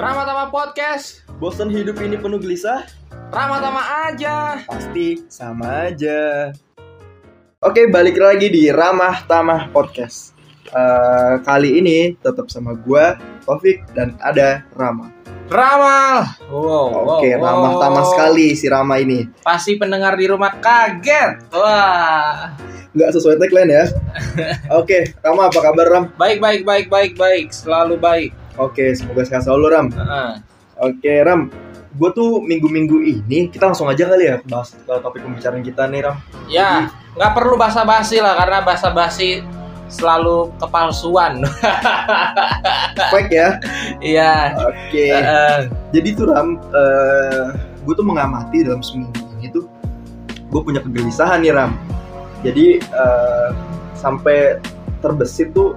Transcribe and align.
Rama-tama 0.00 0.48
podcast. 0.48 1.28
Bosan 1.36 1.68
hidup 1.68 2.00
ini 2.00 2.16
penuh 2.16 2.40
gelisah? 2.40 2.88
Rama-tama 3.36 4.08
aja. 4.08 4.64
Pasti 4.64 5.28
sama 5.28 5.92
aja. 5.92 6.48
Oke, 7.60 7.84
balik 7.92 8.16
lagi 8.16 8.48
di 8.48 8.72
Ramah 8.72 9.28
Tamah 9.28 9.68
Podcast. 9.68 10.32
Eh, 10.72 11.34
kali 11.44 11.84
ini 11.84 12.16
tetap 12.16 12.48
sama 12.48 12.72
gua, 12.80 13.20
Taufik 13.44 13.84
dan 13.92 14.16
ada 14.24 14.64
Rama. 14.72 15.12
Rama. 15.52 16.32
Wow. 16.48 17.20
Oke, 17.20 17.36
wow, 17.36 17.44
ramah 17.44 17.72
wow. 17.76 17.80
tamah 17.84 18.04
sekali 18.08 18.56
si 18.56 18.72
Rama 18.72 18.96
ini. 19.04 19.28
Pasti 19.44 19.76
pendengar 19.76 20.16
di 20.16 20.24
rumah 20.24 20.56
kaget. 20.64 21.52
Wah. 21.52 22.56
Nggak 22.96 23.20
sesuai 23.20 23.36
tagline 23.36 23.68
ya. 23.68 23.84
Oke, 24.80 25.12
Rama 25.20 25.52
apa 25.52 25.60
kabar 25.60 25.86
Ram? 25.92 26.04
Baik, 26.16 26.40
baik, 26.40 26.64
baik, 26.64 26.88
baik, 26.88 27.12
baik. 27.20 27.52
Selalu 27.52 28.00
baik. 28.00 28.39
Oke, 28.60 28.92
semoga 28.92 29.24
sehat 29.24 29.48
selalu 29.48 29.66
Ram. 29.72 29.86
Heeh. 29.88 30.30
Oke 30.80 31.12
Ram, 31.24 31.48
gue 31.96 32.10
tuh 32.12 32.44
minggu-minggu 32.44 33.00
ini 33.04 33.48
kita 33.48 33.72
langsung 33.72 33.88
aja 33.88 34.04
kali 34.04 34.28
ya 34.28 34.36
bahas 34.48 34.76
ke 34.76 34.84
topik 34.84 35.24
pembicaraan 35.24 35.64
kita 35.64 35.88
nih 35.88 36.04
Ram. 36.04 36.16
Ya, 36.44 36.92
nggak 37.16 37.32
perlu 37.32 37.56
basa-basi 37.56 38.20
lah 38.20 38.36
karena 38.36 38.60
basa-basi 38.60 39.40
selalu 39.88 40.52
kepalsuan. 40.60 41.40
Fake 43.12 43.32
ya. 43.32 43.56
Iya. 43.98 44.60
Oke. 44.68 45.08
Heeh. 45.08 45.58
Jadi 45.96 46.08
tuh 46.16 46.28
Ram, 46.28 46.60
gue 47.84 47.94
tuh 47.96 48.06
mengamati 48.06 48.60
dalam 48.60 48.84
seminggu 48.84 49.16
ini 49.40 49.48
tuh 49.48 49.64
gue 50.52 50.60
punya 50.60 50.84
kegelisahan 50.84 51.40
nih 51.40 51.56
Ram. 51.56 51.72
Jadi 52.44 52.80
eh, 52.80 53.48
sampai 53.96 54.60
terbesit 55.00 55.52
tuh 55.52 55.76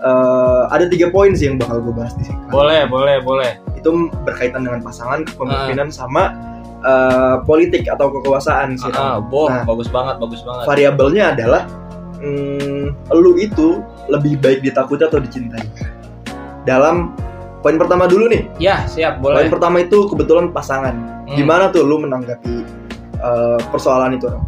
eh, 0.00 0.62
ada 0.68 0.84
tiga 0.86 1.08
poin 1.08 1.32
sih 1.32 1.46
yang 1.46 1.56
bakal 1.56 1.78
gue 1.78 1.92
bahas 1.92 2.12
di 2.14 2.24
sini. 2.24 2.40
boleh, 2.48 2.84
boleh, 2.86 3.20
boleh. 3.20 3.52
Itu 3.74 3.92
berkaitan 4.22 4.62
dengan 4.62 4.80
pasangan, 4.80 5.24
kepemimpinan 5.24 5.88
sama 5.88 6.32
eh, 6.80 7.36
politik 7.44 7.84
atau 7.86 8.08
kekuasaan 8.10 8.74
sih 8.74 8.88
Ah, 8.90 9.16
Ram. 9.16 9.28
boh, 9.28 9.46
Nah, 9.46 9.62
bagus 9.62 9.86
banget, 9.86 10.16
bagus 10.16 10.40
banget. 10.40 10.64
variabelnya 10.64 11.24
adalah 11.30 11.62
hmm, 12.16 12.92
lu 13.12 13.36
itu 13.36 13.80
lebih 14.06 14.36
baik 14.38 14.60
ditakuti 14.60 15.02
atau 15.02 15.18
dicintai. 15.18 15.64
Dalam 16.62 17.16
poin 17.60 17.76
pertama 17.76 18.04
dulu 18.04 18.28
nih. 18.28 18.48
Ya, 18.58 18.84
siap, 18.86 19.20
Poin 19.20 19.36
boleh. 19.36 19.48
pertama 19.48 19.76
itu 19.78 20.04
kebetulan 20.06 20.48
pasangan. 20.50 20.92
Hmm. 21.24 21.36
Gimana 21.36 21.68
tuh 21.68 21.84
lu 21.84 21.96
menanggapi 21.98 22.64
uh, 23.18 23.60
persoalan 23.68 24.12
itu, 24.14 24.26
Ram? 24.26 24.44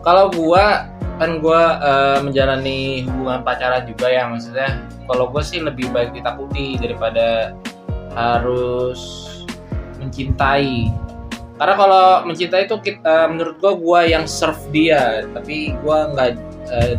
Kalau 0.00 0.30
gua 0.30 0.86
kan 1.20 1.36
gua 1.36 1.60
eh, 1.84 2.18
menjalani 2.24 3.04
hubungan 3.04 3.44
pacaran 3.44 3.84
juga 3.84 4.08
ya 4.08 4.24
maksudnya 4.24 4.88
kalau 5.04 5.28
gua 5.28 5.44
sih 5.44 5.60
lebih 5.60 5.92
baik 5.92 6.16
ditakuti 6.16 6.80
daripada 6.80 7.52
harus 8.16 9.28
mencintai. 10.00 10.88
Karena 11.60 11.74
kalau 11.76 12.06
mencintai 12.24 12.64
itu 12.64 12.76
kit- 12.80 13.04
eh, 13.04 13.26
menurut 13.28 13.60
gua 13.60 13.72
gua 13.76 14.00
yang 14.08 14.24
serve 14.24 14.64
dia 14.72 15.28
tapi 15.36 15.76
gua 15.84 16.08
nggak 16.16 16.30
eh, 16.72 16.96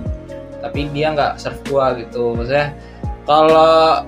tapi 0.61 0.85
dia 0.93 1.17
nggak 1.17 1.41
serve 1.41 1.57
gua 1.65 1.97
gitu. 1.97 2.37
Maksudnya 2.37 2.77
kalau 3.25 4.05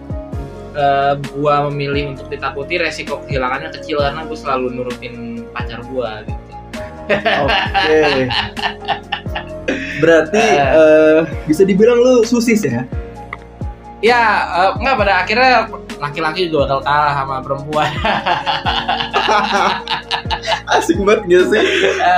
eh, 0.77 1.13
gua 1.33 1.73
memilih 1.73 2.13
untuk 2.13 2.29
ditakuti 2.29 2.77
resiko 2.77 3.17
kehilangannya 3.25 3.73
kecil 3.81 3.97
karena 3.97 4.21
gua 4.29 4.37
selalu 4.37 4.77
nurutin 4.77 5.41
pacar 5.49 5.81
gua 5.89 6.21
gitu. 6.21 6.53
Oke. 7.49 8.29
Berarti 9.99 10.41
Eh. 10.41 10.71
uh, 10.71 11.17
bisa 11.45 11.61
dibilang 11.61 11.97
lu 11.97 12.23
susis 12.23 12.63
ya? 12.63 12.87
Ya, 13.99 14.19
eh, 14.51 14.71
nggak 14.77 14.95
pada 14.97 15.13
akhirnya 15.23 15.51
laki-laki 15.95 16.47
juga 16.47 16.67
bakal 16.67 16.79
kalah 16.83 17.13
sama 17.15 17.35
perempuan. 17.39 17.87
Asik 20.69 20.97
banget 20.99 21.21
gak 21.25 21.43
sih? 21.49 21.63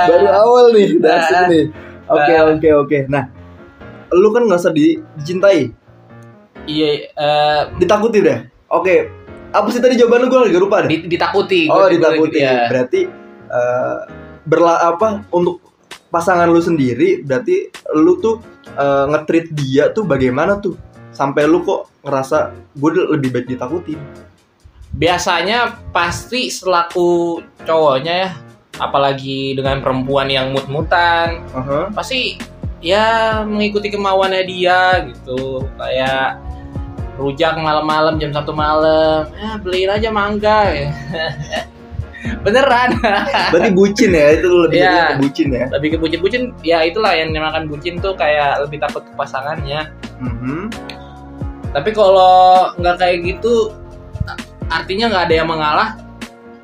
Baru 0.08 0.26
awal 0.26 0.64
nih, 0.72 0.98
udah 0.98 1.12
asik 1.16 1.40
nih. 1.46 1.64
Oke, 2.06 2.32
Eh. 2.32 2.40
oke, 2.42 2.68
oke. 2.76 2.98
Nah, 3.06 3.30
lu 4.10 4.30
kan 4.30 4.46
nggak 4.46 4.58
usah 4.58 4.72
di- 4.72 4.98
dicintai, 5.14 5.70
Iya, 6.66 6.90
eh, 7.06 7.60
ditakuti 7.78 8.18
deh. 8.18 8.42
Oke, 8.66 9.06
apa 9.52 9.68
sih 9.70 9.78
tadi 9.78 9.94
jawaban 9.94 10.26
lu? 10.26 10.28
Gue 10.28 10.50
agak 10.50 10.58
lupa 10.58 10.82
deh. 10.82 10.90
di- 10.90 11.06
ditakuti. 11.06 11.70
Oh, 11.70 11.86
ditakuti. 11.86 12.34
gitu 12.34 12.42
ya. 12.42 12.66
Berarti 12.66 13.06
uh, 13.46 13.98
berla 14.42 14.74
apa 14.84 15.22
untuk 15.30 15.62
pasangan 16.10 16.48
lu 16.48 16.62
sendiri 16.62 17.22
berarti 17.22 17.70
lu 17.94 18.18
tuh 18.22 18.42
uh, 18.78 19.06
nge-treat 19.10 19.46
dia 19.52 19.90
tuh 19.90 20.06
bagaimana 20.06 20.58
tuh? 20.58 20.78
Sampai 21.10 21.48
lu 21.48 21.64
kok 21.64 21.88
ngerasa 22.04 22.52
gue 22.76 22.90
lebih 23.16 23.32
baik 23.32 23.46
ditakuti. 23.56 23.96
Biasanya 24.96 25.90
pasti 25.92 26.48
selaku 26.48 27.40
cowoknya 27.68 28.14
ya, 28.24 28.30
apalagi 28.80 29.52
dengan 29.56 29.84
perempuan 29.84 30.28
yang 30.28 30.56
mut-mutan, 30.56 31.44
Aha. 31.52 31.92
pasti 31.92 32.40
ya 32.80 33.40
mengikuti 33.44 33.92
kemauannya 33.92 34.42
dia 34.48 35.04
gitu. 35.12 35.68
Kayak 35.76 36.40
rujak 37.16 37.56
malam-malam 37.60 38.20
jam 38.20 38.32
satu 38.32 38.52
malam, 38.56 39.28
ya 39.36 39.56
beliin 39.60 39.92
aja 39.92 40.08
mangga 40.12 40.60
ya. 40.72 40.88
Beneran. 42.42 42.96
Berarti 43.50 43.70
bucin 43.70 44.10
ya 44.10 44.26
itu 44.34 44.48
lebih 44.48 44.80
ke 44.80 45.14
bucin 45.18 45.48
ya. 45.50 45.64
lebih 45.70 45.88
ke 45.92 45.98
bucin-bucin 45.98 46.42
ya 46.60 46.82
itulah 46.82 47.12
yang 47.12 47.30
dinamakan 47.30 47.66
bucin 47.66 47.96
tuh 47.96 48.14
kayak 48.14 48.60
lebih 48.60 48.78
takut 48.78 49.02
ke 49.02 49.12
pasangannya 49.14 49.90
Mhm. 50.16 50.72
tapi 51.70 51.90
kalau 51.90 52.72
nggak 52.74 52.96
kayak 52.96 53.16
gitu 53.22 53.68
artinya 54.66 55.06
nggak 55.08 55.24
ada 55.24 55.34
yang 55.36 55.46
mengalah 55.46 55.88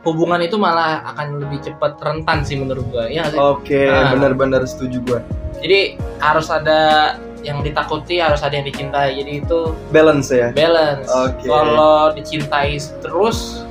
hubungan 0.03 0.41
itu 0.41 0.57
malah 0.57 1.05
akan 1.07 1.39
lebih 1.39 1.63
cepat 1.63 1.95
rentan 1.97 2.43
sih 2.43 2.57
menurut 2.57 2.83
gua 2.89 3.07
ya? 3.07 3.23
Oke, 3.37 3.87
Ah. 3.87 4.11
benar-benar 4.11 4.65
setuju 4.65 4.99
gue. 5.01 5.21
jadi 5.61 5.95
harus 6.19 6.51
ada 6.51 7.15
yang 7.41 7.61
ditakuti 7.61 8.19
harus 8.19 8.39
ada 8.41 8.51
yang 8.53 8.67
dicintai 8.67 9.15
jadi 9.15 9.33
itu 9.39 9.61
Balance 9.91 10.31
ya. 10.33 10.49
balance 10.51 11.07
Oke. 11.09 11.47
kalau 11.47 12.11
dicintai 12.13 12.75
terus 12.99 13.62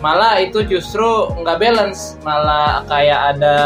malah 0.00 0.40
itu 0.40 0.64
justru 0.64 1.28
nggak 1.40 1.60
balance 1.60 2.16
malah 2.24 2.82
kayak 2.88 3.36
ada 3.36 3.58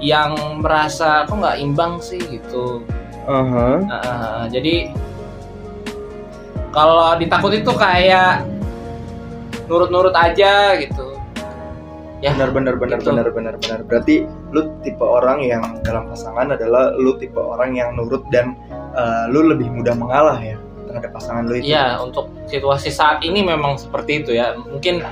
yang 0.00 0.36
merasa 0.60 1.24
kok 1.24 1.36
nggak 1.36 1.56
imbang 1.60 2.00
sih 2.00 2.20
gitu 2.20 2.84
Aha. 3.26 3.82
Nah, 3.82 4.44
jadi 4.46 4.94
kalau 6.70 7.18
ditakut 7.18 7.58
itu 7.58 7.72
kayak 7.74 8.46
nurut-nurut 9.66 10.14
aja 10.14 10.78
gitu. 10.78 11.18
Ya, 12.22 12.32
Benar 12.32 12.54
benar 12.54 12.74
benar 12.80 12.98
gitu. 13.02 13.12
benar 13.12 13.28
benar 13.34 13.54
benar. 13.60 13.80
Berarti 13.84 14.24
lu 14.54 14.72
tipe 14.80 15.02
orang 15.02 15.42
yang 15.42 15.62
dalam 15.82 16.06
pasangan 16.08 16.54
adalah 16.54 16.94
lu 16.96 17.18
tipe 17.18 17.36
orang 17.36 17.74
yang 17.76 17.98
nurut 17.98 18.22
dan 18.30 18.54
uh, 18.94 19.26
lu 19.28 19.42
lebih 19.52 19.68
mudah 19.74 19.92
mengalah 19.98 20.38
ya 20.40 20.56
terhadap 20.96 21.12
pasangan 21.12 21.44
lu 21.44 21.60
itu. 21.60 21.70
Iya, 21.70 22.00
untuk 22.00 22.32
situasi 22.48 22.88
saat 22.88 23.20
ini 23.20 23.44
memang 23.44 23.76
seperti 23.76 24.24
itu 24.24 24.30
ya. 24.32 24.56
Mungkin 24.56 25.04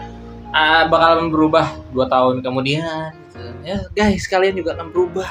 ah, 0.50 0.88
bakalan 0.88 1.28
berubah 1.28 1.76
dua 1.92 2.08
tahun 2.08 2.40
kemudian. 2.40 3.12
gitu. 3.12 3.50
Ya, 3.64 3.78
guys, 3.92 4.24
kalian 4.24 4.56
juga 4.56 4.78
akan 4.80 4.88
berubah. 4.88 5.28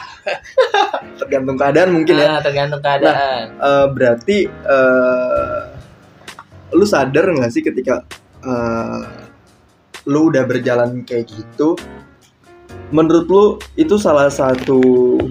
Tergantung 1.20 1.58
keadaan 1.58 1.90
mungkin 1.96 2.16
ya. 2.20 2.38
Ah, 2.38 2.40
tergantung 2.46 2.82
keadaan. 2.84 3.58
Eh, 3.58 3.88
berarti 3.90 4.38
eh, 4.50 5.62
lu 6.74 6.86
sadar 6.86 7.26
nggak 7.34 7.52
sih 7.54 7.64
ketika 7.66 8.06
eh, 8.44 9.02
lu 10.10 10.28
udah 10.34 10.44
berjalan 10.44 11.06
kayak 11.08 11.32
gitu 11.32 11.80
menurut 12.92 13.26
lu 13.30 13.46
itu 13.80 13.96
salah 13.96 14.28
satu 14.28 14.78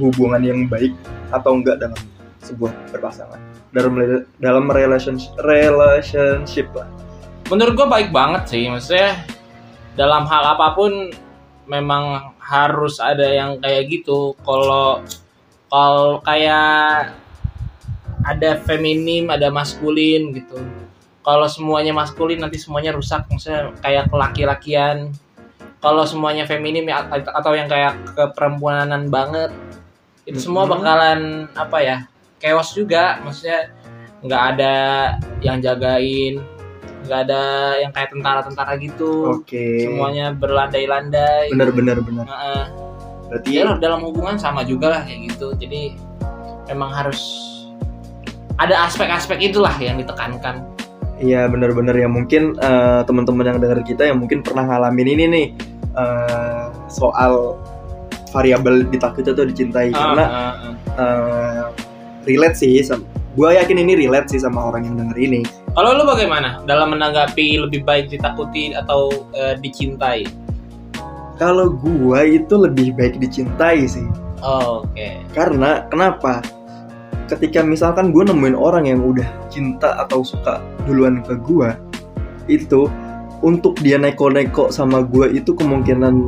hubungan 0.01 0.41
yang 0.41 0.65
baik 0.67 0.97
atau 1.29 1.61
enggak 1.61 1.79
dalam 1.79 1.99
sebuah 2.41 2.73
berpasangan 2.91 3.52
dalam 3.73 3.93
dalam 4.39 4.65
relationship 4.69 5.33
relationship 5.41 6.69
lah. 6.77 6.89
Menurut 7.49 7.75
gue 7.77 7.89
baik 7.89 8.09
banget 8.13 8.43
sih 8.49 8.69
maksudnya 8.69 9.25
dalam 9.97 10.25
hal 10.25 10.57
apa 10.57 10.73
pun 10.77 11.13
memang 11.69 12.37
harus 12.41 13.01
ada 13.01 13.25
yang 13.29 13.61
kayak 13.61 13.89
gitu. 13.89 14.37
Kalau 14.45 15.01
kalau 15.73 16.21
kayak 16.21 17.17
ada 18.23 18.51
feminim 18.63 19.33
ada 19.33 19.49
maskulin 19.49 20.37
gitu. 20.37 20.61
Kalau 21.23 21.47
semuanya 21.47 21.95
maskulin 21.95 22.39
nanti 22.41 22.59
semuanya 22.59 22.93
rusak 22.93 23.25
maksudnya 23.31 23.73
kayak 23.81 24.11
kelaki-lakian 24.11 25.15
kalau 25.83 26.07
semuanya 26.07 26.47
feminim 26.47 26.87
ya, 26.87 27.03
atau 27.11 27.59
yang 27.59 27.67
kayak 27.67 27.99
keperempuanan 28.15 29.11
banget 29.11 29.51
itu 30.23 30.39
semua 30.39 30.63
Mhm. 30.67 30.71
bakalan 30.71 31.21
apa 31.59 31.79
ya 31.83 31.97
chaos 32.43 32.75
juga 32.75 33.23
maksudnya 33.23 33.71
nggak 34.27 34.43
ada 34.55 34.75
yang 35.43 35.63
jagain 35.63 36.43
nggak 37.03 37.21
ada 37.29 37.43
yang 37.83 37.91
kayak 37.91 38.15
tentara-tentara 38.15 38.79
gitu. 38.79 39.43
Oke. 39.43 39.87
Semuanya 39.91 40.31
berlandai-landai. 40.39 41.51
Bener 41.51 41.71
bener 41.75 41.99
bener 41.99 42.27
Heeh. 42.27 42.65
berarti 43.27 43.51
ya 43.59 43.65
dalam 43.81 44.05
hubungan 44.05 44.37
sama 44.37 44.63
juga 44.63 44.93
lah 44.99 45.01
kayak 45.03 45.35
gitu. 45.35 45.51
Jadi 45.59 45.99
memang 46.71 46.95
harus 46.95 47.19
ada 48.61 48.87
aspek-aspek 48.87 49.41
itulah 49.43 49.75
yang 49.83 49.99
ditekankan. 49.99 50.63
Iya 51.19 51.47
bener-bener 51.51 51.95
ya 51.95 52.07
mungkin 52.11 52.55
eh, 52.59 53.01
teman-teman 53.07 53.51
yang 53.51 53.59
dengar 53.59 53.83
kita 53.83 54.07
yang 54.07 54.23
mungkin 54.23 54.43
pernah 54.47 54.67
ngalamin 54.67 55.09
ini 55.19 55.25
nih 55.27 55.47
eh, 55.99 56.65
soal 56.87 57.59
variabel 58.31 58.87
ditakuti 58.87 59.35
atau 59.35 59.43
dicintai. 59.43 59.91
Karena 59.91 60.25
Ah, 60.31 60.55
ah, 60.95 61.03
ah. 61.03 61.67
Relate 62.25 62.57
sih 62.59 62.81
gue 63.33 63.49
yakin 63.49 63.81
ini 63.81 63.97
relate 63.97 64.29
sih 64.29 64.41
sama 64.41 64.69
orang 64.69 64.85
yang 64.85 64.97
denger 65.01 65.17
ini 65.17 65.41
Kalau 65.73 65.97
lu 65.97 66.05
bagaimana 66.05 66.61
dalam 66.69 66.93
menanggapi 66.93 67.57
lebih 67.65 67.81
baik 67.89 68.13
ditakuti 68.13 68.77
atau 68.77 69.09
eh, 69.33 69.57
dicintai? 69.57 70.29
kalau 71.41 71.75
gue 71.75 72.21
itu 72.39 72.55
lebih 72.55 72.95
baik 72.95 73.19
dicintai 73.19 73.83
sih 73.89 74.05
Oh, 74.43 74.83
Oke. 74.83 75.23
karena 75.39 75.87
kenapa 75.87 76.43
ketika 77.31 77.63
misalkan 77.63 78.11
gue 78.11 78.27
nemuin 78.27 78.59
orang 78.59 78.91
yang 78.91 78.99
udah 78.99 79.25
cinta 79.47 79.95
atau 80.03 80.27
suka 80.27 80.59
duluan 80.83 81.23
ke 81.23 81.39
gue 81.47 81.71
itu 82.51 82.91
untuk 83.39 83.79
dia 83.79 84.03
neko-neko 84.03 84.75
sama 84.75 85.07
gue 85.07 85.31
itu 85.39 85.55
kemungkinan 85.55 86.27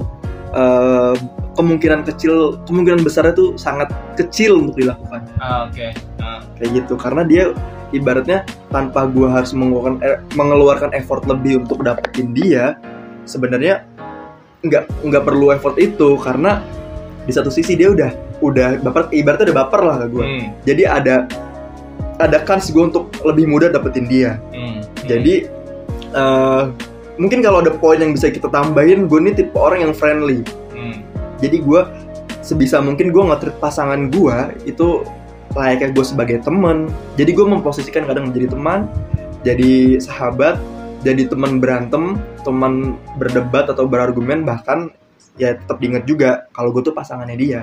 eh, 0.54 1.14
kemungkinan 1.54 2.02
kecil 2.06 2.58
kemungkinan 2.66 3.06
besarnya 3.06 3.34
tuh 3.34 3.54
sangat 3.54 3.90
kecil 4.18 4.60
untuk 4.62 4.78
dilakukan. 4.78 5.22
Ah, 5.38 5.66
Oke. 5.70 5.94
Ah. 6.22 6.42
kayak 6.58 6.84
gitu 6.84 6.94
karena 6.98 7.22
dia 7.26 7.44
ibaratnya 7.90 8.42
tanpa 8.74 9.06
gue 9.06 9.26
harus 9.30 9.54
mengeluarkan 9.54 9.94
eh, 10.02 10.18
mengeluarkan 10.34 10.90
effort 10.98 11.22
lebih 11.30 11.62
untuk 11.62 11.86
dapetin 11.86 12.34
dia 12.34 12.74
sebenarnya 13.24 13.86
nggak 14.64 15.04
nggak 15.04 15.22
perlu 15.22 15.52
effort 15.54 15.76
itu 15.78 16.16
karena 16.18 16.64
di 17.24 17.32
satu 17.32 17.52
sisi 17.52 17.76
dia 17.78 17.92
udah 17.92 18.10
udah 18.42 18.80
baper 18.82 19.12
ibaratnya 19.14 19.52
udah 19.52 19.58
baper 19.64 19.80
lah 19.84 19.96
ke 20.02 20.06
gue 20.10 20.24
Hmm, 20.24 20.46
jadi 20.66 20.82
ada 20.90 21.16
ada 22.18 22.38
kans 22.42 22.70
gue 22.70 22.82
untuk 22.82 23.10
lebih 23.26 23.50
mudah 23.50 23.74
dapetin 23.74 24.06
dia. 24.06 24.38
Hmm, 24.54 24.82
jadi 25.06 25.50
eh, 26.14 26.62
mungkin 27.20 27.42
kalau 27.42 27.62
ada 27.62 27.70
poin 27.74 27.98
yang 28.00 28.14
bisa 28.14 28.30
kita 28.30 28.50
tambahin 28.50 29.06
gue 29.06 29.18
nih 29.22 29.34
tipe 29.38 29.54
orang 29.54 29.86
yang 29.86 29.94
friendly 29.94 30.42
jadi 31.44 31.60
gue 31.60 31.80
sebisa 32.40 32.80
mungkin 32.80 33.12
gue 33.12 33.22
nge-treat 33.22 33.56
pasangan 33.60 34.08
gue 34.08 34.36
itu 34.64 35.04
layaknya 35.52 35.92
gue 35.92 36.04
sebagai 36.04 36.38
teman 36.40 36.88
jadi 37.20 37.30
gue 37.36 37.46
memposisikan 37.46 38.08
kadang 38.08 38.32
menjadi 38.32 38.56
teman 38.56 38.88
jadi 39.44 40.00
sahabat 40.00 40.56
jadi 41.04 41.28
teman 41.28 41.60
berantem 41.60 42.16
teman 42.40 42.96
berdebat 43.20 43.68
atau 43.68 43.84
berargumen 43.84 44.48
bahkan 44.48 44.88
ya 45.36 45.58
tetap 45.58 45.76
diinget 45.82 46.08
juga 46.08 46.46
kalau 46.54 46.70
gue 46.72 46.82
tuh 46.82 46.94
pasangannya 46.96 47.36
dia. 47.38 47.60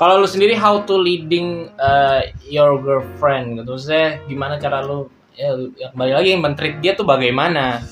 Kalau 0.00 0.24
lu 0.24 0.28
sendiri 0.28 0.56
how 0.56 0.80
to 0.88 0.96
leading 0.96 1.68
uh, 1.76 2.24
your 2.48 2.80
girlfriend 2.80 3.60
gitu? 3.60 3.76
Maksudnya 3.76 4.08
gimana 4.24 4.56
cara 4.56 4.80
lu 4.80 5.12
ya, 5.36 5.52
ya 5.76 5.92
kembali 5.92 6.12
lagi 6.16 6.30
men-treat 6.40 6.80
dia 6.80 6.96
tuh 6.96 7.04
bagaimana? 7.04 7.84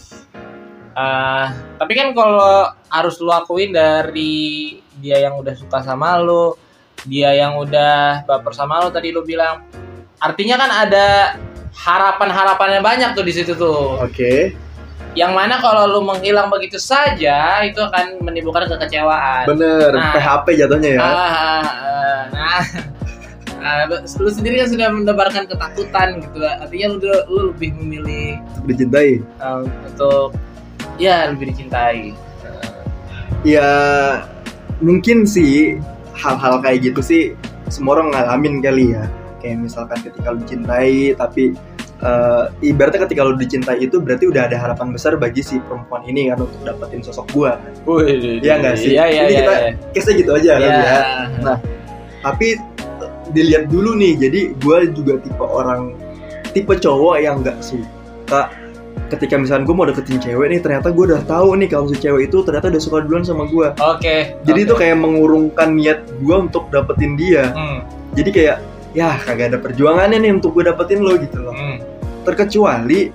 Uh, 0.98 1.46
tapi 1.78 1.94
kan 1.94 2.10
kalau 2.10 2.74
harus 2.90 3.22
lu 3.22 3.30
akuin 3.30 3.70
dari 3.70 4.74
dia 4.98 5.22
yang 5.22 5.38
udah 5.38 5.54
suka 5.54 5.78
sama 5.86 6.18
lu, 6.18 6.58
dia 7.06 7.38
yang 7.38 7.54
udah 7.54 8.26
baper 8.26 8.50
sama 8.50 8.82
lu 8.82 8.90
tadi 8.90 9.14
lu 9.14 9.22
bilang, 9.22 9.62
artinya 10.18 10.58
kan 10.58 10.70
ada 10.90 11.38
harapan-harapannya 11.70 12.82
banyak 12.82 13.10
tuh 13.14 13.22
di 13.22 13.30
situ 13.30 13.54
tuh. 13.54 14.02
oke 14.02 14.58
Yang 15.14 15.32
mana 15.38 15.62
kalau 15.62 15.86
lu 15.86 16.02
menghilang 16.02 16.50
begitu 16.50 16.82
saja 16.82 17.62
itu 17.62 17.78
akan 17.78 18.18
menimbulkan 18.18 18.66
kekecewaan. 18.66 19.46
bener 19.46 19.94
Nah. 19.94 20.10
PHP 20.18 20.46
jatuhnya 20.58 20.90
ya 20.98 21.00
ah, 21.02 21.14
ah. 21.14 22.22
nah, 22.34 22.62
ah, 23.86 24.02
lu 24.18 24.30
sendiri 24.34 24.66
kan 24.66 24.68
sudah 24.74 24.88
mendebarkan 24.90 25.46
ketakutan 25.46 26.26
gitu, 26.26 26.42
artinya 26.42 26.86
lu, 26.90 26.98
lu 27.30 27.40
lebih 27.54 27.70
memilih 27.78 28.42
dicintai 28.66 29.22
um, 29.38 29.62
untuk 29.86 30.34
ya 30.98 31.30
lebih 31.30 31.54
dicintai. 31.54 32.12
ya 33.46 33.70
mungkin 34.78 35.22
sih 35.22 35.78
hal-hal 36.14 36.58
kayak 36.58 36.90
gitu 36.90 37.00
sih 37.00 37.22
semua 37.70 37.98
orang 37.98 38.10
ngalamin 38.10 38.58
kali 38.58 38.92
ya 38.92 39.06
kayak 39.38 39.62
misalkan 39.62 39.98
ketika 40.02 40.34
lu 40.34 40.42
dicintai 40.42 41.14
tapi 41.14 41.54
eh, 42.02 42.44
ibaratnya 42.66 43.06
ketika 43.06 43.22
lu 43.22 43.38
dicintai 43.38 43.78
itu 43.78 44.02
berarti 44.02 44.26
udah 44.26 44.50
ada 44.50 44.58
harapan 44.58 44.90
besar 44.90 45.14
bagi 45.14 45.38
si 45.40 45.62
perempuan 45.62 46.02
ini 46.02 46.34
kan 46.34 46.42
untuk 46.42 46.58
dapetin 46.66 46.98
sosok 46.98 47.26
gua 47.30 47.62
Wih, 47.86 48.42
Iya 48.42 48.58
nggak 48.58 48.74
sih? 48.74 48.90
Iya 48.94 49.04
iya 49.06 49.22
Ini 49.22 49.30
iya. 49.30 49.38
kita- 49.38 49.60
iya. 49.62 49.72
Case 49.94 50.10
gitu 50.18 50.30
aja 50.34 50.50
kan 50.58 50.62
Iya. 50.66 50.82
ya 50.82 50.98
Nah. 51.38 51.58
tapi 52.18 52.48
eh, 52.58 53.10
dilihat 53.30 53.70
dulu 53.70 53.94
nih 53.94 54.18
jadi 54.18 54.40
gua 54.58 54.82
juga 54.90 55.22
tipe 55.22 55.44
orang 55.44 55.94
tipe 56.50 56.74
cowok 56.74 57.14
yang 57.22 57.38
nggak 57.38 57.62
suka 57.62 58.50
ketika 59.08 59.34
misalkan 59.34 59.64
gue 59.64 59.72
mau 59.72 59.84
deketin 59.84 60.18
cewek 60.18 60.46
nih 60.48 60.60
ternyata 60.60 60.88
gue 60.88 61.04
udah 61.06 61.22
tahu 61.22 61.56
nih 61.56 61.66
kalau 61.66 61.86
si 61.86 61.96
cewek 61.96 62.28
itu 62.28 62.40
ternyata 62.40 62.68
udah 62.68 62.78
suka 62.78 62.98
duluan 63.00 63.22
sama 63.22 63.44
gue 63.44 63.72
Oke. 63.74 64.36
jadi 64.38 64.58
oke. 64.58 64.66
itu 64.66 64.74
kayak 64.74 64.96
mengurungkan 64.96 65.72
niat 65.72 66.00
gue 66.14 66.36
untuk 66.38 66.68
dapetin 66.68 67.14
dia 67.14 67.50
Hmm, 67.50 67.80
jadi 68.12 68.30
kayak 68.30 68.56
ya 68.90 69.16
kagak 69.18 69.52
ada 69.52 69.58
perjuangannya 69.58 70.18
nih 70.18 70.32
untuk 70.34 70.52
gue 70.52 70.64
dapetin 70.64 71.00
lo 71.00 71.16
gitu 71.16 71.38
loh 71.38 71.52
hmm, 71.52 71.76
terkecuali 72.22 73.08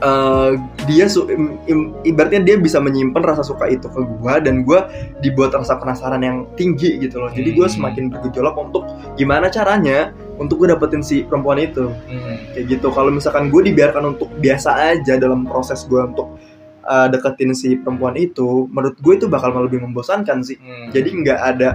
eh, 0.00 0.50
dia 0.86 1.06
su- 1.06 1.28
im- 1.28 1.60
im- 1.64 1.92
ibaratnya 2.02 2.40
dia 2.42 2.56
bisa 2.56 2.78
menyimpan 2.78 3.20
rasa 3.26 3.42
suka 3.42 3.66
itu 3.66 3.84
ke 3.84 4.00
gue 4.00 4.34
dan 4.40 4.62
gue 4.62 4.80
dibuat 5.20 5.52
rasa 5.52 5.76
penasaran 5.76 6.20
yang 6.20 6.48
tinggi 6.54 6.96
gitu 6.98 7.18
loh 7.18 7.28
jadi 7.28 7.50
gue 7.50 7.66
Hmm. 7.66 7.74
semakin 7.76 8.04
bergejolak 8.08 8.54
untuk 8.54 8.86
gimana 9.14 9.46
caranya 9.46 10.14
untuk 10.40 10.56
gue 10.56 10.68
dapetin 10.68 11.04
si 11.04 11.22
perempuan 11.22 11.60
itu 11.60 11.92
hmm. 11.92 12.56
kayak 12.56 12.64
gitu 12.66 12.88
kalau 12.88 13.12
misalkan 13.12 13.52
gue 13.52 13.60
dibiarkan 13.62 14.16
untuk 14.16 14.32
biasa 14.34 14.96
aja 14.96 15.14
dalam 15.14 15.44
proses 15.44 15.84
gue 15.84 16.00
untuk 16.00 16.40
eh, 16.82 17.06
deketin 17.06 17.52
si 17.52 17.76
perempuan 17.76 18.16
itu 18.16 18.64
menurut 18.66 18.96
gue 18.96 19.14
itu 19.14 19.26
bakal 19.28 19.52
lebih 19.60 19.80
membosankan 19.80 20.40
sih 20.40 20.56
Hmm. 20.56 20.88
jadi 20.90 21.08
nggak 21.12 21.40
ada 21.46 21.68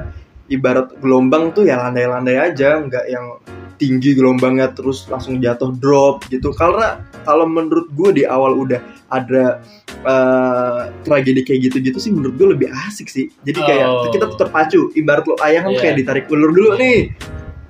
ibarat 0.45 0.97
gelombang 0.97 1.53
tuh 1.53 1.63
ya 1.63 1.77
landai-landai 1.79 2.37
aja 2.37 2.81
nggak 2.81 3.05
yang 3.07 3.37
tinggi 3.75 4.15
gelombangnya 4.15 4.71
terus 4.71 5.03
langsung 5.05 5.37
jatuh 5.37 5.73
drop 5.73 6.23
gitu 6.29 6.49
karena 6.51 7.01
kalau 7.21 7.43
menurut 7.43 7.91
gue 7.91 8.09
di 8.13 8.23
awal 8.23 8.55
udah 8.55 8.79
ada 9.09 9.59
eh, 10.01 10.79
tragedi 11.01 11.41
kayak 11.41 11.59
gitu-gitu 11.69 11.97
sih 11.97 12.11
menurut 12.13 12.33
gue 12.35 12.47
lebih 12.53 12.69
asik 12.87 13.09
sih 13.09 13.29
jadi 13.41 13.59
kayak 13.59 13.85
Oh. 13.85 14.09
kita 14.09 14.25
tuh 14.27 14.37
terpacu 14.37 14.79
ibarat 14.93 15.25
lo 15.25 15.35
ayah 15.43 15.61
kan 15.61 15.73
Iya. 15.73 15.81
kayak 15.81 15.95
ditarik 15.97 16.25
ulur 16.29 16.49
dulu 16.49 16.69
nih 16.77 17.11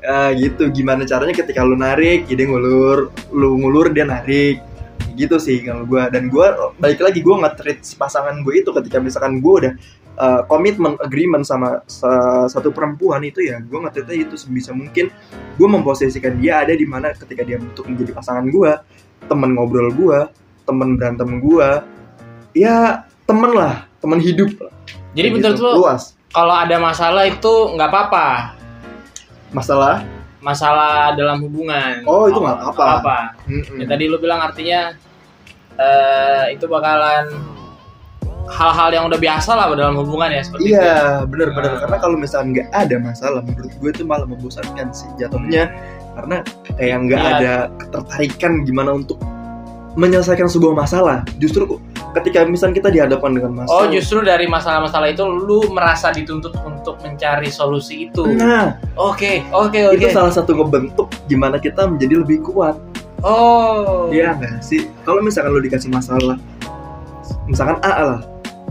Eh, 0.05 0.31
gitu. 0.37 0.69
Gimana 0.69 1.01
caranya 1.01 1.33
ketika 1.33 1.65
lu 1.65 1.73
narik 1.73 2.29
dia 2.29 2.45
ngulur 2.45 3.09
lu 3.33 3.57
ngulur 3.57 3.89
dia 3.89 4.05
narik. 4.05 4.61
Gitu 5.17 5.39
sih 5.41 5.65
kalau 5.65 5.87
gue 5.87 6.03
dan 6.13 6.29
gue 6.29 6.45
balik 6.77 7.01
lagi 7.01 7.23
gue 7.25 7.33
nge-treat 7.33 7.79
si 7.81 7.95
pasangan 7.97 8.35
gue 8.45 8.61
itu 8.61 8.69
ketika 8.69 8.99
misalkan 9.01 9.39
gue 9.39 9.53
udah 9.63 9.73
uh, 10.19 10.41
komitmen 10.45 10.99
agreement 10.99 11.47
sama 11.47 11.81
sa- 11.87 12.51
satu 12.51 12.69
perempuan 12.69 13.23
itu 13.23 13.39
ya 13.41 13.63
gue 13.63 13.79
nge-treatnya 13.79 14.29
itu 14.29 14.35
sebisa 14.37 14.75
mungkin. 14.75 15.09
Gue 15.57 15.67
memposisikan 15.71 16.37
dia 16.37 16.61
ada 16.61 16.75
di 16.75 16.85
mana 16.85 17.15
ketika 17.15 17.41
dia 17.41 17.57
untuk 17.57 17.89
menjadi 17.89 18.13
pasangan 18.13 18.45
gue 18.51 18.71
temen 19.25 19.57
ngobrol 19.57 19.89
gue 19.89 20.19
temen 20.69 20.99
berantem 20.99 21.41
gue 21.41 21.69
ya 22.53 23.07
temen 23.25 23.51
lah. 23.57 23.89
Temen 24.03 24.21
hidup 24.21 24.53
lah. 24.61 24.73
Jadi 25.15 25.27
menurut 25.31 25.55
gitu. 25.57 25.63
lu 25.65 25.81
luas. 25.81 26.13
kalau 26.35 26.51
ada 26.51 26.75
masalah 26.77 27.23
itu 27.23 27.53
nggak 27.73 27.89
apa-apa. 27.89 28.27
Masalah 29.55 30.03
Masalah 30.43 31.17
dalam 31.17 31.41
hubungan. 31.41 32.05
Oh, 32.05 32.29
itu 32.29 32.37
nggak 32.37 32.61
apa-apa. 32.61 32.85
apa. 33.01 33.17
Mm-mm. 33.49 33.81
Ya, 33.81 33.85
tadi 33.89 34.05
lu 34.05 34.21
bilang 34.21 34.45
artinya 34.45 34.93
eh 35.75 36.53
itu 36.53 36.69
bakalan 36.69 37.33
hal-hal 38.45 38.89
yang 38.93 39.09
udah 39.09 39.17
biasa 39.17 39.57
lah 39.57 39.73
dalam 39.73 39.97
hubungan 39.97 40.29
ya 40.29 40.45
seperti. 40.45 40.69
Iya, 40.69 41.25
bener-bener 41.25 41.73
Nah. 41.73 41.79
karena 41.81 41.97
kalau 41.97 42.13
misalnya 42.13 42.61
nggak 42.61 42.69
ada 42.77 42.95
masalah, 43.01 43.41
menurut 43.41 43.73
gue 43.73 43.89
itu 43.89 44.03
malah 44.05 44.27
membosankan 44.29 44.93
sih 44.93 45.09
jatuhnya, 45.17 45.73
karena 46.13 46.45
kayak 46.77 46.97
nggak 47.09 47.21
Iya. 47.25 47.31
ada 47.41 47.53
ketertarikan 47.81 48.53
gimana 48.61 48.93
untuk 48.93 49.17
menyelesaikan 49.97 50.45
sebuah 50.45 50.77
masalah. 50.77 51.25
Justru 51.41 51.81
ketika 52.15 52.47
misalnya 52.47 52.79
kita 52.79 52.89
dihadapkan 52.91 53.35
dengan 53.35 53.51
Oh 53.67 53.83
masalah, 53.83 53.91
justru 53.91 54.19
dari 54.23 54.47
masalah-masalah 54.47 55.07
itu 55.11 55.23
lu 55.27 55.67
merasa 55.75 56.15
dituntut 56.15 56.55
untuk 56.63 56.95
mencari 57.03 57.51
solusi 57.51 58.07
itu. 58.07 58.23
nah 58.39 58.79
Oke 58.95 59.43
oke 59.51 59.91
oke. 59.91 59.99
itu 59.99 60.07
salah 60.15 60.31
satu 60.31 60.55
ngebentuk 60.55 61.11
gimana 61.27 61.59
kita 61.59 61.83
menjadi 61.85 62.23
lebih 62.23 62.39
kuat. 62.47 62.79
Oh. 63.25 64.07
Iya 64.13 64.37
nggak 64.37 64.61
sih? 64.61 64.87
Kalau 65.03 65.19
misalkan 65.19 65.51
lu 65.57 65.61
dikasih 65.65 65.89
masalah, 65.89 66.37
misalkan 67.49 67.81
A 67.81 67.91
lah, 68.15 68.19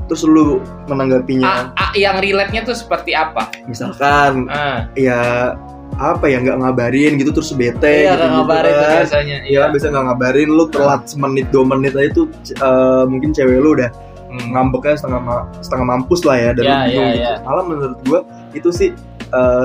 terus 0.06 0.22
lu 0.22 0.62
menanggapinya, 0.86 1.74
A, 1.74 1.74
A 1.74 1.86
yang 1.98 2.22
relate-nya 2.22 2.62
tuh 2.62 2.76
seperti 2.76 3.16
apa? 3.18 3.50
misalkan 3.66 4.46
Ah, 4.52 4.86
ya 4.94 5.52
apa 5.94 6.26
ya 6.26 6.42
nggak 6.42 6.58
ngabarin 6.58 7.12
gitu 7.16 7.30
terus 7.30 7.54
bete 7.54 7.86
iya 8.02 8.12
gitu, 8.12 8.20
kan 8.20 8.30
ngabarin 8.34 8.72
tuh 8.72 8.82
kan. 8.82 8.94
biasanya. 8.98 9.36
Iya 9.46 9.58
kan 9.62 9.70
bisa 9.70 9.86
nggak 9.88 10.04
ngabarin 10.04 10.48
lu 10.48 10.64
telat 10.66 11.02
semenit 11.06 11.46
dua 11.48 11.64
menit 11.64 11.94
aja 11.94 12.10
tuh 12.12 12.26
eh, 12.50 13.04
mungkin 13.06 13.30
cewek 13.30 13.58
lu 13.58 13.74
udah 13.74 13.90
Hmm. 14.26 14.50
ngambeknya 14.50 14.98
setengah 14.98 15.22
ma- 15.22 15.46
setengah 15.62 15.86
mampus 15.86 16.26
lah 16.26 16.34
ya 16.34 16.50
dan 16.50 16.64
lu 16.64 16.74
bingung 16.82 16.90
iya, 16.90 17.14
gitu. 17.14 17.22
iya. 17.22 17.34
Malah 17.46 17.64
menurut 17.64 17.98
gua 18.02 18.20
itu 18.50 18.68
sih 18.68 18.90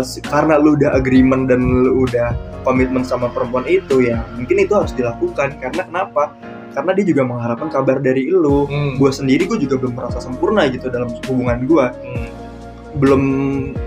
si- 0.04 0.22
karena 0.24 0.58
lu 0.58 0.74
udah 0.74 0.94
agreement 0.94 1.46
dan 1.46 1.58
lu 1.58 2.06
udah 2.06 2.38
komitmen 2.62 3.02
sama 3.02 3.30
perempuan 3.30 3.66
itu 3.66 4.02
ya 4.04 4.22
mungkin 4.32 4.62
itu 4.62 4.70
harus 4.72 4.94
dilakukan 4.94 5.58
karena 5.58 5.82
kenapa 5.84 6.38
karena 6.70 6.92
dia 6.94 7.06
juga 7.08 7.22
mengharapkan 7.24 7.66
kabar 7.68 7.98
dari 7.98 8.30
lu 8.30 8.66
Hmm. 8.66 8.94
gue 8.96 9.10
sendiri 9.10 9.46
gue 9.46 9.58
juga 9.60 9.74
belum 9.76 9.94
merasa 9.96 10.22
sempurna 10.22 10.70
gitu 10.70 10.86
dalam 10.88 11.10
hubungan 11.20 11.66
gue 11.66 11.86
Hmm. 11.90 12.30
belum 12.96 13.22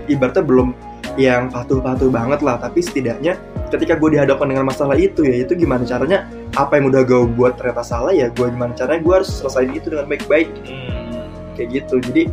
ibaratnya 0.07 0.43
belum 0.43 0.75
yang 1.19 1.49
patuh-patuh 1.49 2.09
banget 2.09 2.39
lah. 2.41 2.57
Tapi 2.57 2.79
setidaknya 2.81 3.37
ketika 3.69 3.97
gue 3.97 4.17
dihadapkan 4.17 4.49
dengan 4.49 4.69
masalah 4.69 4.97
itu 4.97 5.25
ya 5.25 5.45
itu 5.45 5.53
gimana 5.57 5.85
caranya? 5.85 6.29
Apa 6.53 6.77
yang 6.77 6.93
udah 6.93 7.01
gue 7.05 7.21
buat 7.33 7.57
ternyata 7.57 7.83
salah 7.85 8.13
ya 8.13 8.29
gue 8.29 8.47
gimana 8.49 8.73
caranya? 8.73 9.01
Gue 9.01 9.13
harus 9.21 9.29
selesaiin 9.29 9.73
itu 9.73 9.87
dengan 9.93 10.07
baik-baik. 10.09 10.49
Hmm. 10.65 11.29
kayak 11.53 11.69
gitu. 11.69 11.95
Jadi 12.01 12.23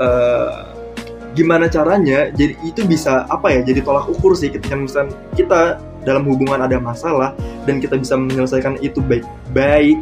eh, 0.00 0.60
gimana 1.36 1.68
caranya? 1.68 2.32
Jadi 2.32 2.56
itu 2.64 2.80
bisa 2.88 3.28
apa 3.28 3.52
ya 3.52 3.60
jadi 3.60 3.84
tolak 3.84 4.08
ukur 4.08 4.32
sih 4.32 4.48
ketika 4.48 4.72
misalnya 4.72 5.12
kita 5.36 5.82
dalam 6.04 6.24
hubungan 6.28 6.60
ada 6.60 6.76
masalah 6.78 7.32
dan 7.64 7.80
kita 7.80 7.96
bisa 7.96 8.14
menyelesaikan 8.14 8.76
itu 8.84 9.00
baik-baik 9.00 10.00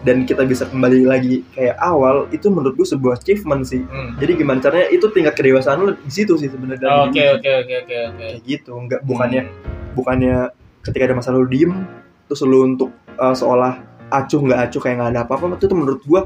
dan 0.00 0.24
kita 0.24 0.42
bisa 0.42 0.64
kembali 0.64 1.04
lagi 1.04 1.44
kayak 1.50 1.76
awal 1.76 2.24
itu 2.30 2.48
menurut 2.48 2.72
gue 2.72 2.86
sebuah 2.86 3.16
achievement 3.16 3.62
sih 3.62 3.82
Hmm. 3.82 4.16
jadi 4.16 4.32
gimana 4.34 4.58
caranya 4.58 4.88
itu 4.88 5.06
tingkat 5.08 5.34
kedewasaan 5.34 5.78
lu 5.78 5.92
di 5.94 6.08
situ 6.10 6.34
sih 6.34 6.48
sebenarnya 6.48 6.88
Oke 7.04 7.20
oke 7.30 7.50
oke 7.60 7.74
oke 8.08 8.26
gitu 8.42 8.72
nggak 8.72 9.00
bukannya 9.02 9.44
bukannya 9.92 10.48
ketika 10.80 11.04
ada 11.04 11.14
masalah 11.14 11.36
lu 11.36 11.46
diem 11.46 11.84
terus 12.24 12.40
lu 12.40 12.64
untuk 12.64 12.88
uh, 13.14 13.32
seolah 13.32 13.76
acuh 14.08 14.40
nggak 14.40 14.60
acuh 14.66 14.80
kayak 14.80 14.96
nggak 14.96 15.10
ada 15.10 15.20
apa-apa 15.22 15.54
itu 15.54 15.64
tuh 15.64 15.76
menurut 15.76 16.00
gua 16.02 16.24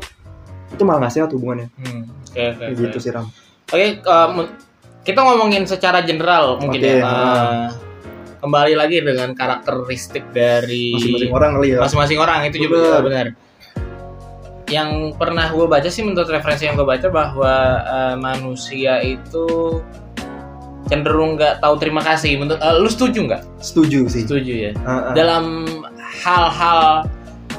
itu 0.69 0.83
malah 0.83 1.03
nggak 1.03 1.15
sehat 1.15 1.31
hubungannya 1.31 1.69
Hmm. 1.77 2.07
Oke 2.25 2.43
oke. 2.45 2.59
kayak 2.61 2.71
oke. 2.71 2.81
gitu 2.81 2.97
sih 2.99 3.11
ram 3.11 3.27
Oke, 3.67 3.81
eh, 3.97 4.29
men- 4.31 4.53
kita 5.03 5.21
ngomongin 5.21 5.65
secara 5.65 6.01
general 6.01 6.57
mungkin 6.57 6.79
Oke, 6.79 6.93
ya. 6.95 7.03
Eh, 7.03 7.69
kembali 8.39 8.73
lagi 8.73 9.01
dengan 9.01 9.33
karakteristik 9.33 10.31
dari 10.31 10.93
masing-masing 10.93 11.33
orang 11.33 11.51
kali 11.55 11.69
ya 11.71 11.79
masing-masing 11.81 12.19
orang 12.19 12.39
itu 12.45 12.57
juga 12.61 13.01
benar. 13.01 13.27
Yang 14.65 15.13
pernah 15.21 15.53
gue 15.53 15.67
baca 15.69 15.89
sih 15.93 16.01
menurut 16.01 16.29
referensi 16.29 16.65
yang 16.65 16.81
gue 16.81 16.89
baca 16.89 17.09
bahwa 17.13 17.55
eh, 17.85 18.15
manusia 18.17 19.05
itu 19.05 19.81
cenderung 20.89 21.37
nggak 21.37 21.61
tahu 21.61 21.77
terima 21.81 22.01
kasih. 22.05 22.41
Menurut 22.41 22.61
eh, 22.61 22.75
lu 22.81 22.89
setuju 22.89 23.21
nggak? 23.29 23.43
setuju 23.61 24.09
sih 24.09 24.25
Setuju 24.25 24.53
ya. 24.53 24.73
Ah, 24.85 25.11
ah. 25.11 25.13
Dalam 25.17 25.69
hal-hal 26.25 27.09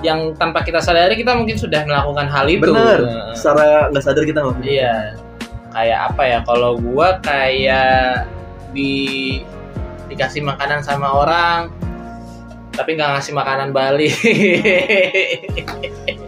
yang 0.04 0.36
tanpa 0.38 0.62
kita 0.62 0.82
sadari 0.82 1.18
kita 1.18 1.34
mungkin 1.34 1.58
sudah 1.58 1.86
melakukan 1.86 2.28
hal 2.30 2.46
itu. 2.50 2.62
bener 2.70 3.00
Eh, 3.06 3.34
secara 3.38 3.90
nggak 3.90 4.04
sadar 4.04 4.24
kita 4.26 4.40
ngelakuin 4.42 4.66
Iya. 4.66 4.96
Kayak 5.76 6.00
apa 6.14 6.24
ya? 6.24 6.40
Kalau 6.48 6.72
gua 6.80 7.20
kayak 7.22 8.30
di 8.72 8.94
dikasih 10.06 10.46
makanan 10.46 10.86
sama 10.86 11.10
orang 11.10 11.74
tapi 12.76 13.00
nggak 13.00 13.08
ngasih 13.18 13.34
makanan 13.34 13.72
balik. 13.72 14.12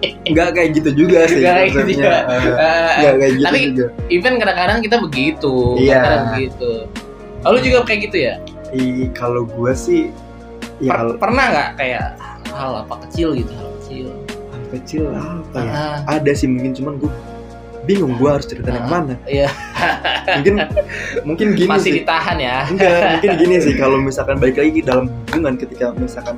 nggak 0.00 0.48
kayak 0.52 0.70
gitu 0.72 0.90
juga 0.96 1.26
sih 1.26 1.40
Nggak 1.40 1.54
kayak 1.54 1.68
gitu 1.68 1.82
juga. 1.92 2.16
Ah, 2.16 2.38
Eh, 2.38 2.94
nggak 2.96 3.14
kayak 3.14 3.32
gitu 3.32 3.44
tapi 3.44 3.58
juga 3.66 3.86
even 4.08 4.34
kadang-kadang 4.36 4.78
kita 4.80 4.96
begitu. 5.00 5.54
Iya. 5.76 5.98
Kadang 6.00 6.24
begitu. 6.30 6.72
Lalu 7.40 7.58
juga 7.62 7.78
kayak 7.82 8.00
gitu 8.04 8.16
ya? 8.20 8.34
Ih, 8.70 9.08
kalau 9.10 9.42
gua 9.44 9.72
sih 9.72 10.12
ya 10.78 10.94
Per- 10.94 11.18
pernah 11.18 11.44
nggak 11.48 11.70
kayak 11.74 12.06
hal 12.48 12.72
apa 12.80 12.94
kecil 13.06 13.34
gitu, 13.34 13.50
hal 13.50 13.68
kecil. 13.76 14.06
hal 14.48 14.62
kecil 14.70 15.02
apa 15.10 15.58
ya 15.58 15.72
Ah, 15.72 15.96
ada 16.12 16.30
sih 16.30 16.46
mungkin 16.46 16.70
cuman 16.72 16.94
gua 16.98 17.12
bingung 17.82 18.14
gua 18.14 18.36
harus 18.36 18.44
cerita 18.44 18.68
yang 18.68 18.84
mana 18.84 19.16
Iya, 19.24 19.48
mungkin 20.30 20.54
mungkin 21.28 21.46
gini 21.54 21.66
masih 21.66 21.82
sih 21.88 21.94
ditahan 21.98 22.36
ya. 22.36 22.68
enggak 22.68 23.00
mungkin 23.16 23.30
gini 23.40 23.54
sih 23.58 23.74
kalau 23.80 23.96
misalkan 23.96 24.36
balik 24.36 24.60
lagi 24.60 24.78
dalam 24.78 25.08
hubungan 25.26 25.56
ketika 25.56 25.90
misalkan 25.96 26.36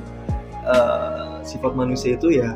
eh, 0.63 1.35
sifat 1.43 1.73
manusia 1.73 2.15
itu 2.15 2.31
ya 2.33 2.55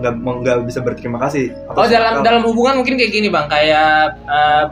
nggak 0.00 0.14
nggak 0.16 0.56
bisa 0.64 0.80
berterima 0.80 1.20
kasih 1.20 1.52
Oh 1.70 1.84
dalam 1.84 2.20
dalam 2.20 2.42
hubungan 2.42 2.76
mungkin 2.76 2.96
kayak 2.96 3.10
gini 3.10 3.28
bang, 3.28 3.46
kayak 3.46 4.16
eh, 4.22 4.64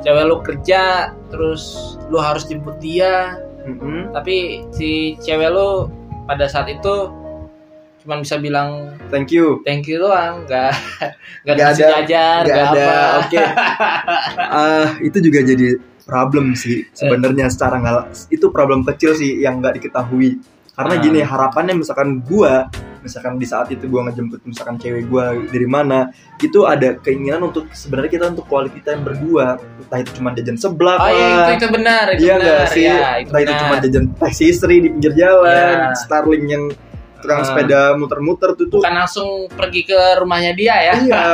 cewek 0.00 0.24
lu 0.24 0.36
kerja 0.40 0.82
terus 1.26 1.62
lu 2.06 2.16
harus 2.16 2.44
jemput 2.44 2.78
dia, 2.78 3.40
Mm-mm. 3.62 4.12
tapi 4.12 4.62
si 4.70 4.90
cewek 5.18 5.48
lu 5.48 5.90
pada 6.24 6.46
saat 6.46 6.68
itu 6.68 7.10
cuma 7.98 8.22
bisa 8.22 8.38
bilang 8.38 8.94
thank 9.08 9.28
you. 9.28 9.58
Thank 9.62 9.90
you 9.90 9.98
doang, 9.98 10.46
nggak 10.46 10.70
nggak 11.42 11.54
ada- 11.56 11.74
jajan, 11.74 12.40
nggak 12.44 12.66
ada. 12.70 12.90
oke. 13.18 13.38
Ah, 14.38 14.94
itu 15.00 15.18
juga 15.18 15.42
jadi 15.42 15.74
problem 16.06 16.54
sih 16.54 16.86
sebenarnya 16.92 17.50
secara 17.50 17.76
nggak 17.76 18.30
itu 18.30 18.46
problem 18.48 18.86
kecil 18.86 19.10
sih 19.12 19.42
yang 19.42 19.58
nggak 19.58 19.76
diketahui. 19.76 20.38
Karena 20.70 20.94
Ah. 20.94 21.00
gini 21.00 21.20
harapannya 21.20 21.74
misalkan 21.74 22.22
gua 22.22 22.68
misalkan 23.06 23.38
di 23.38 23.46
saat 23.46 23.70
itu 23.70 23.86
gua 23.86 24.04
ngejemput 24.04 24.42
misalkan 24.42 24.74
cewek 24.76 25.06
gua 25.06 25.30
dari 25.38 25.64
mana 25.64 26.10
itu 26.36 26.66
ada 26.66 26.98
keinginan 26.98 27.46
untuk 27.46 27.70
sebenarnya 27.70 28.10
kita 28.10 28.24
untuk 28.28 28.44
quality 28.44 28.82
time 28.82 29.00
berdua 29.00 29.56
entah 29.78 29.98
itu 29.98 30.10
cuma 30.12 30.34
jajan 30.34 30.58
sebelah 30.58 30.98
Oh 30.98 31.08
iya 31.08 31.26
itu 31.48 31.52
itu 31.56 31.68
benar, 31.70 32.04
itu 32.10 32.20
Iya 32.20 32.34
benar, 32.34 32.42
nggak 32.42 32.66
sih? 32.68 32.84
ya 32.84 32.94
itu 33.16 33.28
Entah 33.30 33.40
itu 33.40 33.46
benar. 33.48 33.62
cuma 33.62 33.74
jajan 33.78 34.04
taksi 34.12 34.44
istri 34.46 34.74
di 34.76 34.88
pinggir 34.90 35.12
jalan, 35.14 35.76
Iya. 35.86 35.94
Starling 35.96 36.44
yang 36.44 36.64
tukang 37.16 37.40
Ah. 37.40 37.46
sepeda 37.46 37.80
muter-muter 37.94 38.50
tuh 38.52 38.66
tuh. 38.68 38.80
Bukan 38.82 38.92
langsung 38.92 39.28
pergi 39.48 39.82
ke 39.84 39.98
rumahnya 40.18 40.52
dia 40.52 40.74
ya. 40.82 40.94
Iya. 41.00 41.24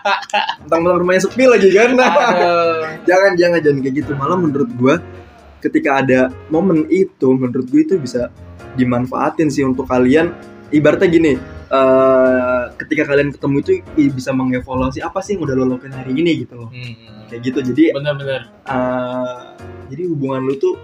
Tentang 0.64 0.80
rumahnya 0.94 1.22
sepi 1.24 1.44
lagi 1.44 1.68
kan. 1.72 1.90
Aduh. 1.96 3.02
jangan 3.04 3.32
jangan 3.34 3.58
jangan 3.58 3.78
kayak 3.80 3.94
gitu. 3.96 4.12
Malah 4.14 4.38
menurut 4.38 4.70
gua 4.74 4.94
ketika 5.58 5.98
ada 5.98 6.20
momen 6.46 6.86
itu 6.86 7.26
menurut 7.32 7.66
gua 7.66 7.80
itu 7.80 7.96
bisa 7.96 8.30
dimanfaatin 8.76 9.48
sih 9.48 9.64
untuk 9.64 9.88
kalian 9.88 10.30
ibaratnya 10.68 11.08
gini 11.08 11.32
eh, 11.68 12.62
ketika 12.76 13.02
kalian 13.06 13.30
ketemu 13.30 13.56
itu 13.60 13.72
bisa 14.08 14.30
mengevaluasi 14.30 15.00
apa 15.00 15.18
sih 15.18 15.34
yang 15.34 15.44
udah 15.44 15.54
lo 15.54 15.64
lakuin 15.68 15.92
hari 15.92 16.12
ini 16.14 16.42
gitu 16.42 16.54
loh 16.56 16.68
Hmm, 16.68 17.26
kayak 17.26 17.40
gitu 17.44 17.58
jadi 17.64 17.84
Bener-bener. 17.92 18.42
eh, 18.64 19.42
jadi 19.88 20.02
hubungan 20.06 20.42
lu 20.42 20.54
tuh 20.56 20.74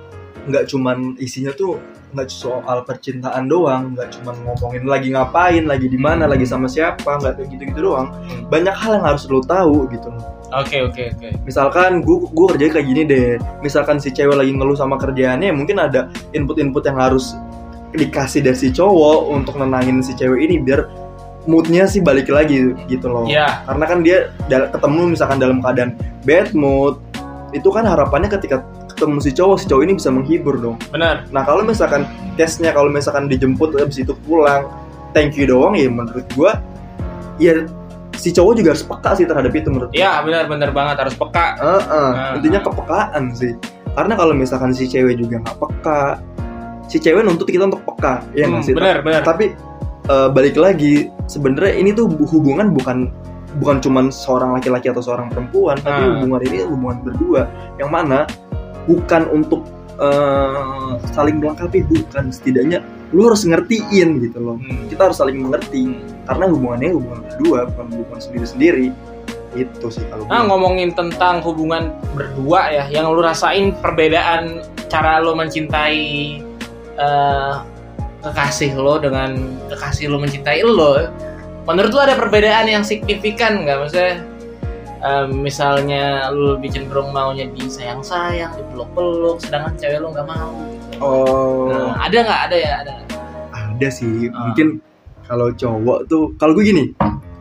nggak 0.43 0.67
cuman 0.67 1.15
isinya 1.17 1.51
tuh 1.53 1.79
nggak 2.13 2.27
soal 2.27 2.83
percintaan 2.83 3.47
doang 3.47 3.95
nggak 3.95 4.11
cuman 4.13 4.35
ngomongin 4.43 4.85
lagi 4.85 5.09
ngapain 5.09 5.65
lagi 5.65 5.87
di 5.87 5.97
mana 5.97 6.27
lagi 6.27 6.43
sama 6.43 6.67
siapa 6.67 7.17
nggak 7.17 7.39
kayak 7.39 7.49
gitu 7.49 7.63
gitu 7.69 7.81
doang 7.85 8.11
Hmm. 8.13 8.51
banyak 8.51 8.75
hal 8.75 8.99
yang 8.99 9.07
harus 9.07 9.25
lo 9.27 9.39
tahu 9.41 9.87
gitu 9.89 10.09
loh 10.09 10.25
Oke 10.53 10.85
oke 10.85 11.03
oke. 11.11 11.29
misalkan 11.43 12.03
gua 12.03 12.29
gua 12.29 12.47
kerja 12.53 12.69
kayak 12.71 12.85
gini 12.85 13.03
deh 13.03 13.29
misalkan 13.61 13.97
si 13.97 14.11
cewek 14.11 14.35
lagi 14.35 14.51
ngeluh 14.51 14.75
sama 14.75 14.99
kerjaannya 14.99 15.49
mungkin 15.49 15.79
ada 15.79 16.07
input-input 16.31 16.85
yang 16.85 16.99
harus 16.99 17.33
dikasih 17.93 18.41
dari 18.41 18.57
si 18.57 18.69
cowok 18.69 19.19
untuk 19.31 19.55
nenangin 19.57 20.01
si 20.01 20.13
cewek 20.13 20.41
ini 20.43 20.59
biar 20.59 20.89
moodnya 21.45 21.85
sih 21.85 21.99
balik 21.99 22.29
lagi 22.29 22.73
gitu 22.87 23.07
loh 23.07 23.27
Iya. 23.27 23.67
karena 23.67 23.85
kan 23.85 23.99
dia 24.01 24.19
ketemu 24.47 25.13
misalkan 25.13 25.37
dalam 25.37 25.59
keadaan 25.59 25.93
bad 26.23 26.55
mood 26.55 27.03
itu 27.51 27.69
kan 27.69 27.85
harapannya 27.85 28.31
ketika 28.31 28.63
ketemu 28.89 29.19
si 29.19 29.31
cowok 29.31 29.57
si 29.59 29.67
cowok 29.67 29.83
ini 29.83 29.93
bisa 29.99 30.09
menghibur 30.09 30.55
dong 30.57 30.77
Benar. 30.89 31.27
nah 31.35 31.43
kalau 31.43 31.61
misalkan 31.63 32.07
tesnya 32.35 32.71
kalau 32.71 32.89
misalkan 32.89 33.27
dijemput 33.27 33.75
habis 33.75 33.99
itu 33.99 34.15
pulang 34.23 34.71
thank 35.13 35.35
you 35.35 35.45
doang 35.45 35.75
ya 35.75 35.91
menurut 35.91 36.25
gua 36.33 36.63
ya 37.37 37.67
si 38.15 38.31
cowok 38.31 38.53
juga 38.55 38.69
harus 38.73 38.87
peka 38.87 39.11
sih 39.13 39.27
terhadap 39.27 39.51
itu 39.51 39.67
menurut 39.67 39.91
gua. 39.91 39.99
Iya 39.99 40.23
benar-benar 40.23 40.71
banget 40.71 40.97
harus 40.97 41.13
peka. 41.13 41.59
Heeh, 41.59 42.11
Nah. 42.15 42.33
intinya 42.39 42.61
kepekaan 42.63 43.35
sih 43.35 43.53
karena 43.93 44.15
kalau 44.15 44.33
misalkan 44.33 44.71
si 44.71 44.87
cewek 44.87 45.19
juga 45.19 45.43
nggak 45.43 45.59
peka 45.59 46.01
si 46.93 47.01
cewek 47.01 47.25
nuntut 47.25 47.49
kita 47.49 47.65
untuk 47.65 47.81
peka 47.87 48.21
ya 48.33 48.45
Hmm, 48.45 48.61
sih? 48.61 48.77
benar 48.77 49.01
benar. 49.01 49.25
tapi 49.25 49.57
eh, 50.05 50.29
balik 50.29 50.55
lagi 50.55 51.09
sebenarnya 51.25 51.73
ini 51.75 51.91
tuh 51.91 52.05
hubungan 52.05 52.69
bukan 52.71 53.09
bukan 53.55 53.81
cuman 53.81 54.09
seorang 54.09 54.53
laki-laki 54.53 54.89
atau 54.89 55.01
seorang 55.01 55.29
perempuan 55.29 55.77
tapi 55.79 56.03
Ah. 56.03 56.09
hubungan 56.17 56.41
ini 56.43 56.57
hubungan 56.63 56.99
berdua. 57.01 57.43
Yang 57.77 57.91
mana 57.91 58.19
bukan 58.85 59.25
untuk 59.31 59.65
eh, 59.95 60.91
saling 61.11 61.37
melengkapi 61.39 61.81
bukan. 61.83 62.29
Setidaknya 62.29 62.81
lu 63.11 63.25
harus 63.25 63.45
ngertiin 63.45 64.21
gitu 64.21 64.39
loh. 64.39 64.57
Hmm. 64.57 64.89
kita 64.89 65.07
harus 65.07 65.17
saling 65.17 65.37
mengerti. 65.39 65.97
Karena 66.25 66.45
hubungannya 66.47 66.93
hubungan 66.93 67.21
berdua 67.25 67.59
bukan 67.69 67.87
hubungan 67.95 68.21
sendiri-sendiri. 68.21 68.89
Itu 69.53 69.89
sih 69.89 70.01
kalau 70.09 70.25
Nah 70.27 70.45
ngomongin 70.45 70.93
tentang 70.93 71.41
hubungan 71.41 71.93
berdua 72.11 72.73
ya, 72.73 72.85
yang 72.91 73.13
lu 73.13 73.21
rasain 73.21 73.77
perbedaan 73.79 74.61
cara 74.89 75.21
lu 75.21 75.37
mencintai 75.37 76.41
eh, 76.95 77.53
kekasih 78.23 78.75
lo 78.75 78.97
dengan 78.97 79.35
kekasih 79.67 80.07
lo 80.07 80.17
mencintai 80.17 80.63
lo. 80.63 81.09
Menurut 81.63 81.91
lu 81.91 82.01
ada 82.01 82.15
perbedaan 82.15 82.67
yang 82.67 82.83
signifikan 82.83 83.63
nggak? 83.63 83.77
Maksudnya 83.79 84.15
eh, 85.01 85.27
misalnya 85.29 86.05
lu 86.31 86.57
lebih 86.57 86.71
cenderung 86.71 87.11
maunya 87.11 87.47
disayang-sayang, 87.51 88.55
dipeluk-peluk, 88.55 89.39
sedangkan 89.39 89.75
cewek 89.77 89.99
lu 89.99 90.11
nggak 90.11 90.27
mau. 90.27 90.55
Gitu. 90.63 90.99
oh 91.01 91.67
Nah, 91.69 91.99
ada 92.01 92.19
nggak? 92.19 92.41
Ada 92.47 92.57
ya? 92.57 92.73
Ada. 92.83 92.93
ada 93.53 93.89
sih 93.89 94.31
Ah. 94.31 94.47
mungkin 94.47 94.79
kalau 95.23 95.51
cowok 95.51 96.07
tuh 96.07 96.31
kalau 96.37 96.53
gue 96.53 96.63
gini 96.63 96.85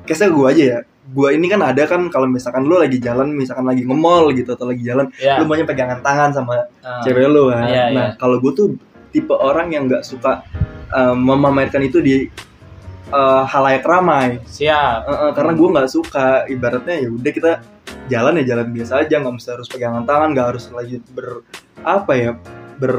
case 0.04 0.26
gue 0.26 0.46
aja 0.48 0.64
ya 0.64 0.80
gue 1.12 1.28
ini 1.34 1.46
kan 1.46 1.62
ada 1.62 1.84
kan 1.86 2.08
kalau 2.08 2.26
misalkan 2.26 2.66
lu 2.66 2.80
lagi 2.80 2.98
jalan 2.98 3.30
misalkan 3.30 3.68
lagi 3.68 3.84
nge-mall 3.84 4.32
gitu 4.32 4.56
atau 4.56 4.66
lagi 4.66 4.82
jalan 4.82 5.12
Ya. 5.20 5.38
lu 5.38 5.46
maunya 5.46 5.68
pegangan 5.68 6.00
tangan 6.00 6.32
sama 6.32 6.56
Nah, 6.82 7.04
cewek 7.04 7.28
lu 7.28 7.52
kan 7.52 7.68
Iya, 7.68 7.84
nah 7.92 8.08
iya. 8.10 8.18
kalau 8.18 8.40
gue 8.40 8.52
tuh 8.56 8.68
tipe 9.12 9.36
orang 9.36 9.76
yang 9.76 9.86
nggak 9.92 10.08
suka 10.08 10.42
uh, 10.96 11.16
memamerkan 11.16 11.84
itu 11.84 12.00
di 12.00 12.16
uh, 13.12 13.44
halayak 13.46 13.84
ramai. 13.86 14.40
Siap. 14.48 15.00
Uh, 15.06 15.12
uh, 15.12 15.32
karena 15.36 15.52
gue 15.54 15.68
nggak 15.68 15.90
suka. 15.92 16.48
Ibaratnya 16.48 17.06
ya 17.06 17.10
udah 17.12 17.32
kita 17.32 17.52
jalan 18.08 18.40
ya 18.42 18.56
jalan 18.56 18.68
biasa 18.76 19.08
aja 19.08 19.16
nggak 19.24 19.34
mesti 19.40 19.50
harus 19.56 19.68
pegangan 19.72 20.04
tangan 20.04 20.36
nggak 20.36 20.48
harus 20.56 20.68
lagi 20.72 21.00
ber 21.16 21.48
apa 21.84 22.12
ya 22.16 22.32
ber 22.76 22.96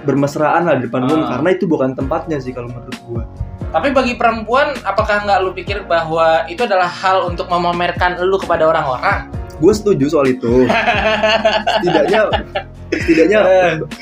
bermesraan 0.00 0.64
lah 0.64 0.80
di 0.80 0.88
depan 0.88 1.04
umum 1.04 1.26
Ah. 1.26 1.36
karena 1.36 1.48
itu 1.52 1.64
bukan 1.68 1.92
tempatnya 1.92 2.40
sih 2.40 2.56
kalau 2.56 2.72
menurut 2.72 2.96
gue 2.96 3.24
tapi 3.70 3.94
bagi 3.94 4.14
perempuan 4.16 4.74
apakah 4.82 5.22
nggak 5.28 5.38
lu 5.44 5.52
pikir 5.54 5.84
bahwa 5.86 6.48
itu 6.50 6.64
adalah 6.64 6.88
hal 6.88 7.28
untuk 7.28 7.46
memamerkan 7.52 8.18
lu 8.24 8.40
kepada 8.40 8.66
orang-orang 8.66 9.28
gue 9.60 9.72
setuju 9.76 10.04
soal 10.08 10.26
itu. 10.32 10.64
Setidaknya 11.80 12.20
setidaknya 12.90 13.40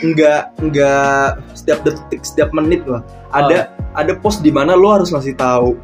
nggak 0.00 0.41
nggak 0.65 1.27
setiap 1.53 1.79
detik 1.85 2.21
setiap 2.25 2.50
menit 2.57 2.87
lah. 2.88 3.05
Ada 3.35 3.69
ada 3.93 4.12
pos 4.17 4.41
di 4.41 4.49
mana 4.49 4.73
lo 4.79 4.88
harus 4.97 5.12
ngasih 5.12 5.37
tahu 5.37 5.77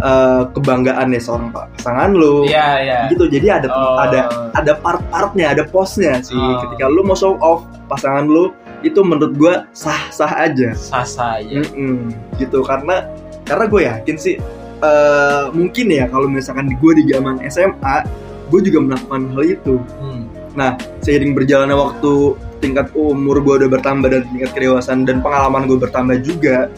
eh, 0.00 0.42
kebanggaannya 0.54 1.18
seorang 1.18 1.50
pasangan 1.50 2.12
lo. 2.14 2.46
Iya 2.46 2.68
iya. 2.84 2.98
Gitu. 3.10 3.26
Jadi 3.26 3.46
ada 3.50 3.68
Oh. 3.72 3.98
ada 3.98 4.30
ada 4.54 4.72
part-partnya 4.78 5.56
ada 5.56 5.64
posnya 5.66 6.20
sih. 6.22 6.36
Oh. 6.38 6.62
ketika 6.68 6.86
lu 6.86 7.02
mau 7.02 7.16
show 7.18 7.34
off 7.42 7.66
pasangan 7.90 8.28
lu 8.28 8.54
itu 8.86 9.00
menurut 9.02 9.34
gue 9.34 9.54
sah 9.74 10.08
sah 10.14 10.30
aja. 10.38 10.70
Sasa 10.76 11.42
aja. 11.42 11.60
Mm-mm, 11.66 12.14
gitu. 12.38 12.62
Karena 12.62 13.04
karena 13.44 13.64
gue 13.66 13.80
yakin 13.90 14.16
sih 14.16 14.36
eh, 14.80 15.44
mungkin 15.50 15.86
ya 15.90 16.06
kalau 16.06 16.30
misalkan 16.30 16.70
gue 16.78 16.92
di 17.02 17.04
zaman 17.10 17.42
SMA 17.50 18.06
gue 18.50 18.60
juga 18.62 18.78
melakukan 18.84 19.22
hal 19.32 19.42
itu 19.48 19.74
Hmm. 19.96 20.74
seiring 21.00 21.32
berjalannya 21.32 21.72
waktu 21.72 22.12
tingkat 22.58 22.90
umur 22.92 23.40
gue 23.40 23.64
udah 23.64 23.70
bertambah 23.70 24.10
dan 24.10 24.26
tingkat 24.28 24.50
kedewasaan 24.52 25.06
dan 25.06 25.22
pengalaman 25.22 25.64
gue 25.64 25.78
bertambah 25.78 26.20
juga 26.20 26.68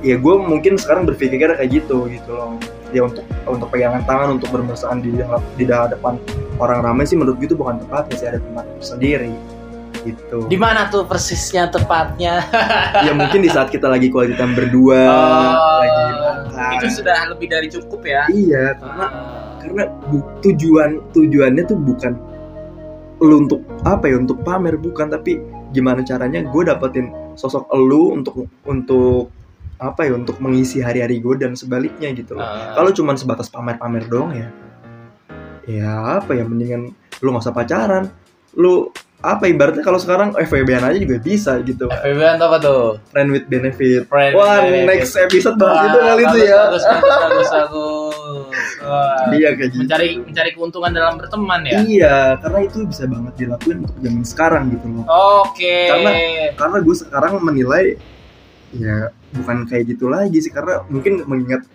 ya 0.00 0.14
gue 0.14 0.34
mungkin 0.36 0.76
sekarang 0.76 1.02
berpikir 1.02 1.50
kayak 1.50 1.70
gitu 1.72 2.06
gitu 2.06 2.30
loh 2.30 2.54
ya 2.92 3.02
untuk 3.02 3.24
untuk 3.42 3.68
pegangan 3.68 4.04
tangan 4.06 4.38
untuk 4.38 4.52
bermesraan 4.52 5.00
di 5.00 5.10
di 5.56 5.64
hadapan 5.66 6.20
orang 6.56 6.84
ramai 6.84 7.02
sih 7.02 7.16
menurut 7.16 7.40
gue 7.40 7.48
itu 7.48 7.58
bukan 7.58 7.82
tempatnya 7.82 8.14
sih 8.14 8.26
ada 8.28 8.38
tempat 8.38 8.64
sendiri 8.78 9.32
gitu 10.04 10.46
di 10.46 10.54
mana 10.54 10.86
tuh 10.86 11.02
persisnya 11.02 11.66
tepatnya 11.66 12.46
ya 13.06 13.10
mungkin 13.10 13.42
di 13.42 13.50
saat 13.50 13.74
kita 13.74 13.90
lagi 13.90 14.06
quality 14.06 14.38
time 14.38 14.54
berdua 14.54 15.02
Oh, 15.02 15.82
lagi 15.82 16.02
makan. 16.46 16.70
itu 16.78 16.86
sudah 16.94 17.26
lebih 17.26 17.48
dari 17.50 17.66
cukup 17.66 18.00
ya 18.04 18.22
iya 18.30 18.78
karena 18.78 19.06
Ah. 19.08 19.35
Karena 19.66 19.90
bu- 20.06 20.26
tujuan 20.46 21.02
tujuannya 21.10 21.62
tuh 21.66 21.74
bukan 21.74 22.14
lu 23.18 23.48
untuk 23.48 23.66
apa 23.82 24.06
ya 24.06 24.16
untuk 24.22 24.46
pamer 24.46 24.78
bukan. 24.78 25.10
Tapi 25.10 25.42
gimana 25.74 26.06
caranya 26.06 26.46
gue 26.46 26.62
dapetin 26.62 27.10
sosok 27.34 27.66
lu 27.74 28.14
untuk 28.14 28.46
untuk 28.62 29.34
apa 29.76 30.08
ya 30.08 30.16
untuk 30.16 30.40
mengisi 30.40 30.80
hari-hari 30.80 31.20
gue 31.20 31.34
dan 31.36 31.52
sebaliknya 31.52 32.14
gitu 32.14 32.38
loh. 32.38 32.46
Ah. 32.46 32.72
kalau 32.72 32.96
cuman 32.96 33.12
sebatas 33.20 33.52
pamer-pamer 33.52 34.08
doang 34.08 34.32
ya 34.32 34.48
ya 35.68 36.16
apa 36.22 36.32
ya 36.32 36.48
mendingan 36.48 36.94
lu 37.20 37.28
nggak 37.34 37.44
usah 37.44 37.56
pacaran. 37.56 38.04
Lu 38.56 38.88
apa 39.18 39.44
ibaratnya 39.44 39.80
kalau 39.80 39.96
sekarang 39.96 40.36
FWB 40.36 40.68
aja 40.76 40.92
juga 40.92 41.16
bisa 41.18 41.56
gitu 41.60 41.88
itu 41.88 42.22
apa 42.22 42.56
tuh? 42.58 43.00
friend 43.08 43.28
with 43.30 43.46
benefit 43.46 44.04
Friend 44.04 44.32
wah 44.32 44.60
with 44.60 44.70
benefit. 44.76 44.86
next 44.86 45.14
episode 45.16 45.56
bahas 45.56 45.82
itu 45.84 45.98
kali 45.98 46.22
itu 46.22 46.38
ya 46.42 46.56
Bagus, 46.66 46.82
bagus, 46.84 47.14
bagus, 47.16 47.48
bagus. 47.48 48.14
Wah. 48.78 49.18
iya 49.32 49.48
kayak 49.52 49.70
gitu 49.72 49.82
Mencari 49.82 50.08
mencari 50.20 50.50
keuntungan 50.52 50.90
dalam 50.92 51.14
berteman 51.16 51.60
ya. 51.64 51.78
Iya, 51.80 52.16
karena 52.38 52.58
itu 52.62 52.78
bisa 52.84 53.04
banget 53.04 53.32
dilakuin 53.36 53.78
untuk 53.82 53.96
zaman 53.98 54.22
sekarang 54.22 54.62
gitu 54.70 54.86
loh. 54.86 55.04
Oke. 55.42 55.76
Karena- 55.90 56.14
Karena 56.54 56.78
gue 56.80 56.96
sekarang 56.96 57.32
menilai 57.40 57.84
ya 58.70 58.96
bukan 59.32 59.64
kayak 59.64 59.84
gitu 59.88 60.06
lagi 60.06 60.38
sih 60.38 60.50
karena 60.50 60.86
mungkin 60.86 61.22
mengingat 61.24 61.66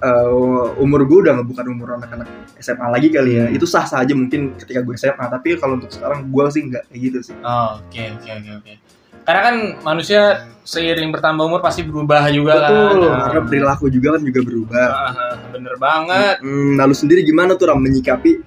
uh, 0.00 0.74
umur 0.80 1.04
gue 1.06 1.28
udah 1.28 1.40
bukan 1.44 1.64
umur 1.70 1.96
anak-anak 2.00 2.28
SMA 2.60 2.86
lagi 2.88 3.08
kali 3.12 3.32
ya. 3.40 3.46
Itu 3.52 3.64
sah 3.68 3.84
sah 3.84 4.02
aja 4.02 4.12
mungkin 4.16 4.56
ketika 4.56 4.80
gue 4.84 4.94
SMA, 4.96 5.24
tapi 5.30 5.56
kalau 5.60 5.76
untuk 5.80 5.92
sekarang 5.92 6.28
gue 6.28 6.44
sih 6.52 6.62
nggak 6.68 6.82
kayak 6.88 7.00
gitu 7.00 7.18
sih. 7.32 7.36
Oh, 7.44 7.80
Oke 7.80 8.10
oke 8.16 8.30
oke 8.30 8.50
oke. 8.60 8.72
Karena 9.20 9.40
kan 9.46 9.56
manusia 9.84 10.48
seiring 10.64 11.12
bertambah 11.12 11.44
umur 11.44 11.60
pasti 11.60 11.84
berubah 11.84 12.24
juga 12.32 12.56
Betul, 12.56 13.04
kan. 13.10 13.20
karena 13.28 13.40
perilaku 13.46 13.84
juga 13.92 14.08
kan 14.16 14.22
juga 14.24 14.40
berubah. 14.42 14.86
Ah, 14.90 15.34
bener 15.52 15.74
banget. 15.76 16.36
Hmm, 16.40 16.80
lalu 16.80 16.94
sendiri 16.96 17.20
gimana 17.22 17.54
tuh 17.54 17.68
Ram 17.68 17.78
menyikapi 17.84 18.40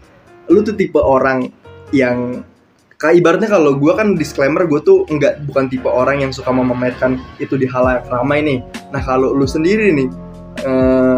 lu 0.51 0.59
tuh 0.59 0.75
tipe 0.75 0.99
orang 0.99 1.47
yang 1.95 2.43
kayak 2.99 3.19
ibaratnya 3.19 3.51
kalau 3.51 3.75
gue 3.75 3.93
kan 3.95 4.15
disclaimer 4.15 4.63
gue 4.63 4.79
tuh 4.79 5.03
nggak 5.07 5.43
bukan 5.47 5.67
tipe 5.67 5.87
orang 5.87 6.23
yang 6.23 6.31
suka 6.31 6.51
memamerkan 6.51 7.19
itu 7.37 7.59
di 7.59 7.67
halayak 7.69 8.07
ramai 8.07 8.39
nih. 8.43 8.59
Nah 8.95 9.01
kalau 9.03 9.35
lu 9.35 9.43
sendiri 9.43 9.91
nih, 9.91 10.07
eh 10.63 11.12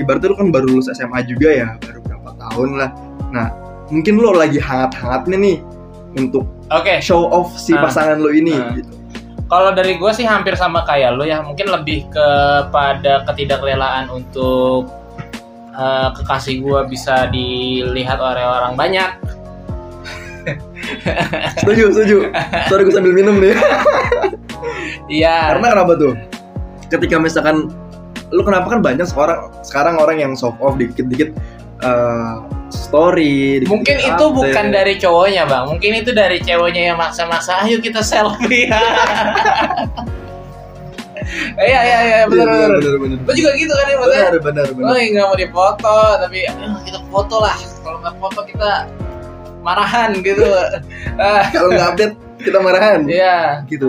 ibaratnya 0.00 0.32
lu 0.32 0.36
kan 0.40 0.48
baru 0.48 0.66
lulus 0.72 0.88
SMA 0.90 1.20
juga 1.28 1.48
ya, 1.52 1.68
baru 1.78 2.00
berapa 2.00 2.30
tahun 2.48 2.70
lah. 2.80 2.90
Nah 3.30 3.48
mungkin 3.90 4.16
lu 4.16 4.32
lagi 4.32 4.56
hangat-hangatnya 4.58 5.36
nih 5.36 5.56
untuk 6.16 6.46
Oke. 6.70 6.98
show 6.98 7.26
off 7.28 7.54
si 7.54 7.76
Ah. 7.76 7.84
pasangan 7.84 8.18
lu 8.18 8.32
ini. 8.32 8.54
Ah. 8.56 8.72
Gitu. 8.74 8.92
Kalau 9.50 9.74
dari 9.74 9.98
gue 9.98 10.10
sih 10.14 10.22
hampir 10.22 10.54
sama 10.54 10.86
kayak 10.86 11.18
lo 11.18 11.26
ya, 11.26 11.42
mungkin 11.42 11.66
lebih 11.74 12.06
kepada 12.06 13.26
ketidakrelaan 13.26 14.06
untuk 14.08 14.86
eh, 15.70 16.08
kekasih 16.14 16.62
gue 16.62 16.80
bisa 16.86 17.26
dilihat 17.30 18.22
oleh 18.22 18.46
orang 18.46 18.78
banyak. 18.78 19.10
Setuju, 21.60 21.92
setuju. 21.92 22.18
Sorry 22.66 22.82
gue 22.82 22.94
sambil 22.94 23.12
minum 23.12 23.36
nih. 23.38 23.54
Iya. 25.06 25.54
Karena 25.54 25.66
kenapa 25.76 25.92
tuh? 25.98 26.14
Ketika 26.88 27.18
misalkan 27.18 27.70
lu 28.30 28.42
kenapa 28.42 28.66
kan 28.70 28.80
banyak 28.80 29.06
sekarang 29.06 29.50
sekarang 29.62 29.94
orang 29.98 30.18
yang 30.18 30.32
soft 30.38 30.58
off 30.62 30.78
dikit-dikit 30.78 31.34
eh, 31.82 32.34
story. 32.70 33.66
Mungkin 33.66 33.96
itu 33.98 34.14
update. 34.14 34.36
bukan 34.38 34.66
dari 34.70 34.94
cowoknya 34.96 35.42
bang, 35.46 35.64
mungkin 35.66 35.90
itu 35.98 36.10
dari 36.14 36.38
ceweknya 36.38 36.94
yang 36.94 36.98
maksa-maksa. 36.98 37.66
Ayo 37.66 37.82
kita 37.82 38.00
selfie. 38.00 38.70
Iya 41.60 41.60
iya 41.60 41.78
iya 41.84 41.98
Iya, 42.02 42.20
benar 42.26 42.46
benar 42.48 42.70
benar. 42.80 42.96
benar. 42.98 43.18
Lo 43.22 43.32
juga 43.38 43.50
gitu 43.54 43.70
kan 43.70 43.86
ya 43.86 43.96
maksudnya? 44.02 44.18
Benar 44.18 44.40
benar 44.42 44.66
benar. 44.74 44.88
Oh 44.90 44.98
nggak 44.98 45.26
mau 45.30 45.36
dipoto, 45.38 45.98
tapi 46.18 46.38
"Ah, 46.48 46.80
kita 46.82 46.98
foto 47.06 47.36
lah. 47.38 47.56
Kalau 47.86 47.98
nggak 48.02 48.14
foto 48.18 48.40
kita 48.50 48.70
marahan 49.62 50.10
gitu. 50.18 50.42
Kalau 51.54 51.68
nggak 51.70 51.86
update 51.94 52.14
kita 52.42 52.58
marahan. 52.58 53.00
Iya. 53.06 53.62
Gitu. 53.70 53.88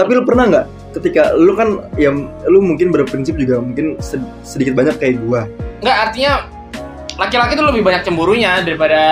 Tapi 0.00 0.16
lu 0.16 0.24
pernah 0.24 0.48
nggak 0.48 0.66
ketika 0.96 1.36
lu 1.36 1.52
kan 1.52 1.76
ya 1.94 2.08
lu 2.48 2.64
mungkin 2.64 2.88
berprinsip 2.88 3.36
juga 3.36 3.60
mungkin 3.60 4.00
sed- 4.00 4.24
sedikit 4.40 4.72
banyak 4.72 4.96
kayak 4.96 5.20
gua. 5.22 5.44
Nggak 5.84 5.96
artinya 6.08 6.32
laki-laki 7.20 7.52
tuh 7.52 7.68
lebih 7.68 7.84
banyak 7.84 8.00
cemburunya 8.00 8.64
daripada 8.64 9.02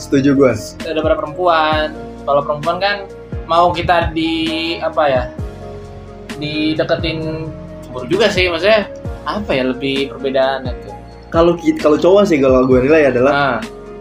Setuju 0.00 0.32
gua. 0.32 0.52
daripada 0.80 1.12
perempuan. 1.14 1.92
Kalau 2.24 2.40
perempuan 2.40 2.76
kan 2.80 2.96
mau 3.44 3.68
kita 3.68 4.16
di 4.16 4.32
apa 4.80 5.02
ya? 5.04 5.24
Dideketin 6.40 7.52
cemburu 7.84 8.06
juga 8.08 8.32
sih 8.32 8.48
maksudnya 8.48 8.88
apa 9.28 9.50
ya 9.52 9.68
lebih 9.68 10.08
perbedaan 10.10 10.64
itu. 10.64 10.88
Kalau 11.28 11.52
kalau 11.78 12.00
cowok 12.00 12.24
sih 12.24 12.40
kalau 12.40 12.64
gua 12.64 12.80
nilai 12.80 13.12
adalah 13.12 13.32
Ah, 13.32 13.58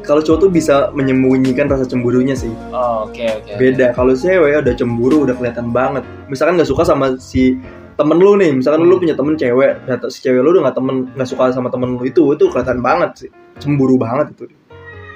kalau 0.10 0.26
cowok 0.26 0.40
tuh 0.42 0.50
bisa 0.50 0.76
menyembunyikan 0.92 1.70
rasa 1.70 1.86
cemburunya 1.86 2.34
sih. 2.34 2.50
oh, 2.74 3.06
oke 3.06 3.22
oke. 3.22 3.52
beda 3.62 3.94
kalau 3.94 4.18
cewek 4.18 4.58
udah 4.58 4.74
cemburu 4.74 5.30
udah 5.30 5.38
kelihatan 5.38 5.70
banget 5.70 6.02
misalkan 6.26 6.58
nggak 6.58 6.66
suka 6.66 6.82
sama 6.82 7.14
si 7.22 7.62
temen 7.94 8.18
lu 8.18 8.34
nih 8.34 8.58
misalkan 8.58 8.82
lu 8.82 8.98
Hmm. 8.98 9.04
punya 9.06 9.14
temen 9.14 9.38
cewek 9.38 9.72
dan 9.86 10.02
si 10.10 10.20
cewek 10.20 10.42
lu 10.42 10.50
udah 10.50 10.66
nggak 10.66 10.78
temen 10.82 10.96
nggak 11.14 11.30
suka 11.30 11.54
sama 11.54 11.70
temen 11.70 11.94
lu 11.94 12.04
itu 12.04 12.26
itu 12.34 12.44
kelihatan 12.50 12.82
banget 12.82 13.12
sih 13.16 13.30
cemburu 13.62 14.02
banget 14.02 14.34
itu 14.34 14.50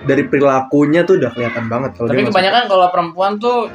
dari 0.03 0.27
perilakunya 0.27 1.01
tuh 1.01 1.15
udah 1.15 1.31
kelihatan 1.31 1.65
banget 1.71 1.95
kalau 1.95 2.11
Tapi 2.11 2.27
kebanyakan 2.27 2.63
kalau 2.67 2.87
perempuan 2.91 3.39
tuh 3.39 3.71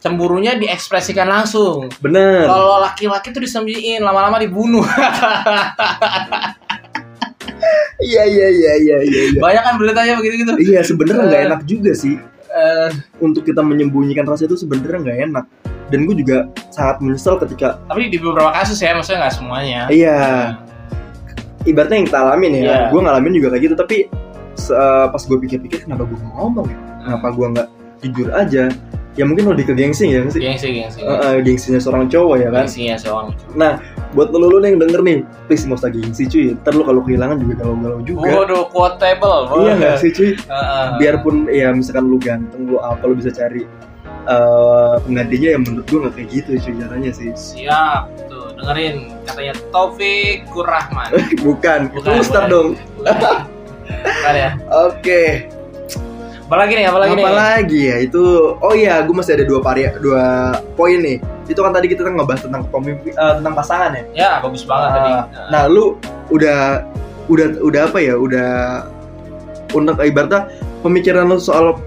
cemburunya 0.00 0.56
diekspresikan 0.56 1.28
langsung. 1.28 1.86
bener 2.00 2.48
Kalau 2.48 2.80
laki-laki 2.80 3.30
tuh 3.30 3.44
disembunyiin, 3.44 4.00
lama-lama 4.00 4.40
dibunuh. 4.40 4.80
iya 8.00 8.22
iya 8.24 8.48
iya 8.48 8.72
iya 8.76 8.96
iya 9.00 9.20
iya 9.28 9.38
Banyak 9.38 9.62
kan 9.62 9.74
beritanya 9.76 10.14
begitu-gitu. 10.16 10.52
iya 10.58 10.80
sebenarnya 10.80 11.24
nggak 11.26 11.40
Eh. 11.40 11.48
enak 11.48 11.60
juga 11.64 11.92
sih 11.92 12.16
Eh, 12.50 12.90
untuk 13.20 13.46
kita 13.46 13.62
menyembunyikan 13.62 14.26
rasa 14.26 14.42
itu 14.42 14.58
sebenarnya 14.58 14.98
nggak 15.00 15.18
enak 15.24 15.44
dan 15.86 16.02
gue 16.02 16.16
juga 16.16 16.38
sangat 16.68 16.98
menyesal 16.98 17.38
ketika 17.38 17.78
tapi 17.86 18.06
di 18.06 18.18
beberapa 18.18 18.50
kasus 18.52 18.74
ya, 18.76 18.90
maksudnya 18.90 19.22
nggak 19.22 19.34
semuanya. 19.34 19.80
iya 19.86 20.18
ibaratnya 21.62 21.96
yang 21.96 22.08
kita 22.08 22.18
alamin 22.20 22.52
ya 22.52 22.60
Iya. 22.60 22.78
gue 22.88 23.00
ngalamin 23.00 23.32
juga 23.32 23.48
kayak 23.52 23.62
gitu 23.62 23.74
tapi 23.76 23.96
eh, 24.68 25.06
pas 25.06 25.22
gue 25.22 25.38
pikir-pikir 25.38 25.78
kenapa 25.86 26.02
gue 26.04 26.18
ngomong 26.18 26.66
ya 26.66 26.78
kenapa 27.00 27.26
gue 27.30 27.46
nggak 27.54 27.68
jujur 28.02 28.28
aja 28.32 28.64
ya 29.12 29.26
mungkin 29.26 29.50
lebih 29.50 29.66
ke 29.66 29.74
gengsi 29.74 30.06
ya 30.08 30.22
sih 30.26 30.38
Gengsi, 30.38 30.68
gengsi. 30.72 31.00
Eh, 31.02 31.10
eh, 31.10 31.36
gengsinya 31.42 31.80
seorang 31.82 32.06
cowok 32.06 32.34
ya 32.36 32.48
kan 32.48 32.64
Gengsinya 32.64 32.96
seorang. 32.96 33.28
nah 33.52 33.82
buat 34.10 34.30
lo 34.30 34.42
lo 34.42 34.58
yang 34.60 34.78
denger 34.78 35.02
nih 35.02 35.18
please 35.46 35.62
nggak 35.62 35.78
usah 35.78 35.90
gengsi 35.90 36.22
cuy 36.24 36.44
ntar 36.56 36.72
lo 36.72 36.82
kalau 36.82 37.00
kehilangan 37.00 37.38
juga 37.38 37.54
galau-galau 37.58 38.00
juga 38.02 38.26
Waduh, 38.28 38.64
quotable. 38.68 39.40
iya 39.60 39.72
nggak 39.76 39.94
sih 39.98 40.10
cuy 40.10 40.30
Heeh. 40.34 40.86
biarpun 40.96 41.46
ya 41.46 41.70
misalkan 41.70 42.06
lu 42.06 42.18
ganteng 42.18 42.66
lu 42.66 42.78
apa 42.78 43.02
lu 43.02 43.14
bisa 43.14 43.30
cari 43.30 43.66
eh, 44.24 44.94
penggantinya 45.00 45.48
yang 45.54 45.62
menurut 45.62 45.86
gue 45.86 45.98
nggak 46.00 46.14
kayak 46.14 46.28
gitu 46.30 46.50
cuy 46.60 46.74
caranya 46.78 47.10
sih 47.10 47.28
Siap, 47.34 48.02
tuh 48.26 48.46
dengerin 48.54 48.94
katanya 49.26 49.54
Taufik 49.70 50.46
Kurrahman. 50.48 51.10
bukan, 51.46 51.80
Bukan, 51.90 52.14
bukan. 52.18 52.42
dong 52.46 52.68
Bukan 52.98 54.34
ya. 54.42 54.50
oke 54.70 55.22
lagi 56.56 56.72
nih? 56.74 56.86
Apa 56.90 56.98
lagi 56.98 57.12
nih? 57.14 57.24
Apalagi 57.24 57.80
ya 57.86 57.96
itu 58.02 58.22
oh 58.58 58.74
iya 58.74 59.04
gue 59.04 59.14
masih 59.14 59.38
ada 59.38 59.44
dua 59.46 59.60
pari 59.62 59.86
dua 60.02 60.56
poin 60.74 60.98
nih 60.98 61.18
itu 61.50 61.58
kan 61.58 61.74
tadi 61.74 61.86
kita 61.90 62.06
kan 62.06 62.14
ngebahas 62.14 62.46
tentang 62.46 62.62
pemimpin 62.70 63.10
eh, 63.10 63.32
tentang 63.42 63.54
pasangan 63.58 63.90
ya 63.90 64.02
Ya, 64.14 64.30
bagus 64.38 64.62
banget 64.62 64.90
tadi. 64.94 65.10
Ah, 65.10 65.24
nah 65.50 65.62
lu 65.66 65.98
udah 66.30 66.86
udah 67.30 67.46
udah 67.62 67.80
apa 67.90 67.98
ya 68.02 68.14
udah 68.18 68.50
untuk 69.74 69.98
ibaratnya 70.02 70.50
pemikiran 70.82 71.30
lu 71.30 71.38
soal 71.38 71.78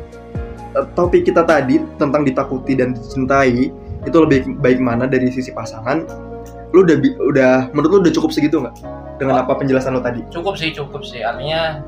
eh, 0.75 0.85
topik 0.95 1.27
kita 1.27 1.43
tadi 1.43 1.79
tentang 1.99 2.23
ditakuti 2.23 2.75
dan 2.75 2.95
dicintai 2.95 3.71
itu 4.03 4.17
lebih 4.19 4.59
baik 4.59 4.83
mana 4.83 5.07
dari 5.07 5.31
sisi 5.31 5.55
pasangan 5.55 6.03
lu 6.75 6.83
udah 6.83 6.97
udah 7.29 7.51
menurut 7.71 7.89
lu 7.91 7.99
udah 8.03 8.13
cukup 8.13 8.31
segitu 8.35 8.59
nggak 8.59 8.75
dengan 9.21 9.45
apa 9.45 9.55
penjelasan 9.55 9.95
lu 9.95 10.01
tadi 10.03 10.25
cukup 10.33 10.57
sih 10.59 10.73
cukup 10.75 11.05
sih 11.05 11.21
artinya 11.23 11.79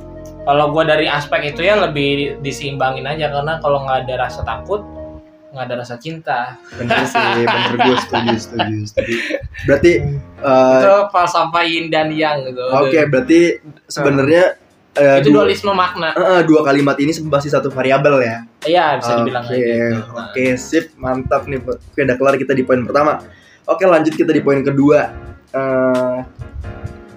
kalau 0.45 0.71
gue 0.71 0.83
dari 0.85 1.07
aspek 1.09 1.55
itu 1.55 1.65
ya 1.65 1.75
lebih 1.79 2.39
diseimbangin 2.45 3.09
aja 3.09 3.33
karena 3.33 3.57
kalau 3.59 3.81
nggak 3.83 4.05
ada 4.05 4.29
rasa 4.29 4.41
takut 4.45 4.85
nggak 5.55 5.71
ada 5.71 5.75
rasa 5.79 5.95
cinta. 5.95 6.59
Bener 6.75 7.07
sih 7.07 7.23
bener. 7.47 7.71
Gue 7.79 7.97
setuju 8.03 8.35
setuju 8.35 8.77
setuju. 8.91 9.15
Berarti 9.63 9.91
eh, 10.43 10.79
itu 10.83 10.93
falsafah 11.15 11.63
yin 11.63 11.87
dan 11.87 12.11
yang 12.11 12.43
gitu. 12.43 12.59
Oke 12.75 12.99
berarti 13.07 13.63
sebenarnya 13.87 14.59
eh, 14.99 15.23
itu 15.23 15.31
dua, 15.31 15.47
dualisme 15.47 15.71
makna. 15.71 16.11
Eh, 16.11 16.41
dua 16.43 16.61
kalimat 16.67 16.99
ini 16.99 17.15
masih 17.31 17.49
satu 17.55 17.71
variabel 17.71 18.19
ya? 18.19 18.37
Iya 18.67 18.85
bisa 18.99 19.11
dibilang 19.23 19.43
Oke, 19.47 19.55
kayak 19.55 19.65
gitu. 19.71 20.11
Oke, 20.11 20.45
sip, 20.59 20.85
mantap 20.99 21.47
nih. 21.47 21.63
Oke, 21.63 21.99
udah 22.03 22.17
kelar 22.19 22.35
kita 22.35 22.51
di 22.51 22.63
poin 22.67 22.81
pertama. 22.83 23.23
Oke, 23.65 23.83
lanjut 23.87 24.13
kita 24.13 24.35
di 24.35 24.41
poin 24.43 24.59
kedua. 24.59 25.13
Eh, 25.55 26.19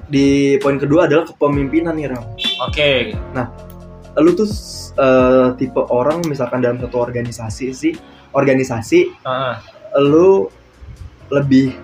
di 0.08 0.26
poin 0.58 0.76
kedua 0.76 1.04
adalah 1.04 1.24
kepemimpinan 1.24 1.92
nih, 1.92 2.08
Ram. 2.08 2.24
oke 2.62 2.90
Lu 4.16 4.34
tuh 4.34 4.48
eh, 4.96 5.48
tipe 5.54 5.78
orang 5.84 6.24
misalkan 6.24 6.58
dalam 6.58 6.76
satu 6.76 6.98
organisasi 6.98 7.70
sih, 7.70 7.94
organisasi, 8.30 9.14
Heeh. 9.14 9.54
lu 10.00 10.50
lebih 11.28 11.76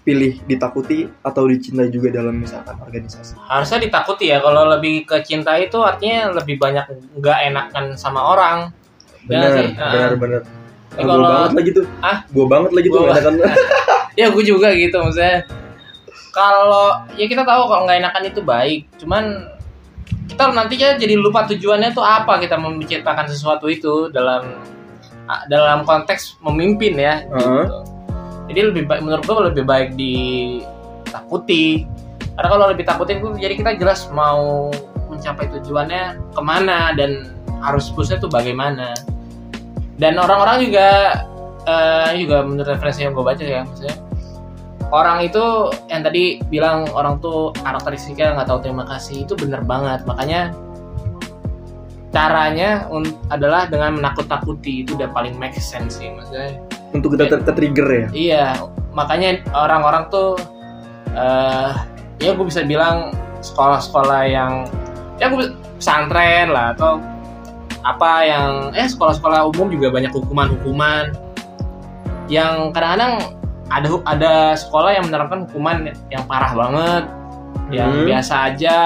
pilih 0.00 0.40
ditakuti 0.42 1.06
atau 1.20 1.44
dicintai 1.44 1.86
juga 1.86 2.08
dalam 2.10 2.32
misalkan 2.34 2.72
organisasi. 2.80 3.36
harusnya 3.38 3.78
ditakuti 3.78 4.26
ya 4.26 4.40
kalau 4.40 4.64
lebih 4.66 5.04
ke 5.04 5.20
cinta 5.20 5.54
itu 5.54 5.76
artinya 5.78 6.32
lebih 6.34 6.56
banyak 6.56 6.88
nggak 7.14 7.38
enakan 7.46 7.84
sama 7.94 8.20
orang 8.26 8.58
Ya. 9.28 9.52
Tapi 9.52 9.76
Ah, 9.76 10.10
gua 10.96 11.06
kalau- 11.06 11.28
banget 11.30 11.52
lagi 11.54 11.70
tuh. 11.70 11.84
Ah? 12.00 12.16
Gua 12.32 12.46
banget 12.48 12.70
lagi 12.72 12.88
tuh 12.88 12.96
Gua- 12.96 13.06
nggak 13.06 13.20
enakan. 13.20 13.34
ya 14.18 14.26
gue 14.26 14.42
juga 14.42 14.68
gitu 14.72 14.96
maksudnya 14.98 15.36
kalau 16.30 17.04
ya 17.14 17.26
kita 17.26 17.42
tahu 17.42 17.62
kalau 17.66 17.82
nggak 17.86 17.98
enakan 18.02 18.24
itu 18.26 18.40
baik. 18.42 18.80
Cuman 18.98 19.24
kita 20.30 20.54
nantinya 20.54 20.88
jadi 20.96 21.14
lupa 21.18 21.46
tujuannya 21.50 21.90
tuh 21.90 22.06
apa 22.06 22.38
kita 22.38 22.54
menciptakan 22.56 23.26
sesuatu 23.26 23.66
itu 23.66 24.08
dalam 24.14 24.62
dalam 25.46 25.86
konteks 25.86 26.42
memimpin 26.42 26.98
ya 26.98 27.22
gitu. 27.22 27.86
jadi 28.50 28.60
lebih 28.74 28.90
baik 28.90 29.06
menurut 29.06 29.22
gue 29.22 29.36
lebih 29.54 29.64
baik 29.66 29.88
ditakuti. 29.94 31.86
Karena 32.34 32.48
kalau 32.50 32.66
lebih 32.72 32.84
takutin 32.88 33.20
tuh 33.20 33.36
jadi 33.36 33.54
kita 33.54 33.76
jelas 33.78 34.08
mau 34.10 34.70
mencapai 35.10 35.50
tujuannya 35.60 36.18
ke 36.34 36.40
mana 36.42 36.94
dan 36.94 37.30
harus 37.62 37.90
pushnya 37.94 38.18
tuh 38.18 38.30
bagaimana. 38.30 38.94
Dan 40.00 40.16
orang-orang 40.16 40.64
juga 40.66 40.88
eh, 41.68 42.10
juga 42.18 42.42
menurut 42.42 42.66
referensi 42.70 43.04
yang 43.04 43.12
gue 43.12 43.24
baca 43.26 43.44
ya 43.44 43.62
maksudnya 43.62 44.09
orang 44.90 45.22
itu 45.22 45.70
yang 45.86 46.02
tadi 46.02 46.42
bilang 46.50 46.86
orang 46.94 47.22
tuh 47.22 47.54
karakteristiknya 47.62 48.34
nggak 48.34 48.48
tahu 48.50 48.58
terima 48.62 48.84
kasih 48.86 49.22
itu 49.26 49.38
bener 49.38 49.62
banget 49.62 50.02
makanya 50.06 50.50
caranya 52.10 52.90
adalah 53.30 53.70
dengan 53.70 54.02
menakut-takuti 54.02 54.82
itu 54.82 54.98
udah 54.98 55.10
paling 55.14 55.38
make 55.38 55.54
sense 55.58 56.02
sih 56.02 56.10
maksudnya 56.10 56.58
Untuk 56.90 57.14
kita 57.14 57.30
ter- 57.30 57.54
trigger 57.54 57.86
ya. 57.86 58.06
Iya, 58.10 58.46
makanya 58.90 59.46
orang-orang 59.54 60.10
tuh 60.10 60.34
eh 61.14 61.70
ya 62.18 62.34
gue 62.34 62.46
bisa 62.46 62.66
bilang 62.66 63.14
sekolah-sekolah 63.46 64.26
yang 64.26 64.66
ya 65.22 65.30
gue 65.30 65.54
pesantren 65.78 66.50
lah 66.50 66.74
atau 66.74 66.98
apa 67.86 68.26
yang 68.26 68.50
eh 68.74 68.90
sekolah-sekolah 68.90 69.54
umum 69.54 69.70
juga 69.70 69.94
banyak 69.94 70.10
hukuman-hukuman 70.10 71.14
yang 72.26 72.74
kadang-kadang 72.74 73.38
ada 73.70 73.88
ada 74.04 74.32
sekolah 74.58 74.90
yang 74.98 75.06
menerapkan 75.06 75.46
hukuman 75.46 75.94
yang 76.10 76.26
parah 76.26 76.52
banget, 76.52 77.04
yang 77.70 77.90
Hmm. 77.90 78.06
biasa 78.06 78.34
aja 78.50 78.76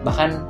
bahkan 0.00 0.40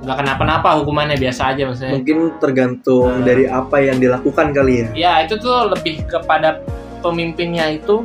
nggak 0.00 0.16
kenapa-napa 0.16 0.80
hukumannya 0.80 1.20
biasa 1.20 1.52
aja 1.52 1.68
maksudnya. 1.68 1.92
Mungkin 2.00 2.18
tergantung 2.40 3.20
dari 3.20 3.44
apa 3.44 3.84
yang 3.84 4.00
dilakukan 4.00 4.56
kali 4.56 4.72
ya. 4.80 4.86
Ya 4.96 5.12
itu 5.28 5.36
tuh 5.36 5.68
lebih 5.68 6.08
kepada 6.08 6.64
pemimpinnya 7.04 7.68
itu 7.76 8.00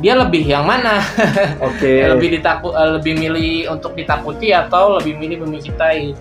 dia 0.00 0.14
lebih 0.16 0.46
yang 0.46 0.64
mana? 0.64 1.02
Oke. 1.68 2.06
lebih 2.08 2.40
ditakut, 2.40 2.72
eh, 2.72 2.90
lebih 2.96 3.18
milih 3.18 3.68
untuk 3.74 3.92
ditakuti 3.98 4.54
atau 4.54 4.96
lebih 4.96 5.18
milih 5.20 5.44
mencintai? 5.44 6.14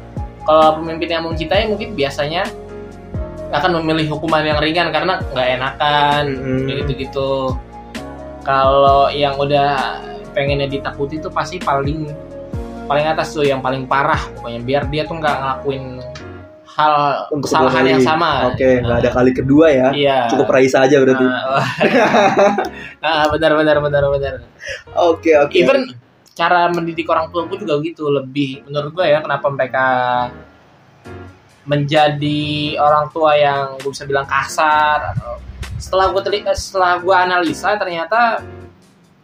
Kalau 0.43 0.79
pemimpin 0.81 1.07
yang 1.11 1.23
mencintai 1.23 1.69
mungkin 1.71 1.95
biasanya 1.95 2.43
akan 3.51 3.79
memilih 3.81 4.17
hukuman 4.17 4.43
yang 4.43 4.59
ringan 4.59 4.91
karena 4.91 5.23
nggak 5.31 5.47
enakan, 5.59 6.23
Mm-mm. 6.35 6.67
gitu-gitu. 6.67 7.55
Kalau 8.43 9.11
yang 9.11 9.35
udah 9.39 9.99
pengennya 10.31 10.67
ditakuti 10.69 11.19
tuh 11.19 11.31
pasti 11.31 11.59
paling 11.59 12.11
paling 12.87 13.05
atas 13.07 13.35
tuh 13.35 13.43
yang 13.43 13.59
paling 13.59 13.83
parah 13.83 14.19
pokoknya 14.39 14.61
biar 14.63 14.83
dia 14.87 15.03
tuh 15.03 15.19
nggak 15.19 15.35
ngelakuin 15.35 15.99
hal 16.77 16.93
Untuk 17.33 17.49
kesalahan 17.49 17.97
yang 17.97 18.03
sama. 18.05 18.53
Oke, 18.53 18.85
nggak 18.85 18.97
ada 19.01 19.09
kali 19.09 19.31
kedua 19.33 19.65
ya. 19.73 19.89
Iya. 19.91 20.19
Cukup 20.29 20.47
Raisa 20.53 20.85
aja 20.85 21.01
berarti. 21.01 21.25
Ah, 21.25 21.65
ah, 23.09 23.23
benar 23.33 23.57
benar 23.57 23.81
benar 23.81 24.03
benar. 24.13 24.33
Oke, 24.93 25.33
oke. 25.33 25.57
Even 25.57 25.89
cara 26.37 26.69
mendidik 26.69 27.09
orang 27.09 27.33
tua 27.33 27.49
gue 27.49 27.57
juga 27.57 27.81
gitu 27.81 28.13
lebih 28.13 28.61
menurut 28.69 28.93
gue 28.93 29.05
ya 29.09 29.25
kenapa 29.25 29.49
mereka 29.49 29.85
menjadi 31.67 32.41
orang 32.77 33.11
tua 33.11 33.35
yang 33.35 33.75
gue 33.77 33.91
bisa 33.91 34.03
bilang 34.03 34.23
kasar 34.23 35.13
atau 35.13 35.37
setelah 35.77 36.09
gue 36.09 36.21
teli- 36.23 36.41
eh, 36.41 36.55
setelah 36.55 36.97
gue 36.97 37.11
analisa 37.11 37.75
ternyata 37.75 38.41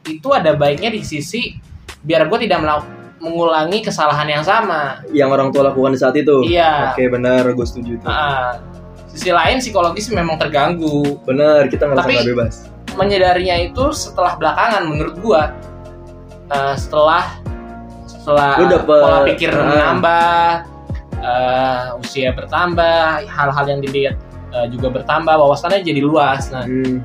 itu 0.04 0.28
ada 0.30 0.54
baiknya 0.54 0.92
di 0.92 1.02
sisi 1.02 1.56
biar 2.00 2.28
gue 2.28 2.40
tidak 2.44 2.60
melau- 2.60 2.86
mengulangi 3.18 3.80
kesalahan 3.80 4.28
yang 4.28 4.44
sama. 4.44 5.00
yang 5.10 5.32
orang 5.32 5.48
tua 5.48 5.72
lakukan 5.72 5.96
di 5.96 5.98
saat 5.98 6.12
itu. 6.14 6.44
Iya. 6.44 6.92
Oke, 6.92 7.08
benar, 7.08 7.48
gue 7.48 7.64
setuju 7.64 8.04
tuh. 8.04 8.12
Ah, 8.12 8.60
sisi 9.08 9.32
lain 9.32 9.64
psikologis 9.64 10.12
memang 10.12 10.36
terganggu. 10.36 11.24
Benar, 11.24 11.72
kita 11.72 11.88
nggak 11.88 12.04
bebas. 12.28 12.68
menyadarinya 12.94 13.58
itu 13.64 13.90
setelah 13.90 14.36
belakangan 14.36 14.84
menurut 14.86 15.16
gua 15.18 15.56
Eh, 16.46 16.76
setelah 16.76 17.40
setelah 18.06 18.60
Lu 18.62 18.68
dapet- 18.70 19.02
pola 19.02 19.20
pikir 19.26 19.50
Ah. 19.50 19.64
menambah 19.66 20.46
eh, 21.24 22.00
usia 22.04 22.36
bertambah 22.36 23.24
hal-hal 23.26 23.66
yang 23.66 23.80
dilihat 23.80 24.16
eh, 24.52 24.68
juga 24.70 24.92
bertambah 25.02 25.34
wawasannya 25.34 25.82
jadi 25.82 26.04
luas. 26.04 26.52
Nah 26.52 26.68
Hmm. 26.68 27.00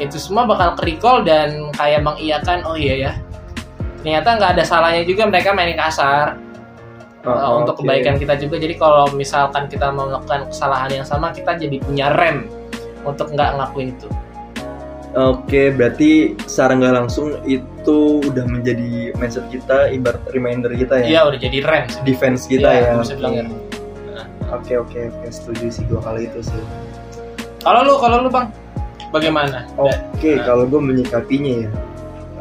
itu 0.00 0.16
semua 0.16 0.48
bakal 0.48 0.80
ke 0.80 0.96
recall 0.96 1.20
dan 1.20 1.68
kayak 1.76 2.00
mengiyakan 2.00 2.64
oh 2.64 2.72
iya 2.74 2.94
ya. 2.96 3.12
Ternyata 4.00 4.40
nggak 4.40 4.50
ada 4.56 4.64
salahnya 4.64 5.04
juga 5.04 5.28
mereka 5.28 5.52
main 5.52 5.76
kasar. 5.76 6.40
Oh, 7.28 7.36
eh, 7.36 7.52
untuk 7.60 7.76
oke. 7.76 7.84
kebaikan 7.84 8.16
kita 8.16 8.32
juga. 8.40 8.56
Jadi 8.56 8.80
kalau 8.80 9.12
misalkan 9.12 9.68
kita 9.68 9.92
melakukan 9.92 10.48
kesalahan 10.48 10.88
yang 10.88 11.04
sama 11.04 11.28
kita 11.36 11.52
jadi 11.52 11.76
punya 11.84 12.08
rem 12.16 12.48
untuk 13.04 13.28
nggak 13.28 13.60
ngelakuin 13.60 13.92
itu 13.92 14.08
Oke, 15.10 15.74
berarti 15.74 16.38
secara 16.46 16.78
nggak 16.78 16.94
langsung 16.94 17.34
itu 17.42 18.22
udah 18.22 18.46
menjadi 18.46 19.10
mindset 19.18 19.42
kita, 19.50 19.90
ibarat 19.90 20.22
reminder 20.30 20.70
kita 20.70 21.02
ya, 21.02 21.06
iya 21.06 21.20
udah 21.26 21.38
jadi 21.38 21.58
rem 21.66 21.84
sih. 21.90 21.98
defense 22.06 22.46
kita 22.46 22.70
Iya, 22.70 22.94
ya. 22.94 23.02
bisa 23.02 23.14
bilang 23.18 23.34
ya. 23.34 23.44
Oke, 24.54 24.78
oke, 24.78 24.98
oke, 25.10 25.26
setuju 25.30 25.66
sih 25.66 25.82
dua 25.90 25.98
kali 26.02 26.30
itu 26.30 26.38
sih. 26.42 26.62
Kalau 27.58 27.82
lu, 27.82 27.98
kalau 27.98 28.22
lu 28.22 28.30
bang, 28.30 28.54
bagaimana? 29.10 29.66
Oke, 29.74 30.38
Nah. 30.38 30.46
kalau 30.46 30.64
gue 30.70 30.78
menyikapinya 30.78 31.66
ya, 31.66 31.70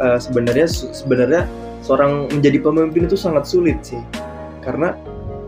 eh, 0.06 0.18
sebenarnya 0.22 0.70
sebenarnya 0.70 1.50
seorang 1.82 2.30
menjadi 2.30 2.62
pemimpin 2.62 3.10
itu 3.10 3.18
sangat 3.18 3.50
sulit 3.50 3.82
sih, 3.82 4.02
karena 4.62 4.94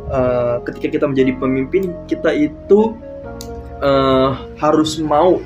eh, 0.10 0.56
ketika 0.66 0.98
kita 0.98 1.06
menjadi 1.06 1.38
pemimpin 1.38 1.94
kita 2.04 2.34
itu 2.34 2.98
eh, 3.78 4.30
harus 4.58 4.98
mau 4.98 5.38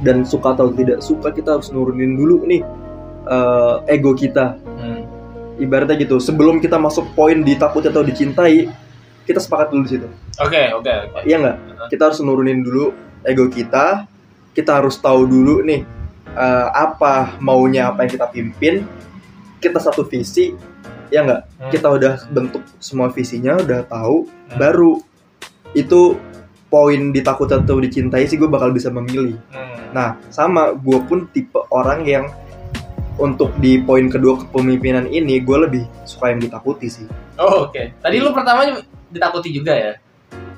dan 0.00 0.24
suka 0.24 0.52
atau 0.52 0.72
tidak 0.72 1.00
suka 1.00 1.30
kita 1.30 1.56
harus 1.56 1.68
nurunin 1.70 2.16
dulu 2.16 2.44
nih 2.44 2.62
eh, 3.26 3.74
ego 3.92 4.12
kita. 4.12 4.56
Hmm. 4.56 5.04
Ibaratnya 5.56 6.00
gitu, 6.00 6.16
sebelum 6.16 6.56
kita 6.56 6.80
masuk 6.80 7.12
poin 7.12 7.36
ditakuti 7.36 7.92
atau 7.92 8.00
dicintai, 8.00 8.64
kita 9.28 9.36
sepakat 9.38 9.70
dulu 9.70 9.84
di 9.84 9.90
situ 9.94 10.08
Oke, 10.40 10.72
oke, 10.72 10.90
oke. 10.90 11.18
iya 11.22 11.36
nggak 11.38 11.56
kita 11.86 12.10
harus 12.10 12.18
nurunin 12.18 12.64
dulu 12.64 12.90
ego 13.22 13.46
kita 13.46 14.08
kita 14.50 14.80
harus 14.82 14.98
tahu 14.98 15.22
dulu 15.22 15.62
nih 15.62 15.84
eh, 16.26 16.68
apa 16.72 17.38
maunya 17.38 17.92
apa 17.92 18.02
yang 18.02 18.10
kita 18.10 18.26
pimpin 18.26 18.82
kita 19.60 19.78
satu 19.78 20.02
visi 20.02 20.50
ya 21.12 21.22
nggak 21.22 21.42
Hmm. 21.60 21.70
kita 21.70 21.86
udah 21.92 22.14
bentuk 22.32 22.64
semua 22.80 23.12
visinya 23.12 23.60
udah 23.60 23.84
tahu 23.86 24.26
Hmm. 24.26 24.58
baru 24.58 24.92
itu 25.76 26.16
poin 26.70 27.10
ditakut 27.10 27.50
atau 27.50 27.76
dicintai 27.76 28.24
sih 28.24 28.34
gue 28.34 28.46
bakal 28.46 28.70
bisa 28.70 28.88
memilih 28.88 29.34
Hmm. 29.50 29.90
nah 29.90 30.08
sama 30.28 30.70
gue 30.72 30.98
pun 31.02 31.26
tipe 31.28 31.58
orang 31.68 32.00
yang 32.02 32.24
untuk 33.16 33.52
di 33.58 33.76
poin 33.78 34.06
kedua 34.06 34.38
kepemimpinan 34.40 35.04
ini 35.04 35.38
gue 35.38 35.58
lebih 35.60 35.84
suka 36.04 36.30
yang 36.30 36.40
ditakuti 36.40 36.88
sih 36.88 37.06
Oh, 37.36 37.66
oke. 37.66 37.96
Tadi 37.98 38.16
lu 38.16 38.30
pertama 38.30 38.68
ditakuti 39.06 39.48
juga 39.50 39.72
ya? 39.72 39.92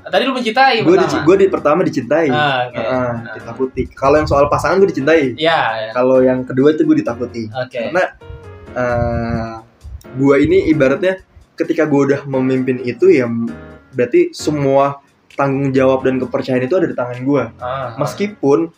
Tadi 0.02 0.22
lu 0.22 0.34
mencintai 0.34 0.82
gue 0.82 0.92
di, 0.92 0.98
pertama. 1.00 1.22
gue 1.22 1.36
di 1.36 1.46
pertama 1.46 1.80
dicintai 1.80 2.26
Ah, 2.28 2.66
oke. 2.66 2.74
Heeh, 2.76 2.90
Ah. 2.90 3.14
ditakuti 3.32 3.82
kalau 3.88 4.16
yang 4.16 4.26
soal 4.26 4.46
pasangan 4.46 4.76
gue 4.76 4.90
dicintai 4.90 5.34
Iya, 5.34 5.60
ya. 5.80 5.90
kalau 5.92 6.18
yang 6.20 6.42
kedua 6.42 6.70
itu 6.70 6.82
gue 6.82 6.98
ditakuti 6.98 7.46
Oke. 7.48 7.86
karena 7.88 8.02
eh 8.72 9.52
gue 10.12 10.34
ini 10.38 10.68
ibaratnya 10.68 11.22
ketika 11.54 11.84
gue 11.84 12.00
udah 12.04 12.20
memimpin 12.26 12.78
itu 12.78 13.08
ya 13.08 13.30
berarti 13.90 14.32
semua 14.32 14.98
tanggung 15.42 15.74
jawab 15.74 16.06
dan 16.06 16.22
kepercayaan 16.22 16.62
itu 16.62 16.78
ada 16.78 16.86
di 16.86 16.94
tangan 16.94 17.18
gue 17.20 17.42
Ah, 17.58 17.98
meskipun 17.98 18.70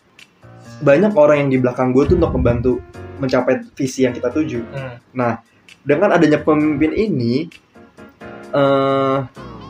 banyak 0.81 1.12
orang 1.12 1.37
yang 1.44 1.50
di 1.53 1.59
belakang 1.61 1.92
gue 1.92 2.09
tuh 2.09 2.16
untuk 2.16 2.33
membantu 2.33 2.72
mencapai 3.20 3.61
visi 3.77 4.03
yang 4.03 4.16
kita 4.16 4.33
tuju 4.33 4.64
hmm. 4.64 4.94
Nah, 5.12 5.44
dengan 5.85 6.11
adanya 6.11 6.40
pemimpin 6.40 6.90
ini, 6.90 7.46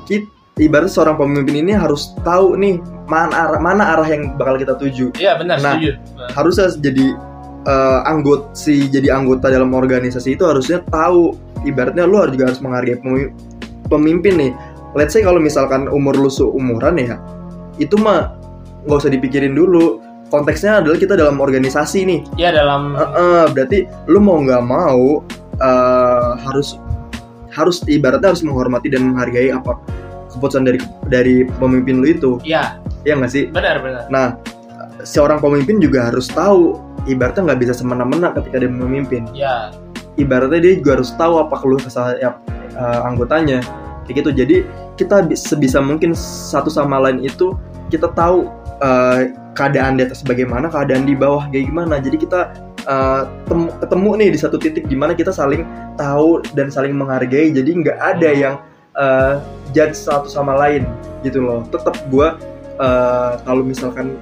kita, 0.06 0.26
ibarat 0.56 0.88
seorang 0.88 1.18
pemimpin 1.18 1.60
ini 1.60 1.72
harus 1.74 2.14
tahu 2.22 2.54
nih 2.54 2.78
mana 3.04 3.34
arah 3.50 3.60
mana 3.60 3.82
arah 3.96 4.08
yang 4.08 4.38
bakal 4.38 4.54
kita 4.56 4.78
tuju. 4.78 5.10
Iya, 5.18 5.36
benar, 5.36 5.58
Nah. 5.60 5.74
setuju. 5.76 5.90
Harusnya 6.32 6.66
jadi 6.78 7.06
eh, 7.64 8.00
anggota 8.04 8.52
si 8.52 8.86
jadi 8.86 9.08
anggota 9.16 9.48
dalam 9.48 9.72
organisasi 9.72 10.36
itu 10.36 10.44
harusnya 10.44 10.84
tahu 10.84 11.32
ibaratnya 11.64 12.04
lu 12.04 12.20
harus 12.20 12.36
juga 12.36 12.52
harus 12.52 12.60
menghargai 12.60 13.00
pemi- 13.00 13.32
pemimpin 13.88 14.34
nih. 14.38 14.52
Let's 14.94 15.12
say 15.12 15.22
kalau 15.26 15.42
misalkan 15.42 15.90
umur 15.90 16.14
lu 16.14 16.30
seumuran 16.30 16.98
ya, 16.98 17.18
itu 17.76 17.98
mah 17.98 18.38
nggak 18.86 18.98
usah 19.02 19.10
dipikirin 19.12 19.54
dulu. 19.54 20.00
Konteksnya 20.32 20.82
adalah 20.82 20.98
kita 20.98 21.14
dalam 21.14 21.38
organisasi 21.38 22.06
nih. 22.08 22.20
Iya, 22.40 22.50
dalam 22.58 22.96
Heeh, 22.96 23.44
berarti 23.54 23.78
lu 24.10 24.18
mau 24.18 24.40
nggak 24.42 24.62
mau 24.66 25.22
eh, 25.60 26.30
harus 26.42 26.78
harus 27.54 27.82
ibaratnya 27.86 28.34
harus 28.34 28.42
menghormati 28.42 28.90
dan 28.90 29.14
menghargai 29.14 29.54
apa 29.54 29.78
keputusan 30.34 30.66
dari 30.66 30.78
dari 31.06 31.36
pemimpin 31.62 32.02
lu 32.02 32.10
itu 32.10 32.30
Iya, 32.42 32.82
ya 33.06 33.14
nggak 33.14 33.30
sih 33.30 33.46
benar, 33.54 33.78
benar. 33.78 34.10
nah 34.10 34.34
seorang 35.06 35.38
pemimpin 35.38 35.78
juga 35.78 36.10
harus 36.10 36.26
tahu 36.26 36.82
ibaratnya 37.06 37.46
nggak 37.54 37.60
bisa 37.62 37.72
semena-mena 37.78 38.34
ketika 38.34 38.58
dia 38.58 38.66
memimpin 38.66 39.30
Iya. 39.30 39.70
ibaratnya 40.18 40.58
dia 40.58 40.74
juga 40.82 40.98
harus 40.98 41.14
tahu 41.14 41.38
apa 41.38 41.54
keluh 41.62 41.78
kesah 41.78 42.18
ya, 42.18 42.34
eh, 42.74 43.00
anggotanya 43.06 43.62
kayak 44.10 44.26
gitu 44.26 44.30
jadi 44.34 44.56
kita 44.94 45.22
bi- 45.22 45.34
sebisa 45.34 45.78
mungkin 45.78 46.14
satu 46.14 46.68
sama 46.68 46.98
lain 46.98 47.18
itu 47.20 47.54
kita 47.88 48.10
tahu 48.12 48.46
eh, 48.80 49.30
keadaan 49.52 49.98
di 49.98 50.06
atas 50.06 50.20
bagaimana 50.20 50.66
keadaan 50.66 51.02
di 51.02 51.14
bawah 51.14 51.46
kayak 51.48 51.66
gimana 51.66 51.98
jadi 51.98 52.16
kita 52.16 52.40
eh, 52.84 53.22
tem- 53.44 53.72
ketemu 53.78 54.10
nih 54.16 54.28
di 54.30 54.38
satu 54.38 54.56
titik 54.56 54.84
di 54.84 54.94
mana 54.94 55.12
kita 55.12 55.30
saling 55.30 55.62
tahu 55.94 56.42
dan 56.54 56.68
saling 56.68 56.92
menghargai 56.92 57.50
jadi 57.50 57.70
nggak 57.70 57.98
ada 57.98 58.28
Hmm. 58.28 58.40
yang 58.40 58.54
eh, 58.94 59.34
judge 59.72 59.96
satu 59.96 60.26
sama 60.26 60.54
lain 60.54 60.86
gitu 61.22 61.42
loh 61.42 61.66
tetap 61.66 61.98
gua 62.08 62.38
eh, 62.76 63.32
kalau 63.42 63.62
misalkan 63.62 64.14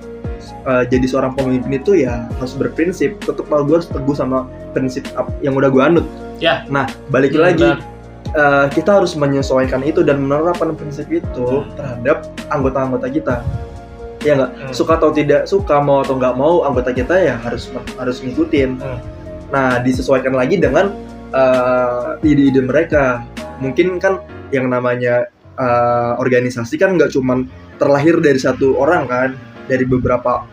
eh, 0.65 0.85
jadi 0.87 1.05
seorang 1.05 1.33
pemimpin 1.33 1.73
itu 1.75 1.93
ya 1.99 2.25
harus 2.33 2.53
berprinsip 2.53 3.21
tetap 3.21 3.45
kalau 3.47 3.63
gue 3.63 3.77
harus 3.77 3.89
teguh 3.89 4.13
sama 4.13 4.45
prinsip 4.73 5.05
yang 5.41 5.53
udah 5.53 5.69
gue 5.69 5.83
anut 5.83 6.07
Ya. 6.39 6.67
nah 6.67 6.85
balik 7.07 7.31
Hmm, 7.33 7.45
lagi 7.45 7.63
benar. 7.63 7.79
Eh, 8.33 8.67
kita 8.73 9.01
harus 9.01 9.13
menyesuaikan 9.15 9.85
itu 9.85 10.01
dan 10.01 10.21
menerapkan 10.21 10.73
prinsip 10.73 11.09
itu 11.09 11.45
Hmm. 11.45 11.69
terhadap 11.77 12.17
anggota-anggota 12.49 13.09
kita 13.09 13.37
ya 14.23 14.39
nggak 14.39 14.51
Hmm. 14.55 14.73
suka 14.73 14.97
atau 14.97 15.11
tidak 15.11 15.45
suka 15.45 15.83
mau 15.83 16.01
atau 16.01 16.15
nggak 16.15 16.35
mau 16.39 16.63
anggota 16.63 16.95
kita 16.95 17.15
ya 17.19 17.35
harus 17.43 17.69
harus 17.99 18.23
ngikutin 18.23 18.79
Hmm. 18.79 18.99
nah 19.51 19.79
disesuaikan 19.79 20.33
lagi 20.33 20.57
dengan 20.57 20.93
eh, 21.33 22.21
ide-ide 22.23 22.61
mereka 22.61 23.25
mungkin 23.57 23.97
kan 23.97 24.21
yang 24.53 24.69
namanya 24.69 25.29
eh, 25.53 26.13
organisasi 26.17 26.77
kan 26.77 26.97
nggak 26.97 27.13
cuman 27.13 27.49
terlahir 27.77 28.21
dari 28.21 28.37
satu 28.37 28.77
orang 28.77 29.05
kan 29.09 29.31
dari 29.65 29.85
beberapa 29.85 30.45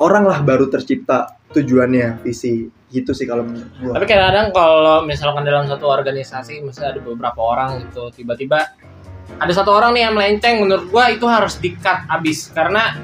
orang 0.00 0.24
lah 0.28 0.38
baru 0.44 0.68
tercipta 0.68 1.36
tujuannya 1.52 2.20
visi 2.20 2.68
gitu 2.92 3.10
sih 3.16 3.26
kalau 3.26 3.42
menurut 3.42 3.72
gua 3.82 3.92
Tapi 3.98 4.06
kadang-kadang 4.06 4.46
kalau 4.54 4.96
misalkan 5.02 5.42
dalam 5.42 5.66
satu 5.66 5.86
organisasi 5.88 6.62
misalnya 6.62 6.98
ada 6.98 7.02
beberapa 7.02 7.40
orang 7.42 7.88
gitu 7.88 8.12
tiba-tiba 8.14 8.62
ada 9.36 9.52
satu 9.52 9.74
orang 9.74 9.96
nih 9.96 10.02
yang 10.06 10.14
melenceng 10.14 10.62
menurut 10.62 10.86
gua 10.92 11.10
itu 11.10 11.26
harus 11.26 11.58
di-cut 11.58 12.06
abis 12.08 12.54
karena 12.54 12.94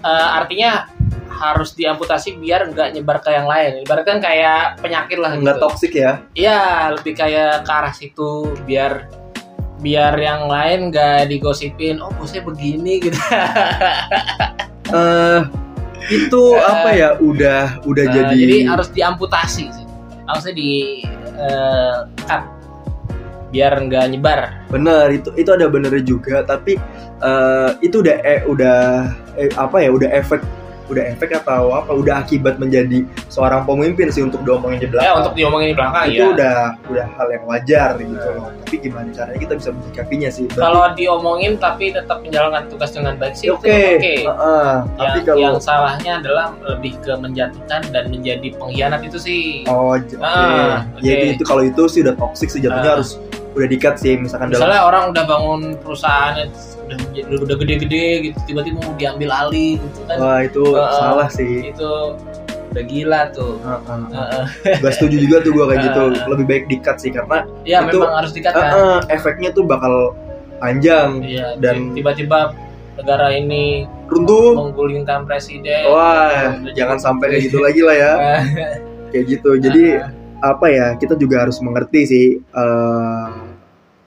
eh, 0.00 0.28
artinya 0.36 0.88
harus 1.36 1.76
diamputasi 1.76 2.40
biar 2.40 2.72
nggak 2.72 2.96
nyebar 2.96 3.20
ke 3.20 3.28
yang 3.28 3.44
lain. 3.44 3.84
Ibaratkan 3.84 4.24
kayak 4.24 4.80
penyakit 4.80 5.20
lah 5.20 5.36
nggak 5.36 5.60
gitu. 5.60 5.64
toksik 5.68 5.92
ya 5.92 6.24
Iya, 6.32 6.60
lebih 6.96 7.12
kayak 7.12 7.68
ke 7.68 7.72
arah 7.76 7.92
situ 7.92 8.56
biar 8.64 9.04
biar 9.76 10.16
yang 10.16 10.48
lain 10.48 10.88
nggak 10.88 11.28
digosipin 11.28 12.00
oh 12.00 12.08
bosnya 12.16 12.40
begini 12.40 12.96
gitu 12.96 13.20
eh 14.96 15.65
itu 16.10 16.42
Eh, 16.54 16.64
apa 16.72 16.88
ya 16.94 17.08
udah 17.18 17.80
udah 17.84 18.04
Eh, 18.06 18.12
jadi, 18.12 18.34
jadi 18.36 18.56
harus 18.68 18.88
diamputasi 18.92 19.64
sih. 19.70 19.86
Harusnya 20.26 20.54
di 20.54 20.72
eh, 21.36 21.98
cut. 22.26 22.42
Biar 23.54 23.72
nggak 23.78 24.04
nyebar. 24.12 24.40
Bener 24.68 25.10
itu 25.14 25.30
itu 25.38 25.50
ada 25.54 25.70
benernya 25.70 26.02
juga 26.02 26.42
tapi 26.44 26.76
eh, 27.22 27.70
itu 27.80 28.02
udah 28.02 28.16
eh, 28.26 28.40
udah 28.44 28.78
eh, 29.38 29.50
apa 29.56 29.76
ya 29.80 29.90
udah 29.94 30.08
efek 30.12 30.42
udah 30.86 31.04
efek 31.10 31.34
atau 31.34 31.74
apa 31.74 31.90
udah 31.90 32.22
akibat 32.22 32.56
menjadi 32.56 33.02
seorang 33.26 33.62
pemimpin 33.62 34.08
sih 34.08 34.22
untuk 34.22 34.42
diomongin 34.42 34.78
di 34.78 34.86
ya 34.86 34.90
belakang 34.92 35.16
untuk 35.20 35.34
diomongin 35.34 35.68
di 35.70 35.76
belakang 35.76 36.04
itu 36.06 36.16
ya 36.16 36.26
udah 36.30 36.56
udah 36.86 37.06
hal 37.18 37.26
yang 37.30 37.44
wajar 37.44 37.88
gitu 37.96 38.28
loh. 38.32 38.48
Tapi 38.62 38.74
gimana 38.78 39.08
caranya 39.10 39.38
kita 39.38 39.54
bisa 39.54 39.70
menyikapinya 39.70 40.28
sih? 40.28 40.44
Berarti- 40.46 40.62
kalau 40.62 40.82
diomongin 40.94 41.52
tapi 41.56 41.84
tetap 41.90 42.18
menjalankan 42.20 42.62
tugas 42.66 42.90
dengan 42.90 43.14
baik 43.16 43.34
sih 43.34 43.48
oke 43.48 43.66
itu 43.66 43.70
oke. 43.98 44.14
Heeh, 44.26 44.72
tapi 44.94 45.18
yang, 45.18 45.24
kalau 45.24 45.40
yang 45.40 45.56
salahnya 45.58 46.12
adalah 46.18 46.46
lebih 46.64 46.92
ke 47.00 47.12
menjatuhkan 47.14 47.80
dan 47.90 48.04
menjadi 48.08 48.48
pengkhianat 48.54 49.00
itu 49.02 49.18
sih. 49.18 49.44
Oh 49.66 49.94
oke. 49.94 50.14
Ah, 50.18 50.86
ya 50.98 51.12
oke. 51.12 51.22
itu, 51.22 51.26
itu 51.36 51.44
kalau 51.44 51.62
itu 51.62 51.82
sih 51.86 52.00
udah 52.02 52.14
toxic 52.14 52.48
sih 52.48 52.60
jatuhnya 52.60 52.84
Ah. 52.86 52.94
harus 52.98 53.18
udah 53.56 53.66
dikat 53.66 53.94
sih 53.96 54.14
misalkan 54.14 54.52
dalam 54.52 54.60
misalnya 54.62 54.80
orang 54.84 55.02
udah 55.10 55.24
bangun 55.24 55.60
perusahaan 55.80 56.34
udah 56.84 56.98
udah 57.40 57.56
gede-gede 57.56 58.04
gitu 58.22 58.38
tiba-tiba 58.46 58.78
mau 58.78 58.94
diambil 58.94 59.30
alih 59.32 59.80
gitu 59.80 60.00
kan. 60.04 60.16
Wah 60.16 60.38
itu 60.40 60.64
Ah. 60.72 60.92
salah 60.94 61.28
sih. 61.28 61.72
itu 61.72 61.90
udah 62.70 62.84
gila 62.84 63.20
tuh. 63.32 63.56
Heeh. 63.58 64.00
Heeh. 64.12 64.44
Gak 64.78 64.92
setuju 64.94 65.16
juga 65.18 65.36
tuh 65.40 65.50
gue 65.50 65.64
kayak 65.66 65.80
gitu. 65.82 66.02
Lebih 66.28 66.44
baik 66.44 66.64
dikat 66.68 66.96
sih 67.00 67.10
karena 67.10 67.48
ya 67.62 67.80
Itu- 67.82 67.98
memang 67.98 68.14
harus 68.14 68.30
dikatakan 68.30 68.70
Heeh, 68.70 68.98
efeknya 69.10 69.50
tuh 69.50 69.64
bakal 69.64 70.12
panjang 70.56 71.20
Iya, 71.20 71.56
dan- 71.56 71.92
tiba-tiba 71.92 72.52
negara 72.94 73.28
ini 73.30 73.84
runtuh. 74.06 74.52
menggulingkan 74.54 75.24
presiden. 75.24 75.84
wah 75.86 76.52
Udah 76.54 76.72
jangan 76.72 76.96
jadi- 76.96 77.04
sampai 77.04 77.26
kayak 77.30 77.42
gitu 77.44 77.58
lagi 77.58 77.80
lah 77.80 77.96
ya. 77.96 78.12
Kayak 79.10 79.24
gitu. 79.32 79.50
Jadi 79.56 79.84
apa 80.36 80.66
ya 80.68 80.86
kita 80.94 81.14
juga 81.14 81.40
harus 81.42 81.56
mengerti 81.58 82.00
sih 82.04 82.26
eh, 82.36 83.28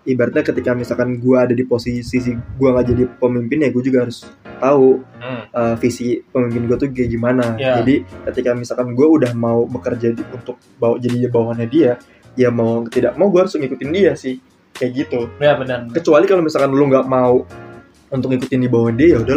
ibaratnya 0.10 0.42
ketika 0.42 0.74
misalkan 0.74 1.16
gue 1.16 1.38
ada 1.38 1.54
di 1.54 1.62
posisi 1.62 2.18
gue 2.34 2.68
nggak 2.68 2.86
jadi 2.88 3.04
pemimpin 3.16 3.62
ya 3.62 3.70
gue 3.70 3.84
juga 3.84 4.04
harus 4.04 4.26
tahu 4.58 5.00
hmm, 5.00 5.42
eh, 5.50 5.76
visi 5.78 6.18
pemimpin 6.20 6.66
gue 6.66 6.78
tuh 6.78 6.88
kayak 6.90 7.10
gimana 7.10 7.46
Ya. 7.56 7.78
jadi 7.80 8.02
ketika 8.28 8.52
misalkan 8.54 8.92
gue 8.92 9.06
udah 9.06 9.32
mau 9.32 9.64
bekerja 9.64 10.12
di- 10.12 10.26
untuk 10.30 10.58
bawa 10.76 10.98
jadi 10.98 11.30
bawahannya 11.30 11.68
dia 11.68 11.92
ya 12.34 12.50
mau 12.50 12.82
tidak 12.88 13.14
mau 13.14 13.30
gue 13.30 13.40
harus 13.40 13.54
ngikutin 13.54 13.90
dia 13.90 14.12
sih 14.14 14.42
kayak 14.72 14.92
gitu 14.96 15.30
ya 15.38 15.54
benar. 15.54 15.86
kecuali 15.92 16.26
kalau 16.26 16.42
misalkan 16.42 16.72
lu 16.72 16.88
nggak 16.88 17.06
mau 17.06 17.46
untuk 18.10 18.28
ngikutin 18.32 18.60
di 18.60 18.70
bawah 18.70 18.90
dia 18.90 19.14
ya 19.14 19.20
udah 19.22 19.36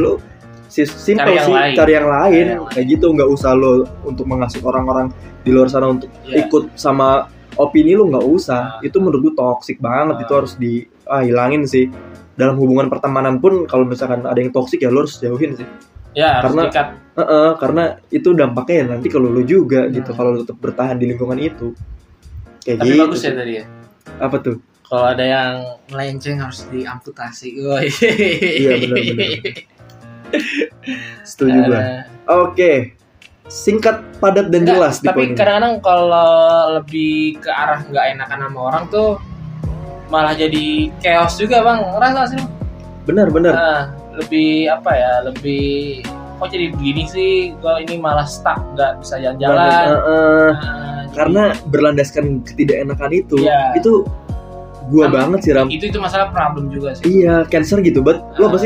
si 0.88 1.12
Cari 1.12 1.37
yang 1.37 1.44
sih 1.44 1.52
lain. 1.52 1.74
cari 1.76 1.92
yang 1.92 2.08
lain 2.08 2.32
Cari 2.32 2.40
yang 2.48 2.64
lain. 2.64 2.72
kayak 2.72 2.87
gitu 2.88 3.06
nggak 3.12 3.28
usah 3.28 3.52
lo 3.52 3.85
untuk 4.08 4.24
mengasih 4.24 4.64
orang-orang 4.64 5.12
di 5.42 5.50
luar 5.52 5.68
sana 5.68 5.92
untuk 5.92 6.08
Ya. 6.24 6.40
ikut 6.40 6.72
sama 6.74 7.28
opini 7.54 7.92
lu 7.92 8.08
nggak 8.08 8.24
usah 8.24 8.78
Ah. 8.78 8.80
itu 8.80 8.96
menurut 8.96 9.20
gue 9.22 9.34
toxic 9.34 9.76
banget 9.78 10.22
itu 10.22 10.32
harus 10.32 10.52
di 10.54 10.72
ah, 11.04 11.20
hilangin 11.20 11.64
sih 11.64 11.88
dalam 12.32 12.56
hubungan 12.56 12.88
pertemanan 12.88 13.38
pun 13.38 13.64
kalau 13.64 13.84
misalkan 13.84 14.22
ada 14.22 14.36
yang 14.36 14.48
toxic 14.48 14.78
ya 14.78 14.88
lu 14.88 15.02
harus 15.02 15.16
jauhin 15.16 15.52
sih 15.54 15.68
Ya, 16.12 16.44
harus 16.44 16.52
Karena- 16.52 16.68
dikat. 16.68 16.88
Heeh, 17.12 17.50
karena 17.56 17.84
itu 18.08 18.28
dampaknya 18.32 18.76
ya 18.76 18.84
nanti 18.86 19.08
kalau 19.08 19.28
lu 19.28 19.40
juga 19.42 19.88
gitu 19.88 20.12
Hmm. 20.12 20.16
kalau 20.16 20.30
lu 20.32 20.38
tetap 20.40 20.60
bertahan 20.60 20.96
di 20.96 21.08
lingkungan 21.08 21.36
itu 21.36 21.72
kayak 22.60 22.78
Tapi 22.78 22.88
gitu 22.88 23.00
bagus 23.00 23.20
ya 23.20 23.32
tadi 23.32 23.52
ya. 23.56 23.64
apa 24.20 24.36
tuh 24.38 24.56
kalau 24.84 25.08
ada 25.08 25.24
yang 25.24 25.52
melenceng 25.88 26.36
harus 26.36 26.68
diamputasi. 26.68 27.56
Iya, 27.56 28.72
benar-benar. 28.76 29.40
Setuju. 31.24 31.58
Eh, 31.72 32.00
Oke. 32.28 32.72
Singkat, 33.44 34.16
padat 34.16 34.48
dan 34.48 34.62
enggak, 34.62 34.76
jelas 34.78 34.94
tapi 34.98 35.35
kadang-kadang 35.35 35.74
kalau 35.78 36.31
lebih 36.76 37.37
ke 37.37 37.50
arah 37.50 37.83
nggak 37.83 38.05
enakan 38.14 38.38
sama 38.40 38.61
orang 38.64 38.85
tuh 38.88 39.11
malah 40.09 40.33
jadi 40.33 40.92
chaos 40.98 41.35
juga 41.35 41.59
bang 41.61 41.78
ngerasa 41.83 42.20
sih 42.28 42.38
Bang? 42.38 42.50
Benar, 43.02 43.26
benar. 43.28 43.52
Nah, 43.52 43.83
lebih 44.14 44.68
apa 44.68 44.90
ya 44.92 45.12
lebih 45.22 45.64
kok 46.38 46.48
jadi 46.48 46.70
begini 46.70 47.02
sih 47.05 47.31
gua 47.59 47.78
ini 47.78 47.96
malah 47.96 48.24
stuck 48.24 48.62
nggak 48.72 49.00
bisa 49.00 49.18
jalan-jalan 49.18 49.59
eh, 49.59 49.90
eh. 49.90 50.50
Nah, 50.55 51.00
jadi 51.02 51.12
karena 51.12 51.42
berlandaskan 51.66 52.24
ketidakenakan 52.42 53.11
itu, 53.12 53.37
Iya. 53.42 53.74
itu 53.74 54.07
gua 54.88 55.07
Ram- 55.07 55.14
banget 55.18 55.38
sih 55.42 55.52
Ram. 55.52 55.66
itu 55.66 55.85
itu 55.87 55.98
masalah 55.98 56.31
problem 56.31 56.70
juga 56.70 56.94
sih 56.94 57.05
Iya, 57.05 57.42
cancer 57.46 57.81
gitu, 57.81 58.00
bet. 58.00 58.22
Lo 58.37 58.48
apa 58.48 58.59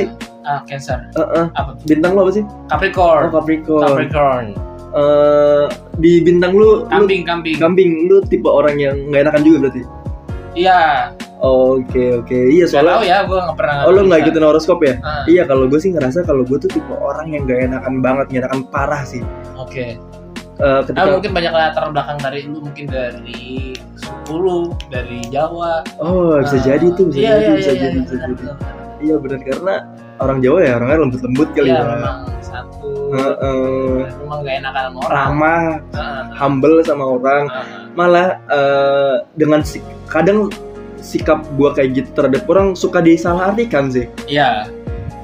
ah 0.47 0.63
cancer 0.65 1.03
Eh, 1.13 1.27
eh. 1.37 1.47
apa? 1.53 1.75
Bintang 1.85 2.15
lo 2.15 2.23
apa 2.23 2.33
sih? 2.33 2.45
Capricorn 2.67 3.23
Oh, 3.27 3.33
Capricorn. 3.35 3.83
Capricorn 3.83 4.47
Eh, 4.89 5.65
di 5.97 6.23
bintang 6.23 6.57
lu, 6.57 6.81
lu 6.81 6.89
kambing 6.89 7.21
kambing 7.23 7.57
kambing, 7.59 7.91
lu 8.07 8.25
tipe 8.25 8.47
orang 8.47 8.79
yang 8.79 8.97
nggak 9.07 9.29
enakan 9.29 9.43
juga 9.43 9.59
berarti. 9.67 9.83
iya 10.55 11.13
Oke, 11.37 12.17
oke. 12.17 12.33
Iya, 12.33 12.65
Gak 12.65 12.81
tahu 12.81 12.89
soalnya 12.97 13.05
ya 13.05 13.19
gue 13.23 13.37
nggak 13.37 13.57
pernah 13.61 13.75
Oh, 13.85 13.93
lu 13.93 14.09
nggak 14.09 14.25
ikutin 14.25 14.41
horoskop 14.41 14.81
ya? 14.81 14.97
Ah, 15.05 15.21
Iya, 15.29 15.45
kalau 15.45 15.69
gue 15.69 15.77
sih 15.77 15.93
ngerasa 15.93 16.25
kalau 16.25 16.43
gue 16.43 16.57
tuh 16.57 16.73
tipe 16.73 16.89
orang 16.91 17.29
yang 17.29 17.45
gak 17.45 17.61
enakan 17.61 18.01
banget, 18.01 18.25
gak 18.31 18.41
enakan 18.41 18.61
parah 18.67 19.05
sih. 19.05 19.21
oke 19.53 20.01
Eh, 20.57 20.65
Ah, 20.65 20.81
ketika 20.81 21.13
mungkin 21.13 21.37
banyak 21.37 21.53
latar 21.53 21.85
belakang 21.93 22.17
dari 22.17 22.49
lu 22.49 22.65
mungkin 22.65 22.89
dari 22.89 23.77
suku 24.01 24.33
lu 24.33 24.59
dari 24.89 25.21
Jawa 25.29 25.85
oh 26.01 26.41
bisa 26.41 26.57
Ah, 26.57 26.63
jadi 26.65 26.87
tuh, 26.97 27.13
bisa 27.13 27.19
iya, 27.21 27.29
jadi, 27.29 27.37
iya, 27.37 27.53
bisa 27.53 27.69
iya, 27.69 27.77
jadi, 27.77 27.85
iya, 27.85 28.01
bisa 28.01 28.15
benar, 28.17 28.29
jadi. 28.33 28.45
Iya 28.97 29.15
benar 29.21 29.39
karena 29.45 29.75
orang 30.19 30.39
Jawa 30.41 30.59
ya 30.61 30.73
orangnya 30.77 30.99
lembut-lembut 31.03 31.49
kali 31.53 31.69
Iya, 31.69 31.77
ya. 31.77 31.85
memang 31.87 32.19
satu 32.41 32.89
Heeh. 33.13 33.95
memang 34.17 34.39
gak 34.41 34.55
enakan 34.59 34.83
sama 34.83 34.99
orang 34.99 35.13
ramah, 35.13 35.63
Ah, 35.93 36.23
humble 36.35 36.77
sama 36.81 37.05
orang. 37.07 37.43
ah, 37.47 37.57
ah. 37.57 37.65
Malah 37.93 38.29
eh, 38.47 39.15
dengan 39.35 39.61
si- 39.61 39.85
kadang 40.07 40.49
sikap 40.99 41.45
gue 41.55 41.71
kayak 41.71 41.91
gitu 41.95 42.09
terhadap 42.13 42.43
orang 42.47 42.73
suka 42.73 42.99
disalahartikan 42.99 43.89
sih. 43.89 44.09
iya 44.27 44.67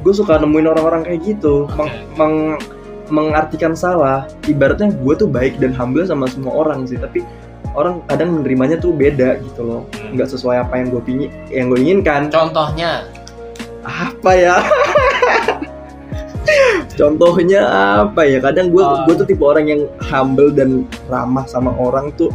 Gue 0.03 0.11
suka 0.11 0.35
nemuin 0.35 0.67
orang-orang 0.67 1.03
kayak 1.05 1.21
gitu, 1.23 1.67
Oke. 1.69 1.79
meng- 1.79 2.59
meng- 2.59 2.61
mengartikan 3.09 3.71
salah. 3.73 4.27
Ibaratnya 4.45 4.91
gue 4.91 5.15
tuh 5.15 5.27
baik 5.27 5.59
dan 5.59 5.71
humble 5.71 6.03
sama 6.03 6.27
semua 6.27 6.55
orang 6.57 6.83
sih, 6.85 6.97
tapi 6.97 7.23
orang 7.73 8.03
kadang 8.05 8.35
menerimanya 8.35 8.77
tuh 8.77 8.91
beda 8.91 9.39
gitu 9.41 9.63
loh, 9.63 9.83
Hmm. 9.95 10.17
nggak 10.17 10.29
sesuai 10.29 10.59
apa 10.61 10.75
yang 10.77 10.87
gue 10.91 11.03
pingin, 11.03 11.31
yang 11.49 11.67
gue 11.69 11.79
inginkan. 11.79 12.29
contohnya 12.29 13.07
apa 13.83 14.31
ya? 14.35 14.57
Contohnya 16.99 17.61
apa 18.05 18.23
ya? 18.27 18.38
Kadang 18.42 18.71
gue 18.71 18.83
Ah. 18.83 19.05
gue 19.07 19.14
tuh 19.16 19.27
tipe 19.27 19.42
orang 19.42 19.66
yang 19.66 19.83
humble 20.03 20.51
dan 20.53 20.85
ramah 21.07 21.47
sama 21.47 21.73
orang 21.75 22.11
tuh 22.14 22.31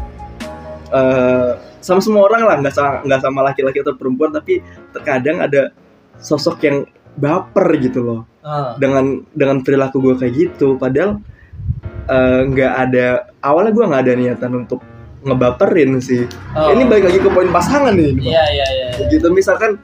eh 0.92 1.52
sama 1.84 2.00
semua 2.04 2.28
orang 2.28 2.42
lah. 2.48 2.56
Nggak 2.64 2.74
sama 2.76 2.92
nggak 3.06 3.22
sama 3.22 3.40
laki-laki 3.48 3.78
atau 3.84 3.96
perempuan 3.96 4.32
tapi 4.34 4.64
terkadang 4.96 5.44
ada 5.44 5.72
sosok 6.18 6.58
yang 6.66 6.78
baper 7.18 7.68
gitu 7.80 8.00
loh. 8.04 8.22
Ah, 8.42 8.80
dengan 8.80 9.22
dengan 9.36 9.60
perilaku 9.62 10.00
gue 10.02 10.16
kayak 10.24 10.34
gitu. 10.34 10.80
Padahal 10.80 11.20
eh, 12.08 12.42
nggak 12.48 12.74
ada 12.88 13.08
awalnya 13.44 13.72
gue 13.76 13.86
nggak 13.86 14.04
ada 14.08 14.14
niatan 14.16 14.52
untuk 14.66 14.80
ngebaperin 15.28 16.00
sih. 16.00 16.24
Oh. 16.56 16.72
ini 16.72 16.88
balik 16.88 17.12
lagi 17.12 17.20
ke 17.20 17.30
poin 17.30 17.52
pasangan 17.52 17.92
nih. 17.92 18.16
Iya 18.16 18.44
iya 18.56 18.68
iya 18.72 18.88
Kayak 18.96 19.08
gitu 19.12 19.28
misalkan 19.36 19.76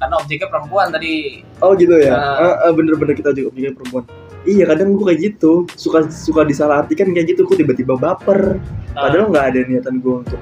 karena 0.00 0.14
objeknya 0.16 0.48
perempuan 0.48 0.88
tadi 0.88 1.44
Oh 1.60 1.76
gitu 1.76 1.92
ya. 2.00 2.16
Nah. 2.16 2.36
Eh, 2.40 2.56
eh, 2.66 2.72
bener-bener 2.72 3.12
kita 3.12 3.36
juga 3.36 3.52
punya 3.52 3.70
perempuan. 3.76 4.04
Iya 4.48 4.64
kadang 4.64 4.96
gue 4.96 5.04
kayak 5.04 5.20
gitu 5.20 5.68
suka 5.76 6.08
suka 6.08 6.48
disalahartikan 6.48 7.12
kayak 7.12 7.36
gitu 7.36 7.44
gue 7.44 7.60
tiba-tiba 7.60 8.00
baper. 8.00 8.56
Ah, 8.96 9.06
Padahal 9.12 9.28
nggak 9.28 9.46
ada 9.52 9.60
niatan 9.68 10.00
gue 10.00 10.14
untuk 10.24 10.40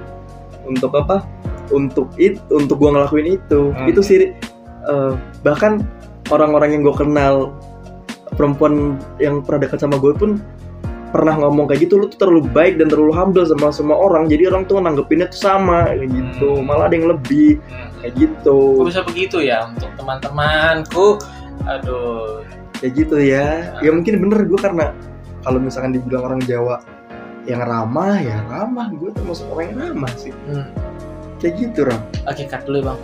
untuk 0.62 0.92
apa? 0.94 1.26
Untuk 1.74 2.08
it 2.16 2.38
untuk 2.54 2.78
gue 2.78 2.90
ngelakuin 2.94 3.34
itu. 3.34 3.74
Hmm. 3.74 3.90
Itu 3.90 4.00
sih 4.06 4.30
eh, 4.30 5.12
bahkan 5.42 5.82
orang-orang 6.30 6.78
yang 6.78 6.82
gue 6.86 6.94
kenal 6.94 7.50
perempuan 8.38 8.94
yang 9.18 9.42
pernah 9.42 9.66
dekat 9.66 9.82
sama 9.82 9.98
gue 9.98 10.14
pun 10.14 10.38
pernah 11.08 11.40
ngomong 11.40 11.72
kayak 11.72 11.88
gitu 11.88 11.96
lu 11.96 12.06
tuh 12.12 12.20
terlalu 12.20 12.44
baik 12.52 12.76
dan 12.76 12.92
terlalu 12.92 13.16
humble 13.16 13.48
sama 13.48 13.72
semua 13.72 13.96
orang 13.96 14.28
jadi 14.28 14.52
orang 14.52 14.68
tuh 14.68 14.76
nanggepinnya 14.76 15.32
tuh 15.32 15.40
sama 15.40 15.88
kayak 15.88 16.12
gitu 16.12 16.60
Hmm. 16.60 16.68
malah 16.68 16.92
ada 16.92 16.96
yang 17.00 17.08
lebih 17.08 17.56
hmm. 17.56 17.87
Kayak 18.00 18.14
gitu. 18.16 18.58
Kok 18.82 18.88
bisa 18.88 19.02
begitu 19.04 19.38
ya 19.42 19.68
untuk 19.68 19.90
teman-temanku. 19.98 21.18
Aduh. 21.66 22.46
Kayak 22.78 22.92
gitu 22.94 23.16
ya. 23.18 23.46
Ya. 23.82 23.90
Mungkin 23.90 24.14
bener 24.22 24.46
gue 24.46 24.60
karena 24.60 24.94
kalau 25.42 25.58
misalkan 25.58 25.94
dibilang 25.94 26.24
orang 26.26 26.40
Jawa 26.46 26.82
yang 27.44 27.64
ramah 27.64 28.16
ya 28.20 28.38
ramah. 28.46 28.88
Gue 28.94 29.10
termasuk 29.14 29.46
orang 29.52 29.74
yang 29.74 29.78
ramah 29.92 30.12
sih. 30.16 30.32
Hmm. 30.50 30.70
kayak 31.38 31.54
gitu 31.54 31.86
ram. 31.86 32.02
Oke 32.26 32.50
cut 32.50 32.66
dulu 32.66 32.90
bang. 32.90 33.00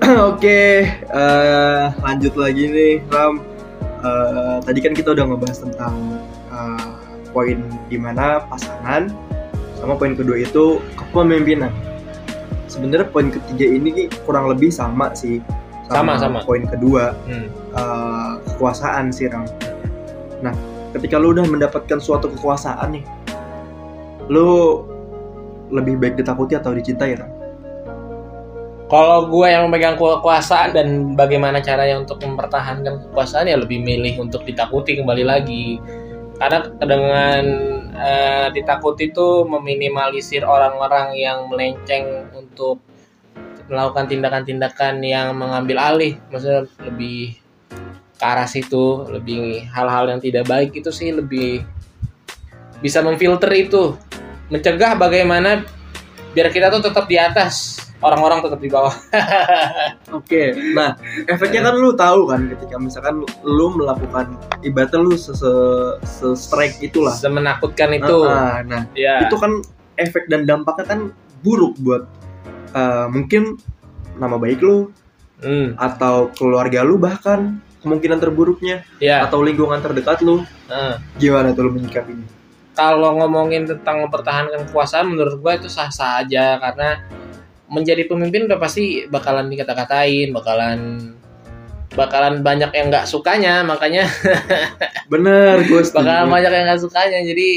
Oke 0.30 0.86
eh, 0.94 1.84
lanjut 1.90 2.34
lagi 2.38 2.64
nih 2.70 2.94
ram. 3.10 3.42
Eh, 4.00 4.56
tadi 4.62 4.78
kan 4.78 4.94
kita 4.94 5.18
udah 5.18 5.24
ngebahas 5.26 5.58
tentang 5.58 5.94
eh, 6.54 6.90
poin 7.34 7.58
di 7.90 7.98
mana 7.98 8.46
pasangan 8.46 9.10
sama 9.74 9.98
poin 9.98 10.14
kedua 10.14 10.38
itu 10.38 10.78
kepemimpinan 10.94 11.72
sebenarnya 12.70 13.10
poin 13.10 13.34
ketiga 13.34 13.66
ini 13.66 14.06
kurang 14.22 14.46
lebih 14.46 14.70
sama 14.70 15.10
sih 15.12 15.42
Sama, 15.90 16.14
sama. 16.22 16.46
poin 16.46 16.62
kedua 16.70 17.18
hmm. 17.26 17.48
eh, 17.74 18.32
kekuasaan 18.54 19.10
sih 19.10 19.26
Ram. 19.26 19.42
Nah, 20.38 20.54
ketika 20.94 21.18
lu 21.18 21.34
udah 21.34 21.42
mendapatkan 21.50 21.98
suatu 21.98 22.30
kekuasaan 22.30 22.94
nih, 22.94 23.04
lu 24.30 24.86
lebih 25.74 25.98
baik 25.98 26.14
ditakuti 26.14 26.54
atau 26.54 26.70
dicintai 26.78 27.18
Ram? 27.18 27.30
Kalau 28.86 29.30
gue 29.30 29.46
yang 29.50 29.66
memegang 29.66 29.98
kekuasaan 29.98 30.74
dan 30.74 31.18
bagaimana 31.18 31.58
caranya 31.58 31.98
untuk 32.02 32.22
mempertahankan 32.22 33.10
kekuasaan 33.10 33.50
ya 33.50 33.58
lebih 33.58 33.82
milih 33.82 34.18
untuk 34.22 34.46
ditakuti 34.46 34.98
kembali 34.98 35.26
lagi. 35.26 35.78
Karena 36.38 36.70
dengan 36.78 37.42
eh, 38.00 38.48
ditakuti 38.56 39.12
itu 39.12 39.44
meminimalisir 39.44 40.42
orang-orang 40.42 41.12
yang 41.20 41.46
melenceng 41.52 42.32
untuk 42.32 42.80
melakukan 43.70 44.10
tindakan-tindakan 44.10 44.98
yang 45.04 45.36
mengambil 45.36 45.78
alih, 45.78 46.18
maksudnya 46.32 46.66
lebih 46.82 47.38
ke 48.18 48.24
arah 48.24 48.44
situ, 48.44 49.06
lebih 49.08 49.64
hal-hal 49.70 50.10
yang 50.10 50.20
tidak 50.20 50.44
baik 50.44 50.76
itu 50.76 50.90
sih 50.90 51.14
lebih 51.14 51.64
bisa 52.84 53.00
memfilter 53.00 53.48
itu, 53.54 53.96
mencegah 54.52 54.98
bagaimana 54.98 55.64
biar 56.36 56.52
kita 56.52 56.68
tuh 56.68 56.84
tetap 56.90 57.06
di 57.06 57.16
atas, 57.16 57.79
orang-orang 58.00 58.40
tetap 58.40 58.60
di 58.60 58.68
bawah. 58.68 58.94
Oke, 60.18 60.56
nah 60.72 60.96
efeknya 61.28 61.70
kan 61.70 61.74
lu 61.76 61.92
tahu 61.92 62.28
kan 62.28 62.48
ketika 62.48 62.76
misalkan 62.76 63.22
lu, 63.22 63.26
lu 63.44 63.66
melakukan 63.76 64.34
ibaratnya 64.60 65.00
lu 65.00 65.14
se, 65.14 65.32
se 66.02 66.26
strike 66.34 66.80
itulah. 66.80 67.12
Semenakutkan 67.12 67.92
itu. 67.94 68.24
Ah, 68.24 68.58
ah, 68.58 68.58
nah, 68.64 68.82
ya. 68.96 69.24
itu 69.24 69.36
kan 69.36 69.60
efek 69.96 70.26
dan 70.32 70.48
dampaknya 70.48 70.84
kan 70.88 71.00
buruk 71.40 71.76
buat 71.80 72.08
eh, 72.72 73.06
mungkin 73.08 73.56
nama 74.16 74.36
baik 74.36 74.60
lu 74.60 74.90
Hmm, 75.40 75.72
atau 75.80 76.28
keluarga 76.36 76.84
lu 76.84 77.00
bahkan 77.00 77.64
kemungkinan 77.80 78.20
terburuknya 78.20 78.84
ya. 79.00 79.24
atau 79.24 79.40
lingkungan 79.40 79.80
terdekat 79.80 80.20
lu 80.20 80.44
Nah, 80.68 81.00
gimana 81.16 81.56
tuh 81.56 81.64
lu 81.64 81.80
menyikapinya? 81.80 82.28
kalau 82.76 83.16
ngomongin 83.16 83.64
tentang 83.64 84.04
mempertahankan 84.04 84.68
kekuasaan 84.68 85.08
menurut 85.08 85.40
gua 85.40 85.56
itu 85.56 85.72
sah-sah 85.72 86.20
aja 86.20 86.60
karena 86.60 87.00
menjadi 87.70 88.04
pemimpin 88.10 88.50
udah 88.50 88.58
pasti 88.58 89.06
bakalan 89.06 89.46
dikata-katain, 89.48 90.34
bakalan 90.34 90.78
bakalan 91.94 92.42
banyak 92.42 92.70
yang 92.74 92.90
nggak 92.90 93.06
sukanya, 93.06 93.62
makanya 93.62 94.06
Bener, 95.12 95.62
gue 95.66 95.82
setuju. 95.82 96.02
bakalan 96.02 96.28
banyak 96.28 96.52
yang 96.52 96.64
nggak 96.66 96.82
sukanya. 96.82 97.18
Jadi 97.22 97.48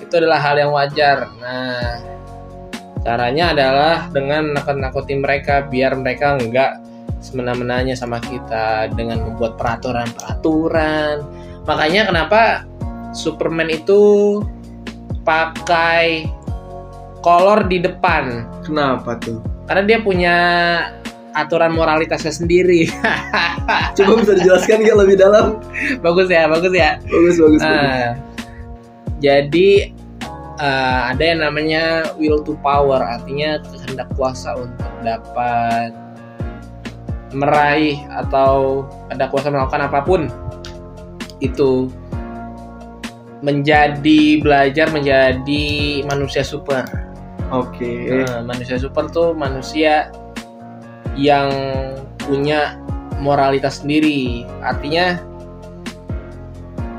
itu 0.00 0.14
adalah 0.16 0.40
hal 0.40 0.56
yang 0.56 0.72
wajar. 0.72 1.28
Nah, 1.36 2.00
caranya 3.04 3.52
adalah 3.52 4.08
dengan 4.10 4.56
nakut-nakuti 4.56 5.14
mereka 5.20 5.64
biar 5.68 5.94
mereka 6.00 6.40
nggak 6.40 6.72
semena-menanya 7.20 7.96
sama 7.96 8.22
kita 8.24 8.88
dengan 8.96 9.20
membuat 9.24 9.60
peraturan-peraturan. 9.60 11.24
Makanya 11.66 12.08
kenapa 12.08 12.42
Superman 13.12 13.72
itu 13.72 14.40
pakai 15.26 16.28
kolor 17.26 17.66
di 17.66 17.82
depan 17.82 18.46
Kenapa 18.62 19.18
tuh? 19.18 19.42
karena 19.66 19.82
dia 19.82 19.98
punya 19.98 20.36
aturan 21.36 21.74
moralitasnya 21.76 22.32
sendiri. 22.32 22.88
Coba 23.98 24.12
bisa 24.24 24.32
dijelaskan 24.40 24.80
nggak 24.86 24.98
lebih 25.04 25.16
dalam? 25.20 25.60
bagus 26.00 26.32
ya, 26.32 26.48
bagus 26.48 26.72
ya. 26.72 26.96
Bagus, 27.04 27.36
bagus, 27.36 27.60
bagus. 27.60 27.60
Nah, 27.60 28.16
jadi 29.20 29.92
eh, 30.56 30.98
ada 31.12 31.20
yang 31.20 31.44
namanya 31.44 32.08
will 32.16 32.40
to 32.40 32.56
power, 32.64 33.04
artinya 33.04 33.60
kehendak 33.68 34.08
kuasa 34.16 34.56
untuk 34.56 34.88
dapat 35.04 35.92
meraih 37.36 38.00
atau 38.16 38.86
ada 39.12 39.28
kuasa 39.28 39.52
melakukan 39.52 39.92
apa 39.92 40.00
pun 40.00 40.30
itu 41.44 41.92
menjadi 43.44 44.40
belajar 44.40 44.88
menjadi 44.88 45.64
manusia 46.08 46.40
super. 46.40 46.86
Oke. 47.54 48.10
Nah, 48.26 48.42
manusia 48.42 48.76
super 48.78 49.06
tuh 49.10 49.30
manusia 49.30 50.10
yang 51.14 51.50
punya 52.18 52.78
moralitas 53.22 53.82
sendiri. 53.82 54.44
Artinya 54.60 55.22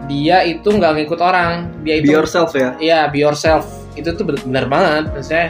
dia 0.07 0.47
itu 0.47 0.71
nggak 0.71 1.03
ngikut 1.03 1.19
orang, 1.19 1.67
dia 1.83 1.99
Be 1.99 2.07
itu 2.07 2.15
yourself 2.15 2.55
ya. 2.55 2.73
Iya, 2.79 3.11
be 3.11 3.19
yourself. 3.19 3.67
Itu 3.99 4.15
tuh 4.15 4.23
benar 4.23 4.71
banget. 4.71 5.11
Maksudnya 5.11 5.47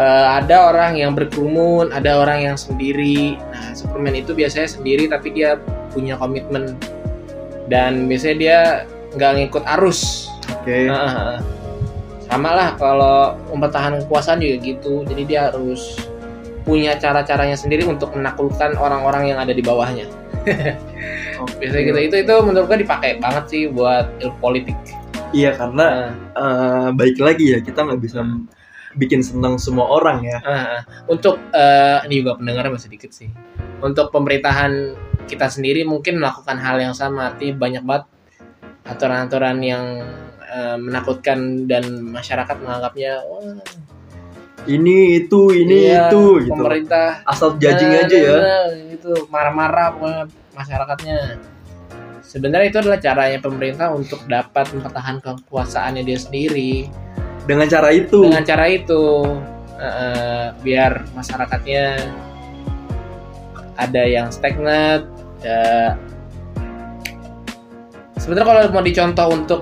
eh, 0.00 0.28
ada 0.40 0.72
orang 0.72 0.96
yang 0.96 1.12
berkerumun, 1.12 1.92
ada 1.92 2.16
orang 2.16 2.48
yang 2.48 2.56
sendiri. 2.56 3.36
Nah, 3.52 3.76
Superman 3.76 4.16
itu 4.16 4.32
biasanya 4.32 4.72
sendiri 4.72 5.04
tapi 5.12 5.36
dia 5.36 5.60
punya 5.92 6.16
komitmen 6.16 6.80
dan 7.68 8.08
biasanya 8.08 8.36
dia 8.40 8.60
nggak 9.16 9.32
ngikut 9.36 9.64
arus. 9.78 10.32
Oke. 10.62 10.88
Nah, 10.88 11.44
sama 12.26 12.50
lah 12.52 12.68
kalau 12.74 13.38
mempertahankan 13.54 14.02
kekuasaan 14.06 14.42
juga 14.42 14.56
gitu. 14.62 15.06
Jadi 15.06 15.22
dia 15.26 15.50
harus 15.50 15.96
punya 16.66 16.98
cara-caranya 16.98 17.54
sendiri 17.54 17.86
untuk 17.86 18.10
menaklukkan 18.18 18.74
orang-orang 18.74 19.30
yang 19.30 19.38
ada 19.38 19.54
di 19.54 19.62
bawahnya. 19.62 20.10
Oke. 21.42 21.62
Biasanya 21.62 21.82
gitu. 21.94 21.98
Itu 22.10 22.16
itu 22.26 22.34
menurut 22.42 22.66
gua 22.66 22.78
dipakai 22.78 23.22
banget 23.22 23.44
sih 23.46 23.62
buat 23.70 24.10
ilmu 24.18 24.36
politik. 24.42 24.74
Iya 25.30 25.54
karena 25.54 25.86
Nah, 25.86 26.06
eh, 26.38 26.88
baik 26.94 27.16
lagi 27.22 27.54
ya 27.54 27.58
kita 27.62 27.86
nggak 27.86 28.02
bisa 28.02 28.22
bikin 28.96 29.20
senang 29.22 29.60
semua 29.60 29.86
orang 29.92 30.24
ya. 30.24 30.38
Ah. 30.42 30.80
untuk 31.06 31.38
eh, 31.52 31.98
ini 32.08 32.24
juga 32.24 32.40
pendengarnya 32.40 32.72
masih 32.74 32.90
dikit 32.90 33.14
sih. 33.14 33.30
Untuk 33.78 34.10
pemerintahan 34.10 34.96
kita 35.30 35.46
sendiri 35.52 35.84
mungkin 35.84 36.18
melakukan 36.18 36.56
hal 36.58 36.80
yang 36.80 36.94
sama, 36.96 37.34
artinya 37.34 37.54
banyak 37.60 37.82
banget 37.84 38.04
aturan-aturan 38.86 39.58
yang 39.60 39.84
eh, 40.56 40.76
menakutkan 40.80 41.68
dan 41.68 41.84
masyarakat 42.08 42.56
menganggapnya 42.64 43.20
wah, 43.28 43.60
Ini 44.66 45.22
itu 45.22 45.54
ini 45.54 45.94
iya, 45.94 46.10
itu 46.10 46.42
gitu. 46.42 46.58
pemerintah 46.58 47.22
Asal 47.22 47.54
judging 47.54 47.92
nah, 47.92 48.02
aja 48.02 48.16
ya. 48.18 48.34
nah, 48.34 48.40
nah, 48.42 48.66
gitu 48.90 49.12
marah-marah 49.30 49.94
pokoknya 49.94 50.22
masyarakatnya. 50.58 51.18
Sebenarnya 52.26 52.66
itu 52.74 52.78
adalah 52.82 52.98
caranya 52.98 53.38
pemerintah 53.38 53.94
untuk 53.94 54.26
dapat 54.26 54.66
mempertahankan 54.74 55.46
kekuasaannya 55.46 56.02
dia 56.02 56.18
sendiri. 56.18 56.90
Dengan 57.46 57.70
cara 57.70 57.94
itu. 57.94 58.26
dengan 58.26 58.42
cara 58.42 58.66
itu 58.66 59.02
eh, 59.78 60.46
biar 60.66 61.14
masyarakatnya 61.14 61.84
ada 63.76 64.02
yang 64.02 64.32
stagnant 64.32 65.04
ya 65.44 65.94
sebenarnya 68.16 68.46
kalau 68.48 68.60
mau 68.72 68.84
dicontoh 68.84 69.28
untuk 69.30 69.60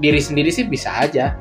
diri 0.00 0.20
sendiri 0.20 0.50
sih 0.50 0.66
bisa 0.66 0.90
aja 0.94 1.34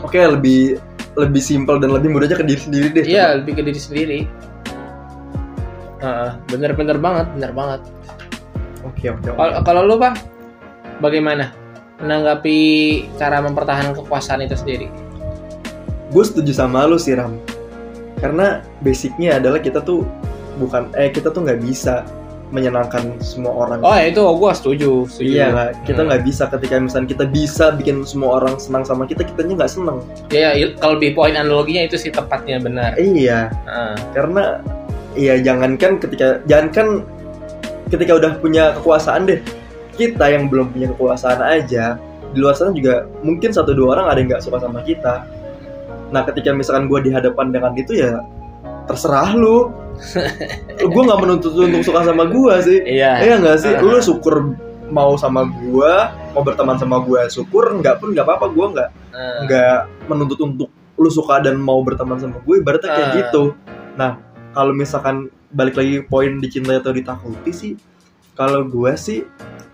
Oke 0.00 0.18
lebih 0.20 0.78
lebih 1.18 1.42
simpel 1.42 1.82
dan 1.82 1.90
lebih 1.90 2.14
mudahnya 2.14 2.38
ke 2.38 2.46
diri 2.46 2.60
sendiri 2.60 2.86
deh. 2.94 3.04
iya 3.04 3.34
lebih 3.34 3.58
ke 3.58 3.62
diri 3.66 3.80
sendiri 3.80 4.18
Heeh, 5.98 6.30
bener-bener 6.46 6.94
banget 7.02 7.26
bener 7.34 7.50
banget 7.50 7.80
Oke 8.86 9.10
oke. 9.10 9.34
oke. 9.34 9.34
kalau 9.34 9.54
kalau 9.66 9.82
lu 9.82 9.96
bang 9.98 10.14
bagaimana 11.02 11.50
menanggapi 11.98 12.58
cara 13.18 13.42
mempertahankan 13.42 13.98
kekuasaan 13.98 14.46
itu 14.46 14.54
sendiri 14.54 14.86
Gue 16.08 16.24
setuju 16.24 16.56
sama 16.56 16.88
lu 16.88 16.96
sih 16.96 17.12
Ram. 17.12 17.36
Karena 18.16 18.64
basicnya 18.80 19.36
adalah 19.36 19.60
kita 19.60 19.84
tuh 19.84 20.08
bukan 20.56 20.88
eh 20.96 21.12
kita 21.12 21.28
tuh 21.28 21.44
nggak 21.44 21.60
bisa 21.60 22.00
menyenangkan 22.48 23.20
semua 23.20 23.52
orang. 23.52 23.84
oh 23.84 23.92
ya 23.92 24.08
itu 24.08 24.20
gua 24.24 24.56
setuju, 24.56 25.04
setuju. 25.04 25.28
Iya 25.28 25.46
kita 25.84 26.00
Hmm. 26.00 26.08
nggak 26.08 26.22
bisa 26.24 26.44
ketika 26.48 26.74
misalnya 26.80 27.08
kita 27.12 27.24
bisa 27.28 27.64
bikin 27.70 28.02
semua 28.02 28.40
orang 28.40 28.56
senang 28.56 28.82
sama 28.82 29.04
kita, 29.04 29.20
kitanya 29.20 29.60
nggak 29.60 29.72
senang. 29.72 30.00
Ya, 30.32 30.56
il- 30.56 30.72
kalau 30.76 30.96
di 30.96 31.12
poin 31.12 31.36
analoginya 31.36 31.84
itu 31.84 32.00
sih 32.00 32.08
tepatnya 32.08 32.56
benar. 32.56 32.96
Iya, 32.96 33.52
Heeh. 33.52 33.94
karena 34.12 34.64
iya 35.12 35.34
jangankan 35.38 35.98
ketika 35.98 36.40
jangankan 36.44 37.04
ketika 37.88 38.12
udah 38.16 38.32
punya 38.38 38.72
kekuasaan 38.76 39.28
deh, 39.28 39.40
kita 39.94 40.24
yang 40.28 40.48
belum 40.48 40.72
punya 40.72 40.88
kekuasaan 40.92 41.40
aja 41.40 41.96
di 42.28 42.38
luar 42.38 42.52
sana 42.52 42.72
juga 42.72 43.08
mungkin 43.20 43.50
satu 43.50 43.72
dua 43.72 43.96
orang 43.96 44.06
ada 44.08 44.18
yang 44.20 44.28
nggak 44.28 44.44
suka 44.44 44.60
sama 44.60 44.84
kita. 44.84 45.24
Nah 46.08 46.24
ketika 46.24 46.52
misalkan 46.52 46.88
gue 46.88 47.00
dihadapan 47.04 47.52
dengan 47.52 47.72
itu 47.74 47.92
ya 47.96 48.24
terserah 48.84 49.32
lu. 49.32 49.68
Gue 50.78 51.02
nggak 51.04 51.20
menuntut 51.20 51.52
lu 51.54 51.68
untuk 51.68 51.82
suka 51.84 52.06
sama 52.06 52.24
gue 52.30 52.54
sih. 52.64 52.78
Iya. 52.86 53.12
Iya 53.22 53.34
nggak 53.42 53.56
sih? 53.60 53.72
Ah. 53.74 53.82
Lu 53.82 53.98
syukur 53.98 54.56
mau 54.88 55.14
sama 55.20 55.44
gua, 55.68 56.12
mau 56.32 56.42
berteman 56.42 56.80
sama 56.80 57.00
gua, 57.04 57.28
syukur 57.28 57.76
nggak 57.78 58.00
pun 58.00 58.16
nggak 58.16 58.24
apa-apa. 58.24 58.46
Gua 58.50 58.66
nggak 58.72 58.88
nggak 59.46 59.78
menuntut 60.08 60.38
untuk 60.40 60.70
lu 60.98 61.10
suka 61.12 61.38
dan 61.44 61.60
mau 61.60 61.78
berteman 61.84 62.18
sama 62.18 62.42
gue. 62.42 62.54
Ibaratnya 62.58 62.90
kayak 62.90 63.10
gitu. 63.22 63.54
Nah, 63.94 64.18
kalau 64.50 64.74
misalkan 64.74 65.30
balik 65.54 65.78
lagi 65.78 66.02
poin 66.04 66.42
dicintai 66.42 66.82
atau 66.82 66.90
ditakuti 66.90 67.52
sih, 67.54 67.72
kalau 68.34 68.66
gua 68.66 68.98
sih 68.98 69.22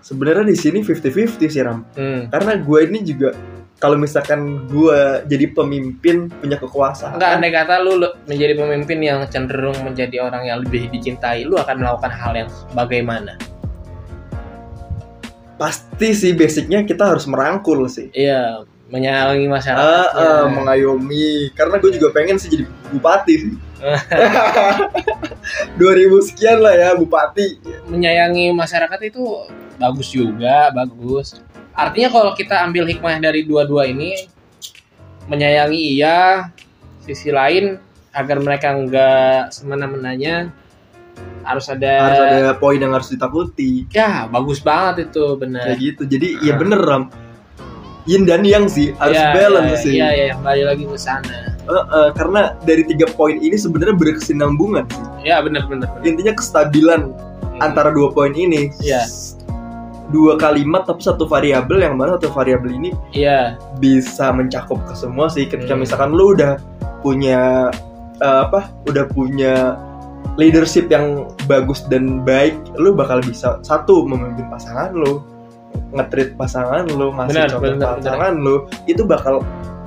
sebenarnya 0.05 0.45
di 0.45 0.57
sini 0.57 0.85
50-50 0.85 1.49
sih 1.49 1.61
Ram. 1.65 1.81
Hmm. 1.97 2.29
Karena 2.29 2.59
gua 2.61 2.85
ini 2.85 3.01
juga 3.01 3.33
kalau 3.75 3.99
misalkan 3.99 4.65
gua 4.71 5.21
jadi 5.27 5.51
pemimpin 5.51 6.31
punya 6.31 6.55
kekuasaan, 6.55 7.19
Enggak 7.19 7.31
andai 7.39 7.51
kata 7.51 7.83
lu 7.83 7.99
lu 7.99 8.09
menjadi 8.25 8.53
pemimpin 8.55 8.99
yang 9.03 9.19
cenderung 9.27 9.75
menjadi 9.83 10.23
orang 10.23 10.47
yang 10.47 10.63
lebih 10.63 10.87
dicintai, 10.89 11.43
lu 11.43 11.59
akan 11.59 11.83
melakukan 11.83 12.11
hal 12.11 12.31
yang 12.35 12.49
bagaimana? 12.71 13.35
pasti 15.55 16.11
sih 16.11 16.35
basicnya 16.35 16.83
kita 16.83 17.15
harus 17.15 17.23
merangkul 17.31 17.87
sih. 17.87 18.11
Iya, 18.11 18.67
menyayangi 18.91 19.47
masyarakat. 19.47 19.81
Ah, 19.81 20.09
ah, 20.13 20.43
mengayomi 20.51 21.49
karena 21.57 21.81
gue 21.81 21.91
juga 21.97 22.13
pengen 22.13 22.37
sih 22.37 22.51
jadi 22.51 22.65
bupati 22.93 23.33
sih 23.33 23.53
2000 25.81 26.27
sekian 26.31 26.57
lah 26.61 26.73
ya 26.73 26.89
bupati 26.97 27.59
menyayangi 27.89 28.53
masyarakat 28.53 28.99
itu 29.09 29.21
bagus 29.75 30.07
juga, 30.09 30.71
bagus. 30.71 31.39
Artinya 31.75 32.09
kalau 32.09 32.31
kita 32.31 32.63
ambil 32.63 32.87
hikmah 32.87 33.19
dari 33.19 33.43
dua-dua 33.43 33.85
ini, 33.85 34.15
menyayangi 35.27 35.79
iya, 35.93 36.49
sisi 37.01 37.29
lain 37.29 37.77
agar 38.09 38.39
mereka 38.39 38.71
nggak 38.71 39.51
semena-menanya 39.51 40.49
harus 41.43 41.67
ada, 41.67 41.91
harus 42.01 42.19
ada 42.19 42.53
poin 42.55 42.75
yang 42.75 42.91
harus 42.91 43.07
ditakuti 43.07 43.85
ya 43.87 44.25
bagus 44.25 44.57
banget 44.57 45.07
itu 45.07 45.35
benar. 45.35 45.67
kayak 45.67 45.79
gitu 45.79 46.01
jadi 46.07 46.27
ya 46.41 46.53
Ah. 46.53 46.57
bener 46.57 46.79
ram 46.81 47.03
yin 48.03 48.23
dan 48.23 48.41
yang 48.41 48.65
sih 48.65 48.95
harus 48.95 49.15
Iya, 49.15 49.29
balance 49.31 49.69
iya, 49.69 49.83
sih 49.83 49.93
Iya, 49.93 50.09
iya, 50.11 50.25
kembali 50.33 50.63
lagi 50.63 50.83
ke 50.85 50.97
sana. 50.97 51.37
Eh, 51.59 51.85
eh, 51.91 52.09
karena 52.13 52.41
dari 52.61 52.83
tiga 52.83 53.05
poin 53.09 53.35
ini 53.35 53.55
sebenarnya 53.55 53.93
berkesinambungan 53.93 54.85
sih 54.87 55.03
Ya 55.23 55.37
benar 55.39 55.65
benar 55.65 55.89
intinya 56.01 56.33
kestabilan 56.33 57.11
Hmm. 57.11 57.59
antara 57.61 57.89
dua 57.89 58.09
poin 58.09 58.31
ini 58.31 58.71
Iya. 58.79 59.05
Dua 60.07 60.37
kalimat 60.37 60.83
tapi 60.83 61.01
satu 61.01 61.25
variabel 61.25 61.81
yang 61.81 61.95
mana 61.95 62.17
satu 62.17 62.29
variabel 62.29 62.71
ini 62.71 62.89
Iya, 63.11 63.57
bisa 63.77 64.29
mencakup 64.29 64.81
ke 64.85 64.93
semua 64.93 65.27
sih. 65.27 65.45
Ketika 65.45 65.73
Hmm. 65.73 65.81
misalkan 65.81 66.13
lu 66.13 66.33
udah 66.33 66.61
punya 67.01 67.69
eh, 68.17 68.39
apa 68.43 68.69
udah 68.85 69.05
punya 69.07 69.75
leadership 70.35 70.87
yang 70.87 71.25
bagus 71.45 71.85
dan 71.85 72.21
baik 72.21 72.55
lu 72.75 72.91
bakal 72.91 73.19
bisa 73.19 73.59
satu 73.61 74.03
memimpin 74.03 74.47
pasangan 74.47 74.91
lu 74.91 75.21
ngetrit 75.91 76.35
pasangan 76.35 76.87
lu 76.87 77.11
ngasih 77.11 77.31
Benar, 77.31 77.47
contoh 77.47 77.63
benar, 77.71 77.87
pasangan 77.99 78.33
lu 78.35 78.55
itu 78.85 79.03
bakal 79.03 79.35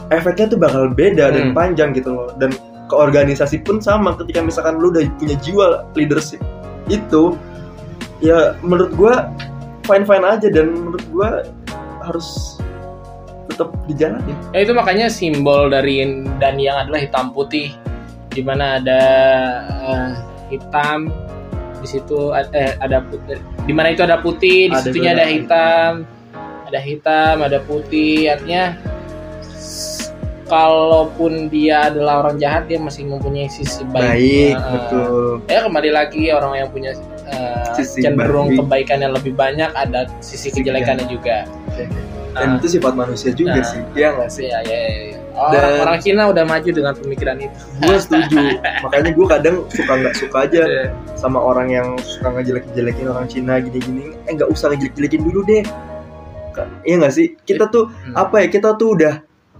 efeknya 0.09 0.47
tuh 0.49 0.59
bakal 0.59 0.89
beda 0.89 1.31
dan 1.31 1.53
Hmm. 1.53 1.57
panjang 1.57 1.91
gitu 1.93 2.11
loh. 2.11 2.29
Dan 2.37 2.53
ke 2.89 2.95
organisasi 2.97 3.61
pun 3.61 3.77
sama 3.79 4.17
ketika 4.17 4.41
misalkan 4.41 4.81
lu 4.81 4.89
udah 4.89 5.05
punya 5.17 5.37
jiwa 5.37 5.85
leadership. 5.93 6.41
Itu 6.87 7.37
ya 8.19 8.57
menurut 8.61 8.97
gua 8.97 9.29
fine 9.89 10.05
fine 10.05 10.25
aja 10.29 10.49
dan 10.53 10.77
menurut 10.77 11.05
gua 11.09 11.49
harus 12.05 12.61
tetap 13.49 13.73
dijalani 13.89 14.37
ya. 14.53 14.61
Itu 14.69 14.77
makanya 14.77 15.09
simbol 15.09 15.73
dari 15.73 16.05
dan 16.37 16.61
yang 16.61 16.77
adalah 16.77 17.01
hitam 17.01 17.33
putih, 17.33 17.73
di 18.29 18.45
mana 18.45 18.77
ada 18.77 19.03
eh, 19.89 20.11
hitam, 20.53 21.09
di 21.81 21.87
situ 21.89 22.37
eh, 22.37 22.77
ada 22.77 23.01
putih, 23.09 23.41
di 23.65 23.73
mana 23.73 23.97
itu 23.97 24.05
ada 24.05 24.21
putih, 24.21 24.69
di 24.69 24.77
Ada 24.77 24.85
situnya 24.85 25.17
ada 25.17 25.27
hitam, 25.27 25.93
ada 26.69 26.81
hitam, 26.85 27.35
ada 27.41 27.59
putih, 27.65 28.29
artinya 28.29 28.77
kalaupun 30.49 31.53
dia 31.53 31.93
adalah 31.93 32.25
orang 32.25 32.41
jahat 32.41 32.69
dia 32.69 32.81
masih 32.81 33.05
mempunyai 33.05 33.53
sisi 33.53 33.85
baik. 33.93 34.01
baik 34.01 34.55
Nah, 34.57 34.71
betul. 34.73 35.29
ya 35.45 35.61
kembali 35.69 35.91
lagi 35.93 36.23
orang 36.33 36.53
yang 36.57 36.69
punya 36.73 36.97
eh, 37.29 37.73
Sisi 37.75 38.01
cenderung 38.01 38.49
baik. 38.51 38.59
kebaikan 38.61 38.99
yang 39.01 39.13
lebih 39.13 39.33
banyak 39.33 39.71
ada 39.71 40.09
sisi 40.19 40.49
kejelekannya 40.49 41.07
juga 41.07 41.45
dan 41.69 41.89
Nah, 42.31 42.55
itu 42.57 42.69
sifat 42.71 42.95
manusia 42.95 43.31
juga 43.31 43.57
Nah. 43.57 43.67
sih 43.67 43.81
iya 43.95 44.09
nggak 44.11 44.31
sih 44.31 44.47
ya, 44.47 44.61
ya, 44.61 44.79
ya, 44.79 45.19
orang, 45.33 45.51
Dan- 45.51 45.81
orang 45.81 45.99
Cina 45.99 46.23
udah 46.27 46.45
maju 46.45 46.71
dengan 46.71 46.95
pemikiran 46.95 47.37
itu. 47.37 47.59
gue 47.79 47.97
setuju 47.99 48.39
makanya 48.85 49.11
gue 49.11 49.27
kadang 49.29 49.57
suka 49.67 49.93
nggak 49.97 50.15
suka 50.15 50.37
aja 50.41 50.63
Iya. 50.63 50.85
sama 51.15 51.39
orang 51.41 51.69
yang 51.69 51.89
suka 51.99 52.29
ngejelek-jelekin 52.31 53.07
orang 53.07 53.27
Cina 53.27 53.59
gini-gini 53.59 54.15
eh 54.21 54.33
nggak 54.33 54.47
usah 54.47 54.71
ngejelek-jelekin 54.71 55.23
dulu 55.25 55.41
deh 55.45 55.65
iya 56.85 56.95
nggak 56.97 57.13
sih 57.13 57.27
kita 57.39 57.67
tuh 57.67 57.87
Hmm. 57.89 58.15
apa 58.17 58.43
ya 58.43 58.47
kita 58.49 58.75
tuh 58.75 58.89
udah 58.93 59.15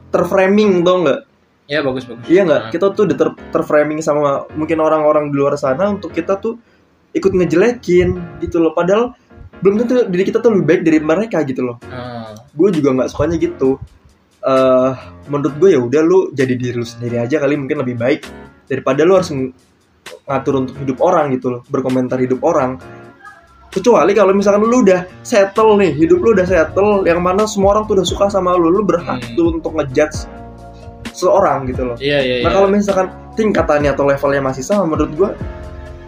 terframing 0.09 0.83
tau 0.83 1.03
nggak 1.03 1.21
Ya 1.67 1.81
bagus 1.81 2.05
bagus. 2.05 2.25
iya 2.27 2.43
nggak 2.43 2.61
Nah. 2.61 2.71
kita 2.71 2.87
tuh 2.91 3.03
udah 3.05 3.17
ter 3.17 3.29
terframing 3.51 4.01
sama 4.01 4.49
mungkin 4.53 4.79
orang-orang 4.79 5.29
di 5.29 5.37
luar 5.37 5.55
sana 5.55 5.89
untuk 5.89 6.11
kita 6.11 6.37
tuh 6.37 6.57
ikut 7.19 7.33
ngejelekin 7.33 8.09
gitu 8.39 8.59
loh 8.59 8.73
padahal 8.73 9.13
belum 9.59 9.75
tentu 9.81 10.07
diri 10.07 10.23
kita 10.23 10.39
tuh 10.39 10.51
lebih 10.51 10.65
baik 10.65 10.81
dari 10.83 10.99
mereka 10.99 11.43
gitu 11.43 11.63
loh 11.63 11.77
Hmm. 11.85 12.33
gue 12.49 12.69
juga 12.73 12.89
nggak 12.93 13.09
sukanya 13.09 13.37
gitu 13.37 13.77
eh 14.41 14.93
menurut 15.27 15.55
gue 15.57 15.69
ya 15.69 15.81
udah 15.81 16.01
lu 16.01 16.19
jadi 16.31 16.55
diri 16.55 16.75
lu 16.75 16.87
sendiri 16.87 17.19
aja 17.19 17.37
kali 17.37 17.55
mungkin 17.55 17.79
lebih 17.79 17.95
baik 17.95 18.23
daripada 18.65 19.03
lu 19.03 19.15
harus 19.15 19.29
ng- 19.29 19.51
ngatur 20.25 20.55
untuk 20.59 20.77
hidup 20.79 20.99
orang 21.01 21.33
gitu 21.33 21.51
loh 21.51 21.61
berkomentar 21.67 22.17
hidup 22.17 22.39
orang 22.41 22.79
kecuali 23.69 24.13
kalau 24.13 24.33
misalkan 24.33 24.63
lu 24.63 24.81
udah 24.81 25.05
settle 25.21 25.77
nih 25.77 25.93
hidup 25.93 26.19
lu 26.19 26.33
udah 26.33 26.47
settle 26.47 27.03
yang 27.03 27.19
mana 27.19 27.45
semua 27.45 27.75
orang 27.75 27.85
tuh 27.85 27.95
udah 27.95 28.07
suka 28.07 28.27
sama 28.29 28.55
lu 28.55 28.71
lu 28.71 28.83
berhak 28.83 29.21
Hmm. 29.21 29.35
tuh 29.35 29.47
untuk 29.53 29.75
ngejudge 29.75 30.25
seorang 31.11 31.67
gitu 31.67 31.83
loh 31.85 31.97
Iya 31.99 32.19
iya. 32.21 32.35
nah 32.41 32.49
iya. 32.49 32.55
kalau 32.55 32.69
misalkan 32.69 33.07
tingkatannya 33.35 33.91
atau 33.91 34.05
levelnya 34.05 34.41
masih 34.41 34.63
sama 34.63 34.87
menurut 34.87 35.13
gue 35.13 35.31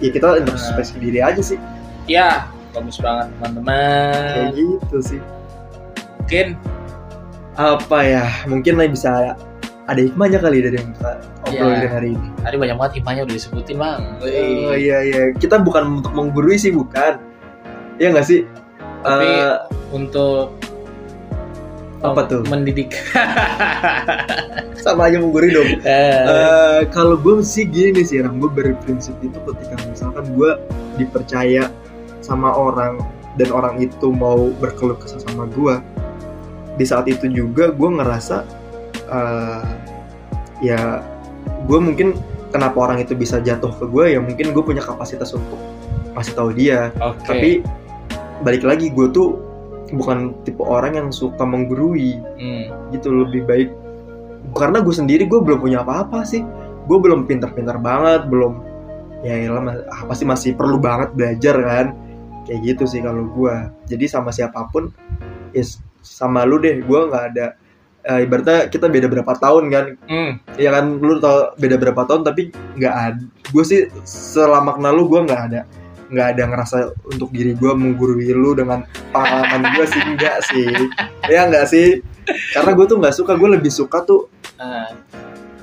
ya 0.00 0.08
kita 0.08 0.26
introspeksi 0.38 0.96
diri 0.98 1.20
aja 1.20 1.40
sih 1.40 1.60
Ya, 2.04 2.48
bagus 2.70 2.98
banget 2.98 3.30
teman-teman. 3.36 4.34
kayak 4.34 4.52
gitu 4.54 4.96
sih 5.00 5.20
Mungkin 6.18 6.46
apa 7.52 7.98
ya 8.00 8.24
mungkin 8.46 8.74
lah 8.74 8.86
bisa 8.86 9.36
ada 9.84 10.00
hikmahnya 10.00 10.38
kali 10.38 10.62
dari 10.62 10.76
yang 10.76 10.90
kita 10.92 11.10
obrolin 11.44 11.76
Iya. 11.76 11.88
hari 11.88 12.08
ini 12.12 12.28
tadi 12.40 12.56
banyak 12.56 12.76
banget 12.76 12.92
hikmahnya 12.96 13.22
udah 13.24 13.34
disebutin 13.34 13.76
bang. 13.76 14.00
Oh 14.62 14.72
iya 14.72 14.98
iya, 15.02 15.22
kita 15.34 15.58
bukan 15.58 15.98
untuk 15.98 16.12
menggurui 16.12 16.54
sih 16.54 16.70
bukan. 16.70 17.18
Iya 17.98 18.08
nggak 18.10 18.24
sih? 18.24 18.46
Tapi 19.02 19.26
Eh, 19.26 19.56
untuk 19.90 20.56
Apa 22.00 22.24
tuh? 22.26 22.40
Mendidik. 22.48 22.96
sama 24.80 25.12
aja 25.12 25.20
menggurui 25.20 25.52
dong. 25.52 25.70
Eh, 25.84 26.24
Eh, 26.24 26.80
kalau 26.88 27.20
gue 27.20 27.44
sih 27.44 27.68
gini 27.68 28.00
sih, 28.00 28.20
Ram, 28.24 28.40
gue 28.40 28.48
berprinsip 28.48 29.14
itu 29.20 29.36
ketika 29.52 29.76
misalkan 29.86 30.24
gue 30.32 30.50
dipercaya 30.96 31.68
sama 32.24 32.52
orang 32.52 33.00
dan 33.36 33.48
orang 33.52 33.80
itu 33.80 34.10
mau 34.10 34.50
berkeluh 34.58 34.96
kesah 34.96 35.20
sama 35.22 35.46
gue, 35.52 35.76
di 36.80 36.84
saat 36.88 37.04
itu 37.06 37.28
juga 37.28 37.68
gue 37.70 37.90
ngerasa 38.00 38.36
eh, 39.12 39.64
ya 40.64 41.04
gue 41.68 41.78
mungkin 41.80 42.16
kenapa 42.52 42.76
orang 42.80 42.98
itu 43.04 43.12
bisa 43.16 43.40
jatuh 43.40 43.72
ke 43.76 43.84
gue 43.88 44.04
ya 44.16 44.20
mungkin 44.20 44.52
gue 44.56 44.64
punya 44.64 44.80
kapasitas 44.80 45.32
untuk 45.36 45.60
kasih 46.16 46.34
tahu 46.36 46.50
dia 46.52 46.90
Oke. 47.00 47.24
tapi 47.24 47.50
balik 48.44 48.64
lagi 48.64 48.88
gue 48.92 49.06
tuh 49.12 49.49
bukan 49.94 50.32
tipe 50.46 50.62
orang 50.62 50.96
yang 50.96 51.08
suka 51.10 51.42
menggurui. 51.42 52.18
Hmm. 52.38 52.90
gitu 52.90 53.10
lebih 53.10 53.46
baik. 53.46 53.68
Karena 54.56 54.82
gue 54.82 54.94
sendiri 54.94 55.28
gue 55.28 55.40
belum 55.40 55.60
punya 55.60 55.82
apa-apa 55.82 56.24
sih. 56.24 56.42
Gue 56.88 56.98
belum 56.98 57.28
pintar-pintar 57.28 57.78
banget 57.78 58.26
belum 58.26 58.66
ya 59.20 59.36
elah, 59.36 59.60
mas- 59.60 59.84
apa 59.86 60.12
sih 60.16 60.24
masih 60.24 60.50
perlu 60.56 60.80
banget 60.80 61.12
belajar 61.14 61.56
kan. 61.60 61.86
Kayak 62.48 62.60
gitu 62.74 62.84
sih 62.88 63.00
kalau 63.04 63.28
gue 63.30 63.54
jadi 63.86 64.04
sama 64.08 64.32
siapa 64.32 64.66
pun 64.72 64.90
ya 65.54 65.62
sama 66.00 66.42
lu 66.48 66.58
deh. 66.58 66.82
Gue 66.82 67.06
nggak 67.06 67.24
ada 67.36 67.46
eh, 68.00 68.24
ibaratnya 68.24 68.66
kita 68.72 68.88
beda 68.88 69.06
berapa 69.06 69.32
tahun 69.36 69.64
kan. 69.70 69.84
Hmm. 70.08 70.32
ya 70.56 70.72
kan? 70.72 70.98
Lu 70.98 71.20
tau 71.20 71.52
beda 71.60 71.76
berapa 71.78 72.02
tahun 72.08 72.24
tapi 72.24 72.50
nggak 72.80 72.94
ada 72.96 73.22
gue 73.50 73.64
sih 73.66 73.90
selama 74.06 74.78
kenal 74.78 74.94
lu 74.94 75.10
gue 75.10 75.20
nggak 75.26 75.42
ada 75.50 75.60
nggak 76.10 76.28
ada 76.32 76.42
ngerasa 76.44 76.76
untuk 77.06 77.30
diri 77.30 77.52
gue 77.52 77.72
menggurui 77.72 78.26
lu 78.30 78.52
dengan 78.52 78.82
pengalaman 79.08 79.62
gue 79.72 79.86
sih 79.86 80.02
enggak 80.04 80.38
sih 80.44 80.66
ya 81.26 81.46
enggak 81.46 81.64
sih 81.64 82.02
karena 82.50 82.70
gue 82.72 82.84
tuh 82.84 82.96
nggak 82.96 83.14
suka 83.14 83.32
gue 83.32 83.48
lebih 83.50 83.70
suka 83.70 84.02
tuh 84.02 84.26
Ah. 84.56 84.92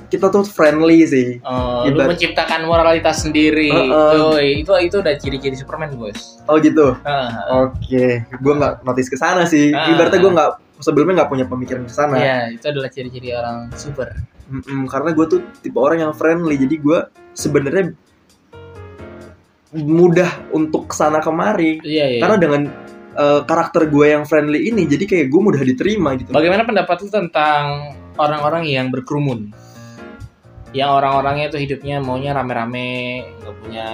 kita 0.06 0.26
tuh 0.26 0.42
friendly 0.42 1.04
sih 1.04 1.28
Oh, 1.40 1.84
lu 1.84 1.94
Ibarat- 1.94 2.10
menciptakan 2.10 2.64
moralitas 2.64 3.20
sendiri. 3.20 3.68
Uh-uh. 3.68 4.34
Yoi, 4.34 4.64
itu 4.64 4.72
itu 4.80 4.96
udah 4.96 5.14
ciri-ciri 5.14 5.54
Superman, 5.54 5.92
Bos. 5.92 6.42
oh 6.42 6.56
gitu 6.56 6.96
Ah. 7.02 7.62
oke 7.62 8.04
gue 8.26 8.52
nggak 8.54 8.82
notice 8.82 9.06
ke 9.06 9.14
sana 9.14 9.44
sih 9.44 9.70
Ah. 9.70 9.86
ibaratnya 9.88 10.18
gue 10.18 10.32
nggak 10.32 10.50
sebelumnya 10.78 11.22
nggak 11.22 11.30
punya 11.30 11.44
pemikiran 11.44 11.84
ke 11.84 11.92
sana 11.92 12.16
Iya, 12.16 12.38
itu 12.52 12.66
adalah 12.66 12.88
ciri-ciri 12.88 13.30
orang 13.32 13.70
super. 13.72 14.10
Mm-mm, 14.48 14.88
karena 14.88 15.12
gue 15.12 15.26
tuh 15.28 15.40
tipe 15.60 15.76
orang 15.76 16.00
yang 16.00 16.12
friendly 16.12 16.56
jadi 16.56 16.74
gue 16.74 16.98
sebenarnya 17.32 17.92
mudah 19.72 20.30
untuk 20.50 20.88
ke 20.88 20.94
sana 20.94 21.20
kemari 21.20 21.76
Iya, 21.84 22.04
iya. 22.16 22.20
karena 22.20 22.36
dengan 22.36 22.62
uh, 23.14 23.40
karakter 23.44 23.86
gue 23.86 24.06
yang 24.08 24.24
friendly 24.24 24.68
ini 24.68 24.84
jadi 24.84 25.04
kayak 25.04 25.26
gue 25.28 25.40
mudah 25.40 25.60
diterima 25.60 26.16
gitu 26.16 26.32
Bagaimana 26.32 26.64
pendapat 26.64 26.96
lu 27.02 27.08
tentang 27.08 27.64
orang-orang 28.16 28.64
yang 28.64 28.88
berkerumun? 28.88 29.52
Yang 30.70 30.90
orang-orangnya 31.00 31.48
itu 31.48 31.58
hidupnya 31.64 31.96
maunya 31.96 32.36
rame-rame, 32.36 33.24
nggak 33.40 33.54
punya 33.64 33.86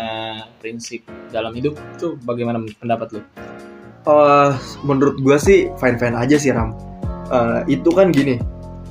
prinsip 0.59 1.07
dalam 1.31 1.55
hidup 1.55 1.79
itu 1.95 2.19
bagaimana 2.23 2.59
pendapat 2.79 3.15
lu? 3.15 3.21
Uh, 4.05 4.53
menurut 4.83 5.17
gue 5.17 5.37
sih 5.39 5.59
fine 5.79 5.97
fine 5.97 6.15
aja 6.15 6.37
sih 6.37 6.51
ram 6.51 6.75
Uh, 7.25 7.65
itu 7.65 7.89
kan 7.89 8.13
gini 8.13 8.37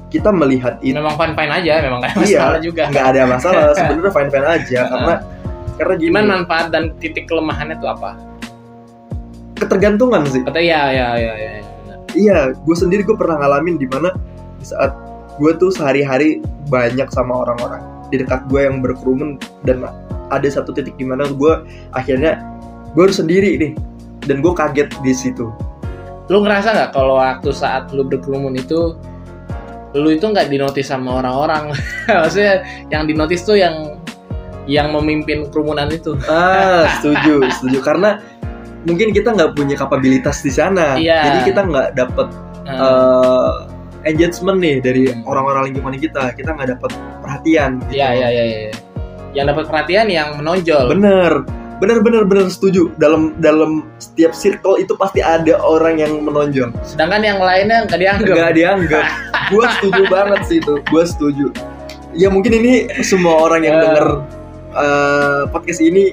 kita 0.10 0.34
melihat 0.34 0.82
itu 0.82 0.98
Memang 0.98 1.14
fine-fine 1.14 1.54
aja, 1.54 1.86
memang 1.86 2.02
nggak 2.02 2.18
ada 2.18 2.26
Iya, 2.26 2.38
masalah 2.42 2.60
juga. 2.66 2.84
nggak 2.90 3.06
ada 3.14 3.22
masalah 3.30 3.64
sebenarnya 3.78 4.10
fine 4.12 4.32
fine 4.34 4.48
aja 4.50 4.80
karena 4.92 5.14
karena 5.80 5.94
Gimana 5.98 6.26
manfaat 6.42 6.70
dan 6.70 6.94
titik 7.02 7.26
kelemahannya 7.26 7.78
itu 7.78 7.88
apa? 7.90 8.34
ketergantungan 9.64 10.28
sih 10.28 10.42
Kata 10.44 10.60
iya, 10.60 10.92
iya, 10.92 11.08
iya, 11.16 11.34
iya. 11.38 11.52
iya, 11.62 11.72
benar. 11.86 11.98
iya 12.18 12.38
gue 12.52 12.76
sendiri 12.76 13.02
gue 13.08 13.16
pernah 13.16 13.40
ngalamin 13.40 13.80
di 13.80 13.88
mana 13.88 14.12
di 14.60 14.66
saat 14.68 14.92
gue 15.40 15.52
tuh 15.58 15.72
sehari-hari 15.72 16.44
banyak 16.68 17.08
sama 17.10 17.48
orang-orang 17.48 17.82
di 18.12 18.22
dekat 18.22 18.46
gue 18.52 18.62
yang 18.62 18.84
berkerumun 18.84 19.40
dan 19.66 19.88
ada 20.30 20.48
satu 20.50 20.76
titik 20.76 20.94
di 21.00 21.06
mana 21.08 21.26
gue 21.26 21.54
akhirnya 21.96 22.44
gue 22.94 23.02
harus 23.08 23.18
sendiri 23.18 23.58
nih 23.58 23.74
dan 24.28 24.44
gue 24.44 24.54
kaget 24.54 24.90
di 25.02 25.14
situ 25.16 25.50
Lu 26.32 26.40
ngerasa 26.40 26.72
nggak 26.72 26.92
kalau 26.96 27.20
waktu 27.20 27.52
saat 27.52 27.92
lu 27.92 28.08
berkerumun 28.08 28.56
itu 28.56 28.96
lu 29.94 30.10
itu 30.10 30.24
nggak 30.24 30.48
dinotis 30.48 30.88
sama 30.88 31.20
orang-orang? 31.20 31.76
Maksudnya 32.08 32.64
yang 32.88 33.04
dinotis 33.06 33.44
tuh 33.44 33.60
yang 33.60 34.00
yang 34.66 34.92
memimpin 34.92 35.48
kerumunan 35.48 35.88
itu. 35.88 36.16
ah 36.26 36.88
setuju 36.98 37.44
setuju 37.52 37.80
karena 37.82 38.20
mungkin 38.84 39.12
kita 39.12 39.32
nggak 39.32 39.54
punya 39.54 39.76
kapabilitas 39.76 40.40
di 40.40 40.50
sana 40.50 40.96
Iya. 40.96 41.20
jadi 41.24 41.40
kita 41.46 41.62
nggak 41.64 41.88
dapet 41.94 42.28
Nah, 42.64 42.80
eh, 42.80 43.52
engagement 44.06 44.56
nih 44.58 44.80
dari 44.80 45.04
Hmm. 45.06 45.24
orang-orang 45.26 45.68
lingkungan 45.68 45.96
kita 45.98 46.32
kita 46.32 46.52
nggak 46.52 46.70
dapet 46.72 46.92
perhatian 47.20 47.80
gitu. 47.82 47.92
Iya, 47.94 48.10
iya, 48.14 48.28
iya, 48.30 48.44
iya. 48.46 48.72
Yang 49.34 49.46
dapat 49.50 49.66
perhatian 49.68 50.08
yang 50.08 50.28
menonjol. 50.36 50.88
bener 50.90 51.44
bener 51.74 52.00
bener 52.00 52.24
bener 52.24 52.48
setuju 52.48 52.96
dalam 52.96 53.36
dalam 53.38 53.84
setiap 53.98 54.32
circle 54.32 54.78
itu 54.78 54.96
pasti 54.96 55.20
ada 55.20 55.60
orang 55.60 56.00
yang 56.00 56.24
menonjol 56.24 56.72
Sedangkan 56.82 57.20
yang 57.20 57.36
lainnya 57.38 57.84
nggak 57.84 58.00
dianggap. 58.00 58.32
nggak 58.32 58.54
dianggap 58.54 59.06
gue 59.52 59.66
setuju 59.74 60.04
banget 60.08 60.40
sih 60.48 60.58
itu 60.58 60.80
gue 60.80 61.04
setuju 61.04 61.46
ya 62.14 62.28
mungkin 62.28 62.54
ini 62.56 62.74
semua 63.02 63.36
orang 63.42 63.62
yang 63.62 63.76
Ya. 63.76 63.84
denger 63.86 64.08
eh, 64.74 65.42
podcast 65.48 65.80
ini 65.80 66.10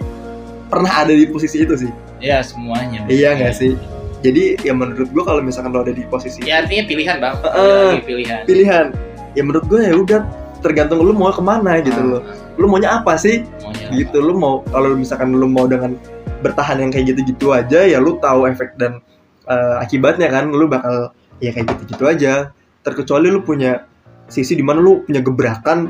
pernah 0.66 0.92
ada 1.02 1.10
di 1.10 1.26
posisi 1.26 1.60
itu 1.60 1.74
sih. 1.76 1.90
Iya 2.20 2.44
semuanya. 2.44 3.02
iya 3.08 3.32
nggak 3.32 3.54
sih? 3.54 3.72
Jadi 4.20 4.60
ya 4.60 4.76
menurut 4.76 5.08
gue 5.08 5.24
kalau 5.24 5.40
misalkan 5.40 5.72
lo 5.72 5.80
ada 5.80 5.90
di 5.90 6.04
posisi 6.04 6.44
Ya 6.44 6.60
artinya 6.60 6.84
pilihan 6.84 7.16
bang. 7.18 7.34
Lagi 7.40 8.00
pilihan. 8.04 8.40
pilihan. 8.44 8.86
Ya 9.32 9.42
menurut 9.42 9.64
gue 9.66 9.80
ya 9.80 9.96
udah 9.96 10.20
tergantung 10.60 11.00
lu 11.00 11.16
mau 11.16 11.32
ke 11.32 11.40
mana 11.40 11.80
gitu 11.80 11.96
Ah, 11.96 12.20
loh 12.20 12.22
lu 12.54 12.68
maunya 12.68 12.92
apa 12.92 13.16
sih? 13.16 13.40
Maunya. 13.64 13.88
gitu 13.96 14.20
lu 14.20 14.36
mau 14.36 14.60
kalau 14.68 14.92
misalkan 14.92 15.32
lu 15.32 15.48
mau 15.48 15.64
dengan 15.64 15.96
bertahan 16.44 16.84
yang 16.84 16.92
kayak 16.92 17.16
gitu-gitu 17.16 17.56
aja 17.56 17.80
ya 17.80 17.96
lu 17.96 18.20
tahu 18.20 18.44
efek 18.44 18.76
dan 18.76 19.00
eh, 19.48 19.74
akibatnya 19.80 20.28
kan. 20.28 20.52
Lu 20.52 20.68
bakal 20.68 21.16
ya 21.40 21.50
kayak 21.50 21.72
gitu-gitu 21.72 22.04
aja. 22.04 22.52
Terkecuali 22.84 23.32
lu 23.32 23.40
punya 23.40 23.88
sisi 24.28 24.52
di 24.52 24.62
mana 24.62 24.78
lu 24.78 25.00
punya 25.02 25.24
gebrakan 25.24 25.88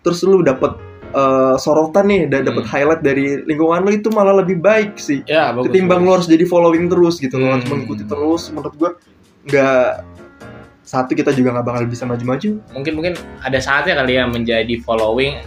terus 0.00 0.24
lu 0.24 0.40
dapet 0.40 0.72
eh, 1.16 1.54
sorotan 1.56 2.04
nih 2.04 2.22
dan 2.28 2.44
dapet 2.44 2.62
Hmm. 2.62 2.72
highlight 2.72 3.00
dari 3.00 3.40
lingkungan 3.42 3.80
lu 3.80 3.90
itu 3.90 4.08
malah 4.10 4.36
lebih 4.36 4.60
baik 4.60 5.00
sih 5.00 5.24
Ya 5.24 5.48
bagus. 5.50 5.72
ketimbang 5.72 6.04
bagus. 6.04 6.12
harus 6.12 6.26
jadi 6.28 6.44
following 6.44 6.84
terus 6.86 7.16
gitu 7.16 7.34
lu 7.36 7.48
harus 7.48 7.64
Hmm. 7.64 7.72
mengikuti 7.72 8.04
terus 8.04 8.52
menurut 8.52 8.74
gua 8.76 8.90
nggak 9.42 9.88
satu 10.82 11.12
kita 11.12 11.32
juga 11.32 11.50
nggak 11.50 11.66
bakal 11.66 11.82
bisa 11.84 12.04
maju-maju 12.04 12.62
Mungkin 12.70 12.92
mungkin 12.94 13.14
ada 13.40 13.58
saatnya 13.58 13.96
kali 13.96 14.14
ya 14.14 14.24
menjadi 14.26 14.74
following 14.80 15.40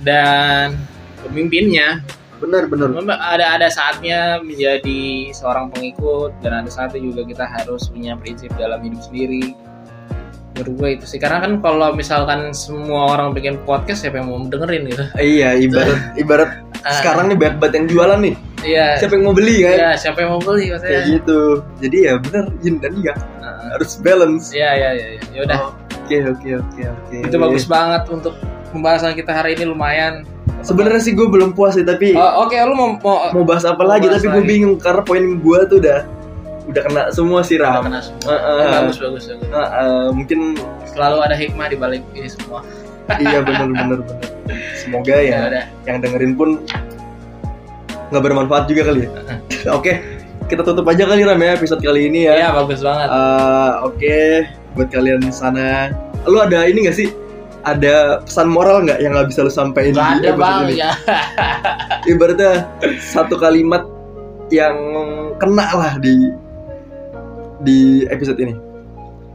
dan 0.00 0.76
pemimpinnya. 1.20 2.00
bener 2.40 2.64
Memang 2.70 3.20
Ada 3.20 3.60
ada 3.60 3.68
saatnya 3.68 4.40
menjadi 4.40 5.28
seorang 5.30 5.68
pengikut 5.68 6.32
dan 6.40 6.64
ada 6.64 6.70
saatnya 6.72 6.96
juga 6.98 7.20
kita 7.22 7.44
harus 7.44 7.84
punya 7.86 8.16
prinsip 8.16 8.48
dalam 8.56 8.80
hidup 8.80 8.96
sendiri. 9.02 9.52
Menurut 10.60 10.76
gue 10.76 10.88
itu 10.94 11.04
sih 11.06 11.16
karena 11.16 11.40
kan 11.40 11.56
kalau 11.58 11.90
misalkan 11.90 12.52
semua 12.52 13.10
orang 13.10 13.32
bikin 13.32 13.56
podcast 13.62 14.04
siapa 14.04 14.20
yang 14.20 14.28
mau 14.28 14.38
dengerin 14.42 14.82
gitu 14.86 15.04
Iya, 15.16 15.56
ibarat 15.56 15.98
ibarat 16.14 16.50
Ah. 16.80 16.96
sekarang 16.96 17.28
nih 17.28 17.36
banyak 17.36 17.56
banget 17.56 17.74
yang 17.74 17.86
jualan 17.88 18.18
nih. 18.20 18.34
iya 18.62 18.86
Siapa 18.96 19.12
yang 19.12 19.24
mau 19.26 19.34
beli 19.34 19.56
kan? 19.60 19.72
iya 19.74 19.90
siapa 19.94 20.18
yang 20.18 20.30
mau 20.32 20.40
beli 20.40 20.64
Kayak 20.64 20.72
maksudnya 20.74 21.00
gitu. 21.10 21.40
Jadi 21.76 21.96
ya 22.00 22.12
bener 22.16 22.44
yin 22.60 22.74
dan 22.76 22.92
yang 22.98 23.18
Heeh. 23.20 23.68
harus 23.70 23.90
balance. 23.98 24.44
iya 24.50 24.70
iya 24.74 24.90
iya 24.90 25.08
iya. 25.10 25.22
ya 25.30 25.40
udah 25.44 25.58
Oke 26.00 26.16
oke 26.26 26.48
oke 26.56 26.80
oke. 26.82 27.16
itu 27.22 27.36
bagus 27.38 27.64
banget 27.64 28.02
untuk 28.08 28.32
pembahasan 28.68 29.12
kita 29.12 29.28
hari 29.30 29.54
ini 29.54 29.64
lumayan 29.66 30.24
Sebenarnya 30.60 31.00
sih 31.00 31.12
gue 31.12 31.24
belum 31.24 31.52
puas 31.52 31.72
sih 31.72 31.84
tapi 31.84 32.12
Oh, 32.12 32.44
oke 32.44 32.52
lu 32.52 32.72
mau 32.72 32.96
mau 32.96 33.16
mau 33.30 33.44
bahas 33.44 33.64
apa 33.64 33.76
Mau 33.78 33.84
lagi 33.86 34.04
bahas 34.06 34.20
tapi 34.20 34.28
gue 34.30 34.42
bingung 34.46 34.76
karena 34.76 35.00
poin 35.00 35.24
gue 35.36 35.58
tuh 35.66 35.76
udah 35.78 35.98
udah 36.70 36.82
kena 36.82 37.02
semua 37.10 37.40
sih 37.40 37.56
udah 37.56 37.70
Ram. 37.72 37.82
kena 37.84 38.00
semua 38.00 38.30
Heeh. 38.30 38.58
Ya, 38.60 38.68
bagus 38.80 38.96
bagus 38.96 39.24
bagus 39.26 39.48
Nah, 39.48 39.66
eh, 39.74 40.08
mungkin 40.10 40.38
selalu 40.86 41.18
ada 41.20 41.34
hikmah 41.34 41.66
di 41.66 41.76
balik 41.76 42.02
ini 42.12 42.28
semua 42.28 42.62
iya 43.20 43.38
bener 43.40 43.66
bener 43.68 43.98
bener. 44.00 44.28
Semoga 44.74 45.12
ya 45.12 45.22
ya 45.22 45.38
udah 45.48 45.64
yang 45.84 45.98
dengerin 45.98 46.32
pun 46.34 46.62
nggak 48.08 48.22
bermanfaat 48.22 48.64
juga 48.66 48.82
kali 48.86 49.06
ya. 49.06 49.10
Oke, 49.70 49.92
kita 50.46 50.62
tutup 50.62 50.82
aja 50.84 51.04
kali 51.04 51.22
Ram 51.22 51.38
ya 51.38 51.54
episode 51.54 51.78
kali 51.78 52.06
ini 52.06 52.26
ya. 52.26 52.34
iya 52.36 52.48
bagus 52.50 52.80
banget 52.80 53.06
Eh, 53.06 53.72
Oke, 53.82 54.18
buat 54.72 54.88
kalian 54.88 55.20
di 55.20 55.30
sana, 55.30 55.90
lu 56.24 56.38
ada 56.38 56.64
ini 56.64 56.86
gak 56.86 56.96
sih? 56.96 57.10
Ada 57.60 58.24
pesan 58.24 58.48
moral 58.48 58.82
nggak 58.82 58.98
yang 58.98 59.12
nggak 59.12 59.28
bisa 59.28 59.42
lu 59.42 59.52
sampaikan 59.52 59.92
Gak 59.92 60.10
ada 60.16 60.30
bang 60.32 60.56
ini? 60.64 60.74
ya 60.78 60.90
Ibaratnya 62.04 62.66
satu 63.04 63.36
kalimat 63.36 63.84
yang 64.48 64.74
kena 65.36 65.66
lah 65.70 65.92
di 65.98 66.32
di 67.60 68.04
episode 68.06 68.38
ini. 68.38 68.54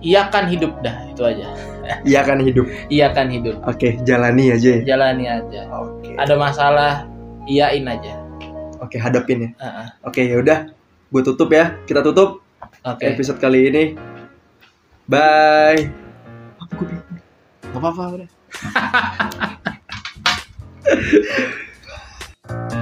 iya 0.01 0.27
kan 0.29 0.45
hidup 0.45 0.73
dah 0.81 0.95
itu 1.09 1.21
aja 1.23 1.47
Iya 2.09 2.25
kan 2.25 2.41
hidup. 2.41 2.65
iya 2.89 3.13
kan 3.13 3.29
hidup 3.29 3.61
Oke, 3.63 4.01
jalani 4.01 4.49
aja. 4.51 4.81
ya. 4.81 4.81
jalani 4.85 5.25
aja 5.25 5.61
Oke. 5.71 6.17
ada 6.17 6.33
masalah 6.35 7.05
iyain 7.45 7.85
aja 7.85 8.17
Oke, 8.75 8.99
hadapin 8.99 9.39
ya. 9.39 9.49
Heeh. 9.55 9.87
Oke, 10.03 10.21
ya 10.27 10.35
udah. 10.37 10.59
Gue 11.07 11.21
tutup 11.23 11.47
ya. 11.49 11.79
Kita 11.87 12.03
tutup 12.03 12.43
oke 12.83 13.01
episode 13.01 13.39
kali 13.39 13.71
ini. 13.71 13.83
Bye. 15.07 15.89
Apa 16.59 16.73
gue 16.75 16.85
bingung? 16.85 17.07
Gak 17.71 17.79
apa-apa 17.81 18.03
udah 18.19 18.29